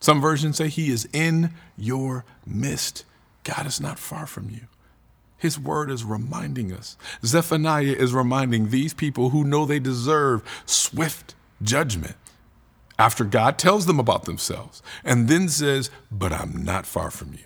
Some 0.00 0.20
versions 0.20 0.58
say 0.58 0.68
he 0.68 0.90
is 0.90 1.08
in 1.12 1.52
your 1.76 2.24
midst. 2.46 3.04
God 3.44 3.66
is 3.66 3.80
not 3.80 3.98
far 3.98 4.26
from 4.26 4.50
you. 4.50 4.62
His 5.38 5.58
word 5.58 5.90
is 5.90 6.04
reminding 6.04 6.72
us. 6.72 6.96
Zephaniah 7.24 7.94
is 7.98 8.14
reminding 8.14 8.70
these 8.70 8.94
people 8.94 9.30
who 9.30 9.44
know 9.44 9.64
they 9.64 9.78
deserve 9.78 10.42
swift 10.64 11.34
judgment 11.62 12.16
after 12.98 13.24
God 13.24 13.58
tells 13.58 13.86
them 13.86 14.00
about 14.00 14.24
themselves 14.24 14.82
and 15.04 15.28
then 15.28 15.48
says, 15.48 15.90
But 16.10 16.32
I'm 16.32 16.64
not 16.64 16.86
far 16.86 17.10
from 17.10 17.34
you. 17.34 17.44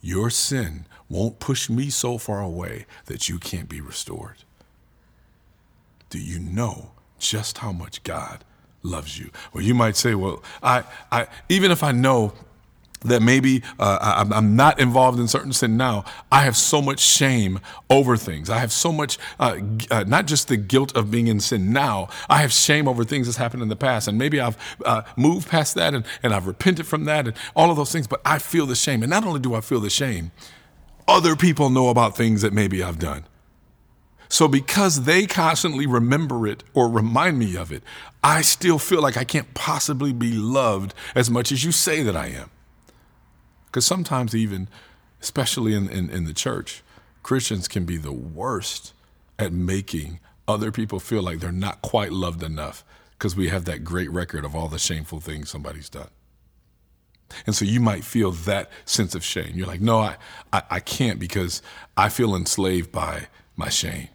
Your 0.00 0.30
sin 0.30 0.86
won't 1.08 1.40
push 1.40 1.68
me 1.68 1.90
so 1.90 2.16
far 2.16 2.40
away 2.40 2.86
that 3.06 3.28
you 3.28 3.38
can't 3.38 3.68
be 3.68 3.80
restored. 3.80 4.44
Do 6.08 6.18
you 6.18 6.38
know 6.38 6.92
just 7.18 7.58
how 7.58 7.72
much 7.72 8.02
God 8.04 8.44
loves 8.82 9.18
you? 9.18 9.30
Well, 9.52 9.64
you 9.64 9.74
might 9.74 9.96
say, 9.96 10.14
Well, 10.14 10.42
I, 10.62 10.84
I 11.10 11.26
even 11.48 11.72
if 11.72 11.82
I 11.82 11.90
know 11.92 12.32
that 13.02 13.22
maybe 13.22 13.62
uh, 13.78 14.26
I'm 14.30 14.56
not 14.56 14.78
involved 14.78 15.18
in 15.18 15.28
certain 15.28 15.52
sin 15.52 15.76
now. 15.76 16.04
I 16.30 16.42
have 16.42 16.56
so 16.56 16.82
much 16.82 17.00
shame 17.00 17.60
over 17.88 18.16
things. 18.16 18.50
I 18.50 18.58
have 18.58 18.72
so 18.72 18.92
much, 18.92 19.18
uh, 19.38 19.58
uh, 19.90 20.04
not 20.06 20.26
just 20.26 20.48
the 20.48 20.56
guilt 20.56 20.94
of 20.96 21.10
being 21.10 21.26
in 21.26 21.40
sin 21.40 21.72
now, 21.72 22.08
I 22.28 22.38
have 22.38 22.52
shame 22.52 22.86
over 22.86 23.04
things 23.04 23.26
that's 23.26 23.38
happened 23.38 23.62
in 23.62 23.68
the 23.68 23.76
past. 23.76 24.06
And 24.06 24.18
maybe 24.18 24.40
I've 24.40 24.56
uh, 24.84 25.02
moved 25.16 25.48
past 25.48 25.74
that 25.76 25.94
and, 25.94 26.04
and 26.22 26.34
I've 26.34 26.46
repented 26.46 26.86
from 26.86 27.04
that 27.04 27.26
and 27.26 27.36
all 27.56 27.70
of 27.70 27.76
those 27.76 27.92
things, 27.92 28.06
but 28.06 28.20
I 28.24 28.38
feel 28.38 28.66
the 28.66 28.76
shame. 28.76 29.02
And 29.02 29.10
not 29.10 29.24
only 29.24 29.40
do 29.40 29.54
I 29.54 29.60
feel 29.60 29.80
the 29.80 29.90
shame, 29.90 30.30
other 31.08 31.36
people 31.36 31.70
know 31.70 31.88
about 31.88 32.16
things 32.16 32.42
that 32.42 32.52
maybe 32.52 32.82
I've 32.82 32.98
done. 32.98 33.24
So, 34.28 34.46
because 34.46 35.02
they 35.02 35.26
constantly 35.26 35.86
remember 35.86 36.46
it 36.46 36.62
or 36.72 36.88
remind 36.88 37.36
me 37.36 37.56
of 37.56 37.72
it, 37.72 37.82
I 38.22 38.42
still 38.42 38.78
feel 38.78 39.02
like 39.02 39.16
I 39.16 39.24
can't 39.24 39.52
possibly 39.54 40.12
be 40.12 40.32
loved 40.32 40.94
as 41.16 41.28
much 41.28 41.50
as 41.50 41.64
you 41.64 41.72
say 41.72 42.04
that 42.04 42.14
I 42.14 42.28
am. 42.28 42.50
Because 43.70 43.86
sometimes, 43.86 44.34
even, 44.34 44.68
especially 45.22 45.74
in, 45.74 45.88
in, 45.88 46.10
in 46.10 46.24
the 46.24 46.34
church, 46.34 46.82
Christians 47.22 47.68
can 47.68 47.84
be 47.84 47.96
the 47.96 48.12
worst 48.12 48.92
at 49.38 49.52
making 49.52 50.18
other 50.48 50.72
people 50.72 50.98
feel 50.98 51.22
like 51.22 51.38
they're 51.38 51.52
not 51.52 51.80
quite 51.82 52.12
loved 52.12 52.42
enough 52.42 52.84
because 53.12 53.36
we 53.36 53.48
have 53.48 53.64
that 53.66 53.84
great 53.84 54.10
record 54.10 54.44
of 54.44 54.56
all 54.56 54.66
the 54.66 54.78
shameful 54.78 55.20
things 55.20 55.50
somebody's 55.50 55.88
done. 55.88 56.08
And 57.46 57.54
so 57.54 57.64
you 57.64 57.80
might 57.80 58.02
feel 58.02 58.32
that 58.32 58.70
sense 58.84 59.14
of 59.14 59.24
shame. 59.24 59.52
You're 59.54 59.66
like, 59.66 59.80
no, 59.80 60.00
I, 60.00 60.16
I, 60.52 60.62
I 60.70 60.80
can't 60.80 61.20
because 61.20 61.62
I 61.96 62.08
feel 62.08 62.34
enslaved 62.34 62.90
by 62.90 63.28
my 63.56 63.68
shame. 63.68 64.08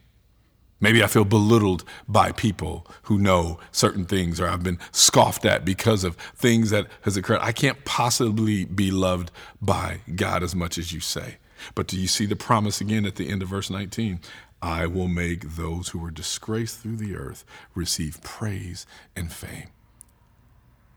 Maybe 0.86 1.04
I 1.04 1.08
feel 1.08 1.26
belittled 1.26 1.84
by 2.08 2.32
people 2.32 2.86
who 3.06 3.18
know 3.18 3.58
certain 3.72 4.06
things, 4.06 4.40
or 4.40 4.48
I've 4.48 4.62
been 4.62 4.78
scoffed 4.92 5.44
at 5.44 5.66
because 5.66 6.04
of 6.04 6.16
things 6.36 6.70
that 6.70 6.86
has 7.02 7.18
occurred. 7.18 7.40
I 7.42 7.54
can't 7.54 7.84
possibly 7.86 8.66
be 8.66 8.92
loved 8.92 9.32
by 9.60 10.02
God 10.16 10.44
as 10.44 10.54
much 10.54 10.78
as 10.78 10.94
you 10.94 11.00
say. 11.00 11.38
But 11.74 11.88
do 11.88 12.00
you 12.00 12.06
see 12.06 12.28
the 12.28 12.36
promise 12.36 12.82
again 12.82 13.08
at 13.08 13.16
the 13.16 13.30
end 13.30 13.42
of 13.42 13.48
verse 13.48 13.72
19? 13.72 14.20
I 14.62 14.86
will 14.86 15.08
make 15.08 15.56
those 15.56 15.88
who 15.88 16.06
are 16.06 16.12
disgraced 16.12 16.82
through 16.82 16.98
the 16.98 17.16
earth 17.16 17.46
receive 17.74 18.22
praise 18.22 18.86
and 19.16 19.34
fame. 19.34 19.70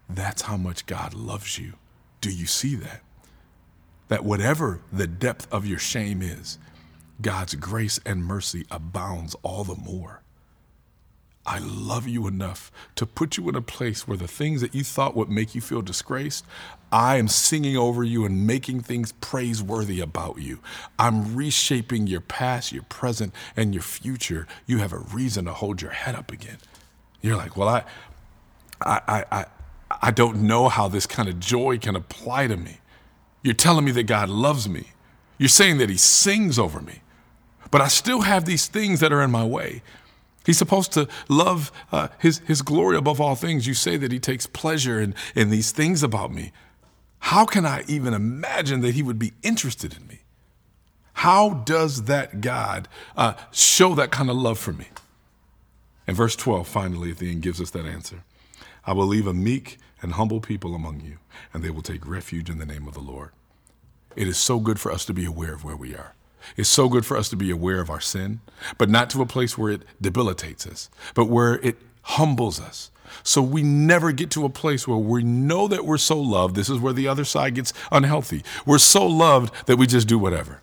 That's 0.06 0.42
how 0.42 0.58
much 0.58 0.84
God 0.84 1.14
loves 1.14 1.58
you. 1.58 1.72
Do 2.20 2.30
you 2.30 2.44
see 2.44 2.74
that? 2.74 3.00
That 4.08 4.22
whatever 4.22 4.82
the 4.92 5.06
depth 5.06 5.50
of 5.50 5.64
your 5.64 5.78
shame 5.78 6.20
is, 6.20 6.58
God's 7.20 7.54
grace 7.54 7.98
and 8.06 8.24
mercy 8.24 8.64
abounds 8.70 9.34
all 9.42 9.64
the 9.64 9.74
more. 9.74 10.22
I 11.48 11.60
love 11.60 12.06
you 12.06 12.26
enough 12.26 12.70
to 12.96 13.06
put 13.06 13.38
you 13.38 13.48
in 13.48 13.54
a 13.54 13.62
place 13.62 14.06
where 14.06 14.18
the 14.18 14.28
things 14.28 14.60
that 14.60 14.74
you 14.74 14.84
thought 14.84 15.16
would 15.16 15.30
make 15.30 15.54
you 15.54 15.62
feel 15.62 15.80
disgraced, 15.80 16.44
I 16.92 17.16
am 17.16 17.26
singing 17.26 17.74
over 17.74 18.04
you 18.04 18.26
and 18.26 18.46
making 18.46 18.82
things 18.82 19.12
praiseworthy 19.12 20.00
about 20.00 20.38
you. 20.38 20.60
I'm 20.98 21.34
reshaping 21.34 22.06
your 22.06 22.20
past, 22.20 22.70
your 22.70 22.82
present, 22.82 23.34
and 23.56 23.72
your 23.74 23.82
future. 23.82 24.46
You 24.66 24.78
have 24.78 24.92
a 24.92 24.98
reason 24.98 25.46
to 25.46 25.54
hold 25.54 25.80
your 25.80 25.92
head 25.92 26.14
up 26.14 26.30
again. 26.30 26.58
You're 27.22 27.36
like, 27.36 27.56
well, 27.56 27.68
I, 27.68 27.84
I, 28.82 29.24
I, 29.32 29.46
I, 30.02 30.10
don't 30.10 30.42
know 30.42 30.68
how 30.68 30.86
this 30.86 31.06
kind 31.06 31.30
of 31.30 31.40
joy 31.40 31.78
can 31.78 31.96
apply 31.96 32.46
to 32.48 32.58
me. 32.58 32.78
You're 33.42 33.54
telling 33.54 33.86
me 33.86 33.90
that 33.92 34.04
God 34.04 34.28
loves 34.28 34.68
me. 34.68 34.88
You're 35.38 35.48
saying 35.48 35.78
that 35.78 35.88
He 35.88 35.96
sings 35.96 36.58
over 36.58 36.80
me 36.80 37.00
but 37.70 37.80
I 37.80 37.88
still 37.88 38.22
have 38.22 38.44
these 38.44 38.66
things 38.66 39.00
that 39.00 39.12
are 39.12 39.22
in 39.22 39.30
my 39.30 39.44
way. 39.44 39.82
He's 40.46 40.58
supposed 40.58 40.92
to 40.92 41.08
love 41.28 41.70
uh, 41.92 42.08
his, 42.18 42.38
his 42.40 42.62
glory 42.62 42.96
above 42.96 43.20
all 43.20 43.34
things. 43.34 43.66
You 43.66 43.74
say 43.74 43.96
that 43.98 44.10
he 44.10 44.18
takes 44.18 44.46
pleasure 44.46 45.00
in, 45.00 45.14
in 45.34 45.50
these 45.50 45.72
things 45.72 46.02
about 46.02 46.32
me. 46.32 46.52
How 47.18 47.44
can 47.44 47.66
I 47.66 47.84
even 47.86 48.14
imagine 48.14 48.80
that 48.80 48.94
he 48.94 49.02
would 49.02 49.18
be 49.18 49.32
interested 49.42 49.94
in 49.94 50.06
me? 50.06 50.20
How 51.12 51.50
does 51.50 52.04
that 52.04 52.40
God 52.40 52.88
uh, 53.16 53.34
show 53.50 53.94
that 53.96 54.10
kind 54.10 54.30
of 54.30 54.36
love 54.36 54.58
for 54.58 54.72
me? 54.72 54.86
And 56.06 56.16
verse 56.16 56.36
12, 56.36 56.66
finally, 56.66 57.10
at 57.10 57.18
the 57.18 57.30
end, 57.30 57.42
gives 57.42 57.60
us 57.60 57.70
that 57.70 57.84
answer. 57.84 58.22
I 58.86 58.92
will 58.92 59.06
leave 59.06 59.26
a 59.26 59.34
meek 59.34 59.78
and 60.00 60.12
humble 60.12 60.40
people 60.40 60.74
among 60.74 61.00
you, 61.00 61.18
and 61.52 61.62
they 61.62 61.70
will 61.70 61.82
take 61.82 62.08
refuge 62.08 62.48
in 62.48 62.58
the 62.58 62.64
name 62.64 62.88
of 62.88 62.94
the 62.94 63.00
Lord. 63.00 63.32
It 64.16 64.26
is 64.26 64.38
so 64.38 64.60
good 64.60 64.80
for 64.80 64.90
us 64.90 65.04
to 65.06 65.12
be 65.12 65.26
aware 65.26 65.52
of 65.52 65.64
where 65.64 65.76
we 65.76 65.94
are. 65.94 66.14
It's 66.56 66.68
so 66.68 66.88
good 66.88 67.06
for 67.06 67.16
us 67.16 67.28
to 67.30 67.36
be 67.36 67.50
aware 67.50 67.80
of 67.80 67.90
our 67.90 68.00
sin, 68.00 68.40
but 68.76 68.88
not 68.88 69.10
to 69.10 69.22
a 69.22 69.26
place 69.26 69.56
where 69.56 69.72
it 69.72 69.82
debilitates 70.00 70.66
us, 70.66 70.90
but 71.14 71.26
where 71.26 71.54
it 71.60 71.76
humbles 72.02 72.60
us. 72.60 72.90
So 73.22 73.42
we 73.42 73.62
never 73.62 74.12
get 74.12 74.30
to 74.32 74.44
a 74.44 74.50
place 74.50 74.86
where 74.86 74.98
we 74.98 75.22
know 75.22 75.68
that 75.68 75.84
we're 75.84 75.98
so 75.98 76.20
loved. 76.20 76.54
This 76.54 76.68
is 76.68 76.78
where 76.78 76.92
the 76.92 77.08
other 77.08 77.24
side 77.24 77.54
gets 77.54 77.72
unhealthy. 77.90 78.42
We're 78.66 78.78
so 78.78 79.06
loved 79.06 79.66
that 79.66 79.76
we 79.76 79.86
just 79.86 80.08
do 80.08 80.18
whatever. 80.18 80.60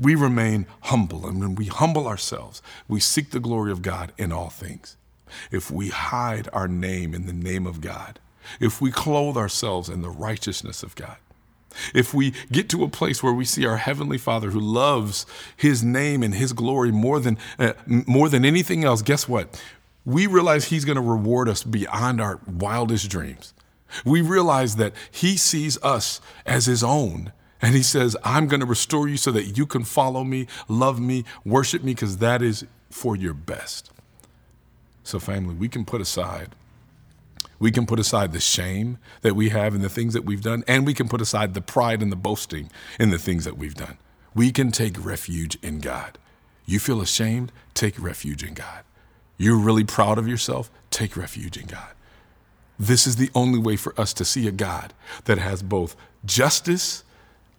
We 0.00 0.14
remain 0.14 0.66
humble. 0.82 1.26
And 1.26 1.40
when 1.40 1.54
we 1.54 1.66
humble 1.66 2.06
ourselves, 2.06 2.62
we 2.86 3.00
seek 3.00 3.30
the 3.30 3.40
glory 3.40 3.72
of 3.72 3.82
God 3.82 4.12
in 4.16 4.32
all 4.32 4.48
things. 4.48 4.96
If 5.50 5.70
we 5.70 5.88
hide 5.88 6.48
our 6.52 6.68
name 6.68 7.14
in 7.14 7.26
the 7.26 7.32
name 7.32 7.66
of 7.66 7.80
God, 7.80 8.18
if 8.60 8.80
we 8.80 8.90
clothe 8.90 9.36
ourselves 9.36 9.88
in 9.88 10.02
the 10.02 10.10
righteousness 10.10 10.82
of 10.82 10.94
God, 10.94 11.16
if 11.94 12.14
we 12.14 12.32
get 12.50 12.68
to 12.70 12.84
a 12.84 12.88
place 12.88 13.22
where 13.22 13.32
we 13.32 13.44
see 13.44 13.66
our 13.66 13.76
heavenly 13.76 14.18
Father 14.18 14.50
who 14.50 14.60
loves 14.60 15.26
his 15.56 15.82
name 15.82 16.22
and 16.22 16.34
his 16.34 16.52
glory 16.52 16.90
more 16.90 17.20
than 17.20 17.38
uh, 17.58 17.72
more 17.86 18.28
than 18.28 18.44
anything 18.44 18.84
else, 18.84 19.02
guess 19.02 19.28
what? 19.28 19.60
We 20.04 20.26
realize 20.26 20.66
he's 20.66 20.84
going 20.84 20.96
to 20.96 21.02
reward 21.02 21.48
us 21.48 21.62
beyond 21.62 22.20
our 22.20 22.40
wildest 22.46 23.10
dreams. 23.10 23.52
We 24.04 24.20
realize 24.20 24.76
that 24.76 24.92
he 25.10 25.36
sees 25.36 25.82
us 25.82 26.20
as 26.46 26.66
his 26.66 26.82
own 26.82 27.32
and 27.60 27.74
he 27.74 27.82
says, 27.82 28.16
"I'm 28.24 28.46
going 28.46 28.60
to 28.60 28.66
restore 28.66 29.08
you 29.08 29.16
so 29.16 29.32
that 29.32 29.56
you 29.56 29.66
can 29.66 29.84
follow 29.84 30.24
me, 30.24 30.46
love 30.68 31.00
me, 31.00 31.24
worship 31.44 31.82
me 31.82 31.92
because 31.94 32.18
that 32.18 32.42
is 32.42 32.64
for 32.90 33.16
your 33.16 33.34
best." 33.34 33.90
So, 35.02 35.18
family, 35.18 35.54
we 35.54 35.68
can 35.68 35.84
put 35.84 36.00
aside. 36.00 36.54
We 37.58 37.70
can 37.70 37.86
put 37.86 37.98
aside 37.98 38.32
the 38.32 38.40
shame 38.40 38.98
that 39.22 39.34
we 39.34 39.48
have 39.48 39.74
in 39.74 39.82
the 39.82 39.88
things 39.88 40.14
that 40.14 40.24
we've 40.24 40.42
done, 40.42 40.62
and 40.68 40.86
we 40.86 40.94
can 40.94 41.08
put 41.08 41.20
aside 41.20 41.54
the 41.54 41.60
pride 41.60 42.02
and 42.02 42.12
the 42.12 42.16
boasting 42.16 42.70
in 42.98 43.10
the 43.10 43.18
things 43.18 43.44
that 43.44 43.58
we've 43.58 43.74
done. 43.74 43.98
We 44.34 44.52
can 44.52 44.70
take 44.70 45.04
refuge 45.04 45.58
in 45.62 45.80
God. 45.80 46.18
You 46.66 46.78
feel 46.78 47.00
ashamed? 47.00 47.50
Take 47.74 48.00
refuge 48.00 48.44
in 48.44 48.54
God. 48.54 48.84
You're 49.36 49.58
really 49.58 49.84
proud 49.84 50.18
of 50.18 50.28
yourself? 50.28 50.70
Take 50.90 51.16
refuge 51.16 51.56
in 51.56 51.66
God. 51.66 51.94
This 52.78 53.06
is 53.06 53.16
the 53.16 53.30
only 53.34 53.58
way 53.58 53.76
for 53.76 53.98
us 54.00 54.12
to 54.14 54.24
see 54.24 54.46
a 54.46 54.52
God 54.52 54.94
that 55.24 55.38
has 55.38 55.62
both 55.62 55.96
justice 56.24 57.02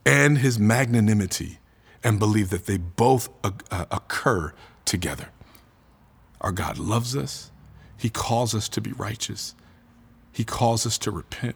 and 0.06 0.38
his 0.38 0.58
magnanimity 0.58 1.60
and 2.04 2.20
believe 2.20 2.50
that 2.52 2.66
they 2.66 2.78
both 2.78 3.30
uh, 3.43 3.86
occur 3.91 4.54
together. 4.86 5.30
Our 6.39 6.54
God 6.54 6.78
loves 6.78 7.16
us. 7.16 7.52
He 7.97 8.10
calls 8.10 8.56
us 8.56 8.70
to 8.70 8.82
be 8.82 8.93
righteous. 8.93 9.56
He 10.32 10.43
calls 10.43 10.86
us 10.86 10.97
to 10.99 11.11
repent 11.11 11.55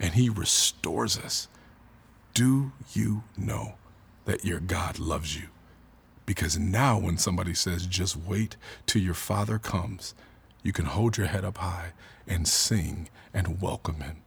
and 0.00 0.14
he 0.14 0.28
restores 0.28 1.18
us. 1.18 1.48
Do 2.34 2.72
you 2.92 3.24
know 3.36 3.74
that 4.24 4.44
your 4.44 4.60
God 4.60 4.98
loves 4.98 5.36
you? 5.36 5.48
Because 6.28 6.58
now, 6.58 6.98
when 6.98 7.16
somebody 7.16 7.54
says, 7.54 7.86
just 7.86 8.14
wait 8.14 8.56
till 8.84 9.00
your 9.00 9.14
Father 9.14 9.58
comes, 9.58 10.14
you 10.62 10.72
can 10.72 10.84
hold 10.84 11.16
your 11.16 11.26
head 11.28 11.42
up 11.42 11.56
high 11.56 11.92
and 12.26 12.46
sing 12.46 13.08
and 13.32 13.62
welcome 13.62 14.00
Him. 14.00 14.18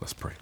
Let's 0.00 0.14
pray. 0.14 0.32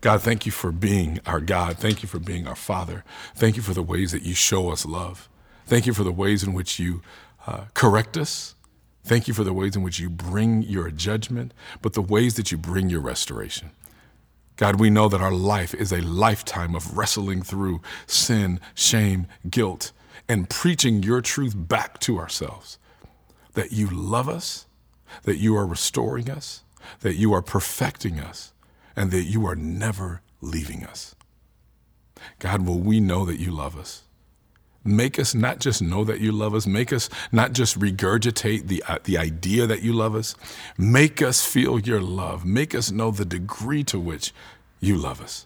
God, 0.00 0.20
thank 0.20 0.46
you 0.46 0.52
for 0.52 0.72
being 0.72 1.20
our 1.26 1.40
God. 1.40 1.78
Thank 1.78 2.02
you 2.02 2.08
for 2.08 2.18
being 2.18 2.48
our 2.48 2.56
Father. 2.56 3.04
Thank 3.36 3.56
you 3.56 3.62
for 3.62 3.72
the 3.72 3.82
ways 3.82 4.10
that 4.10 4.22
you 4.22 4.34
show 4.34 4.70
us 4.70 4.84
love. 4.84 5.28
Thank 5.64 5.86
you 5.86 5.94
for 5.94 6.02
the 6.02 6.12
ways 6.12 6.42
in 6.42 6.52
which 6.52 6.80
you 6.80 7.02
uh, 7.46 7.66
correct 7.72 8.16
us. 8.16 8.55
Thank 9.06 9.28
you 9.28 9.34
for 9.34 9.44
the 9.44 9.52
ways 9.52 9.76
in 9.76 9.84
which 9.84 10.00
you 10.00 10.10
bring 10.10 10.62
your 10.62 10.90
judgment, 10.90 11.54
but 11.80 11.92
the 11.92 12.02
ways 12.02 12.34
that 12.34 12.50
you 12.50 12.58
bring 12.58 12.90
your 12.90 13.00
restoration. 13.00 13.70
God, 14.56 14.80
we 14.80 14.90
know 14.90 15.08
that 15.08 15.20
our 15.20 15.30
life 15.30 15.72
is 15.74 15.92
a 15.92 16.00
lifetime 16.00 16.74
of 16.74 16.98
wrestling 16.98 17.42
through 17.42 17.82
sin, 18.08 18.58
shame, 18.74 19.28
guilt, 19.48 19.92
and 20.28 20.50
preaching 20.50 21.04
your 21.04 21.20
truth 21.20 21.54
back 21.56 22.00
to 22.00 22.18
ourselves. 22.18 22.78
That 23.54 23.70
you 23.70 23.86
love 23.86 24.28
us, 24.28 24.66
that 25.22 25.36
you 25.36 25.54
are 25.56 25.66
restoring 25.66 26.28
us, 26.28 26.64
that 27.02 27.14
you 27.14 27.32
are 27.32 27.42
perfecting 27.42 28.18
us, 28.18 28.52
and 28.96 29.12
that 29.12 29.22
you 29.22 29.46
are 29.46 29.54
never 29.54 30.20
leaving 30.40 30.84
us. 30.84 31.14
God, 32.40 32.66
will 32.66 32.80
we 32.80 32.98
know 32.98 33.24
that 33.24 33.38
you 33.38 33.52
love 33.52 33.78
us? 33.78 34.02
Make 34.86 35.18
us 35.18 35.34
not 35.34 35.58
just 35.58 35.82
know 35.82 36.04
that 36.04 36.20
you 36.20 36.32
love 36.32 36.54
us, 36.54 36.66
make 36.66 36.92
us 36.92 37.08
not 37.32 37.52
just 37.52 37.78
regurgitate 37.78 38.68
the, 38.68 38.82
uh, 38.88 38.98
the 39.04 39.18
idea 39.18 39.66
that 39.66 39.82
you 39.82 39.92
love 39.92 40.14
us. 40.14 40.34
Make 40.78 41.22
us 41.22 41.44
feel 41.44 41.78
your 41.78 42.00
love. 42.00 42.44
Make 42.44 42.74
us 42.74 42.90
know 42.90 43.10
the 43.10 43.24
degree 43.24 43.84
to 43.84 43.98
which 43.98 44.32
you 44.80 44.96
love 44.96 45.20
us. 45.20 45.44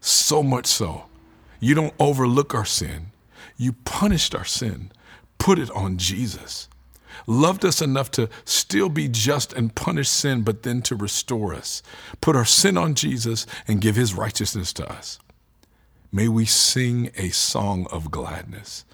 So 0.00 0.42
much 0.42 0.66
so, 0.66 1.04
you 1.60 1.74
don't 1.74 1.94
overlook 1.98 2.54
our 2.54 2.64
sin. 2.64 3.12
You 3.56 3.72
punished 3.84 4.34
our 4.34 4.44
sin, 4.44 4.90
put 5.38 5.58
it 5.58 5.70
on 5.70 5.96
Jesus. 5.96 6.68
Loved 7.26 7.64
us 7.64 7.80
enough 7.80 8.10
to 8.12 8.28
still 8.44 8.88
be 8.88 9.06
just 9.06 9.52
and 9.52 9.74
punish 9.74 10.08
sin, 10.08 10.42
but 10.42 10.62
then 10.62 10.82
to 10.82 10.96
restore 10.96 11.54
us. 11.54 11.82
Put 12.20 12.34
our 12.34 12.44
sin 12.44 12.76
on 12.76 12.94
Jesus 12.94 13.46
and 13.68 13.80
give 13.80 13.96
his 13.96 14.14
righteousness 14.14 14.72
to 14.74 14.90
us. 14.90 15.18
May 16.14 16.28
we 16.28 16.44
sing 16.44 17.10
a 17.16 17.30
song 17.30 17.86
of 17.90 18.10
gladness. 18.10 18.84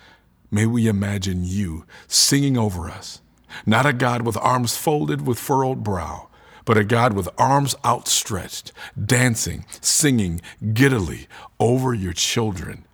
May 0.52 0.66
we 0.66 0.86
imagine 0.86 1.40
you 1.42 1.84
singing 2.06 2.56
over 2.56 2.88
us, 2.88 3.20
not 3.66 3.86
a 3.86 3.92
God 3.92 4.22
with 4.22 4.36
arms 4.36 4.76
folded 4.76 5.26
with 5.26 5.36
furrowed 5.36 5.82
brow, 5.82 6.28
but 6.64 6.78
a 6.78 6.84
God 6.84 7.14
with 7.14 7.28
arms 7.36 7.74
outstretched, 7.84 8.72
dancing, 9.04 9.64
singing 9.80 10.40
giddily 10.72 11.26
over 11.58 11.92
your 11.92 12.12
children. 12.12 12.84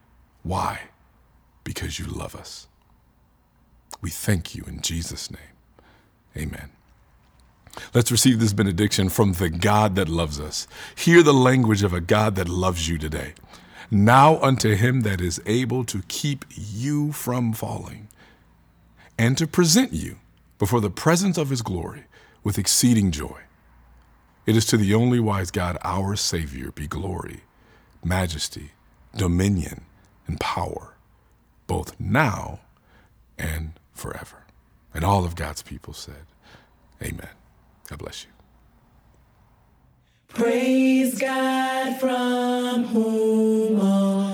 Why? 0.43 0.81
Because 1.63 1.99
you 1.99 2.07
love 2.07 2.35
us. 2.35 2.67
We 4.01 4.09
thank 4.09 4.55
you 4.55 4.65
in 4.67 4.81
Jesus' 4.81 5.31
name. 5.31 5.41
Amen. 6.35 6.71
Let's 7.93 8.11
receive 8.11 8.41
this 8.41 8.53
benediction 8.55 9.11
from 9.11 9.35
the 9.35 9.51
God 9.51 9.97
that 9.97 10.09
loves 10.09 10.41
us. 10.41 10.67
Hear 10.95 11.23
the 11.23 11.35
language 11.35 11.83
of 11.83 11.93
a 11.93 12.01
God 12.01 12.37
that 12.37 12.49
loves 12.49 12.89
you 12.89 12.97
today. 12.97 13.35
Now 13.91 14.39
unto 14.41 14.75
him 14.75 15.03
that 15.03 15.21
is 15.21 15.41
able 15.47 15.85
to 15.85 16.03
keep 16.09 16.45
you 16.57 17.13
from 17.13 17.53
falling 17.53 18.09
and 19.19 19.37
to 19.39 19.47
present 19.47 19.93
you 19.93 20.19
before 20.59 20.81
the 20.81 20.91
presence 20.91 21.39
of 21.39 21.51
his 21.51 21.63
glory 21.63 22.05
with 22.43 22.59
exceeding 22.59 23.11
joy. 23.11 23.41
It 24.47 24.57
is 24.57 24.67
to 24.67 24.77
the 24.77 24.95
only 24.95 25.21
wise 25.21 25.51
God, 25.51 25.79
our 25.83 26.17
Savior, 26.17 26.71
be 26.71 26.87
glory, 26.87 27.41
majesty, 28.05 28.73
dominion, 29.17 29.85
and 30.27 30.39
power, 30.39 30.95
both 31.67 31.99
now 31.99 32.61
and 33.39 33.73
forever. 33.93 34.45
And 34.93 35.05
all 35.05 35.25
of 35.25 35.35
God's 35.35 35.63
people 35.63 35.95
said, 35.95 36.27
Amen. 37.03 37.31
God 37.89 37.99
bless 37.99 38.25
you. 38.25 38.34
Praise 40.35 41.17
God 41.17 42.01
from 42.01 42.85
whom 42.87 43.81
all 43.81 44.34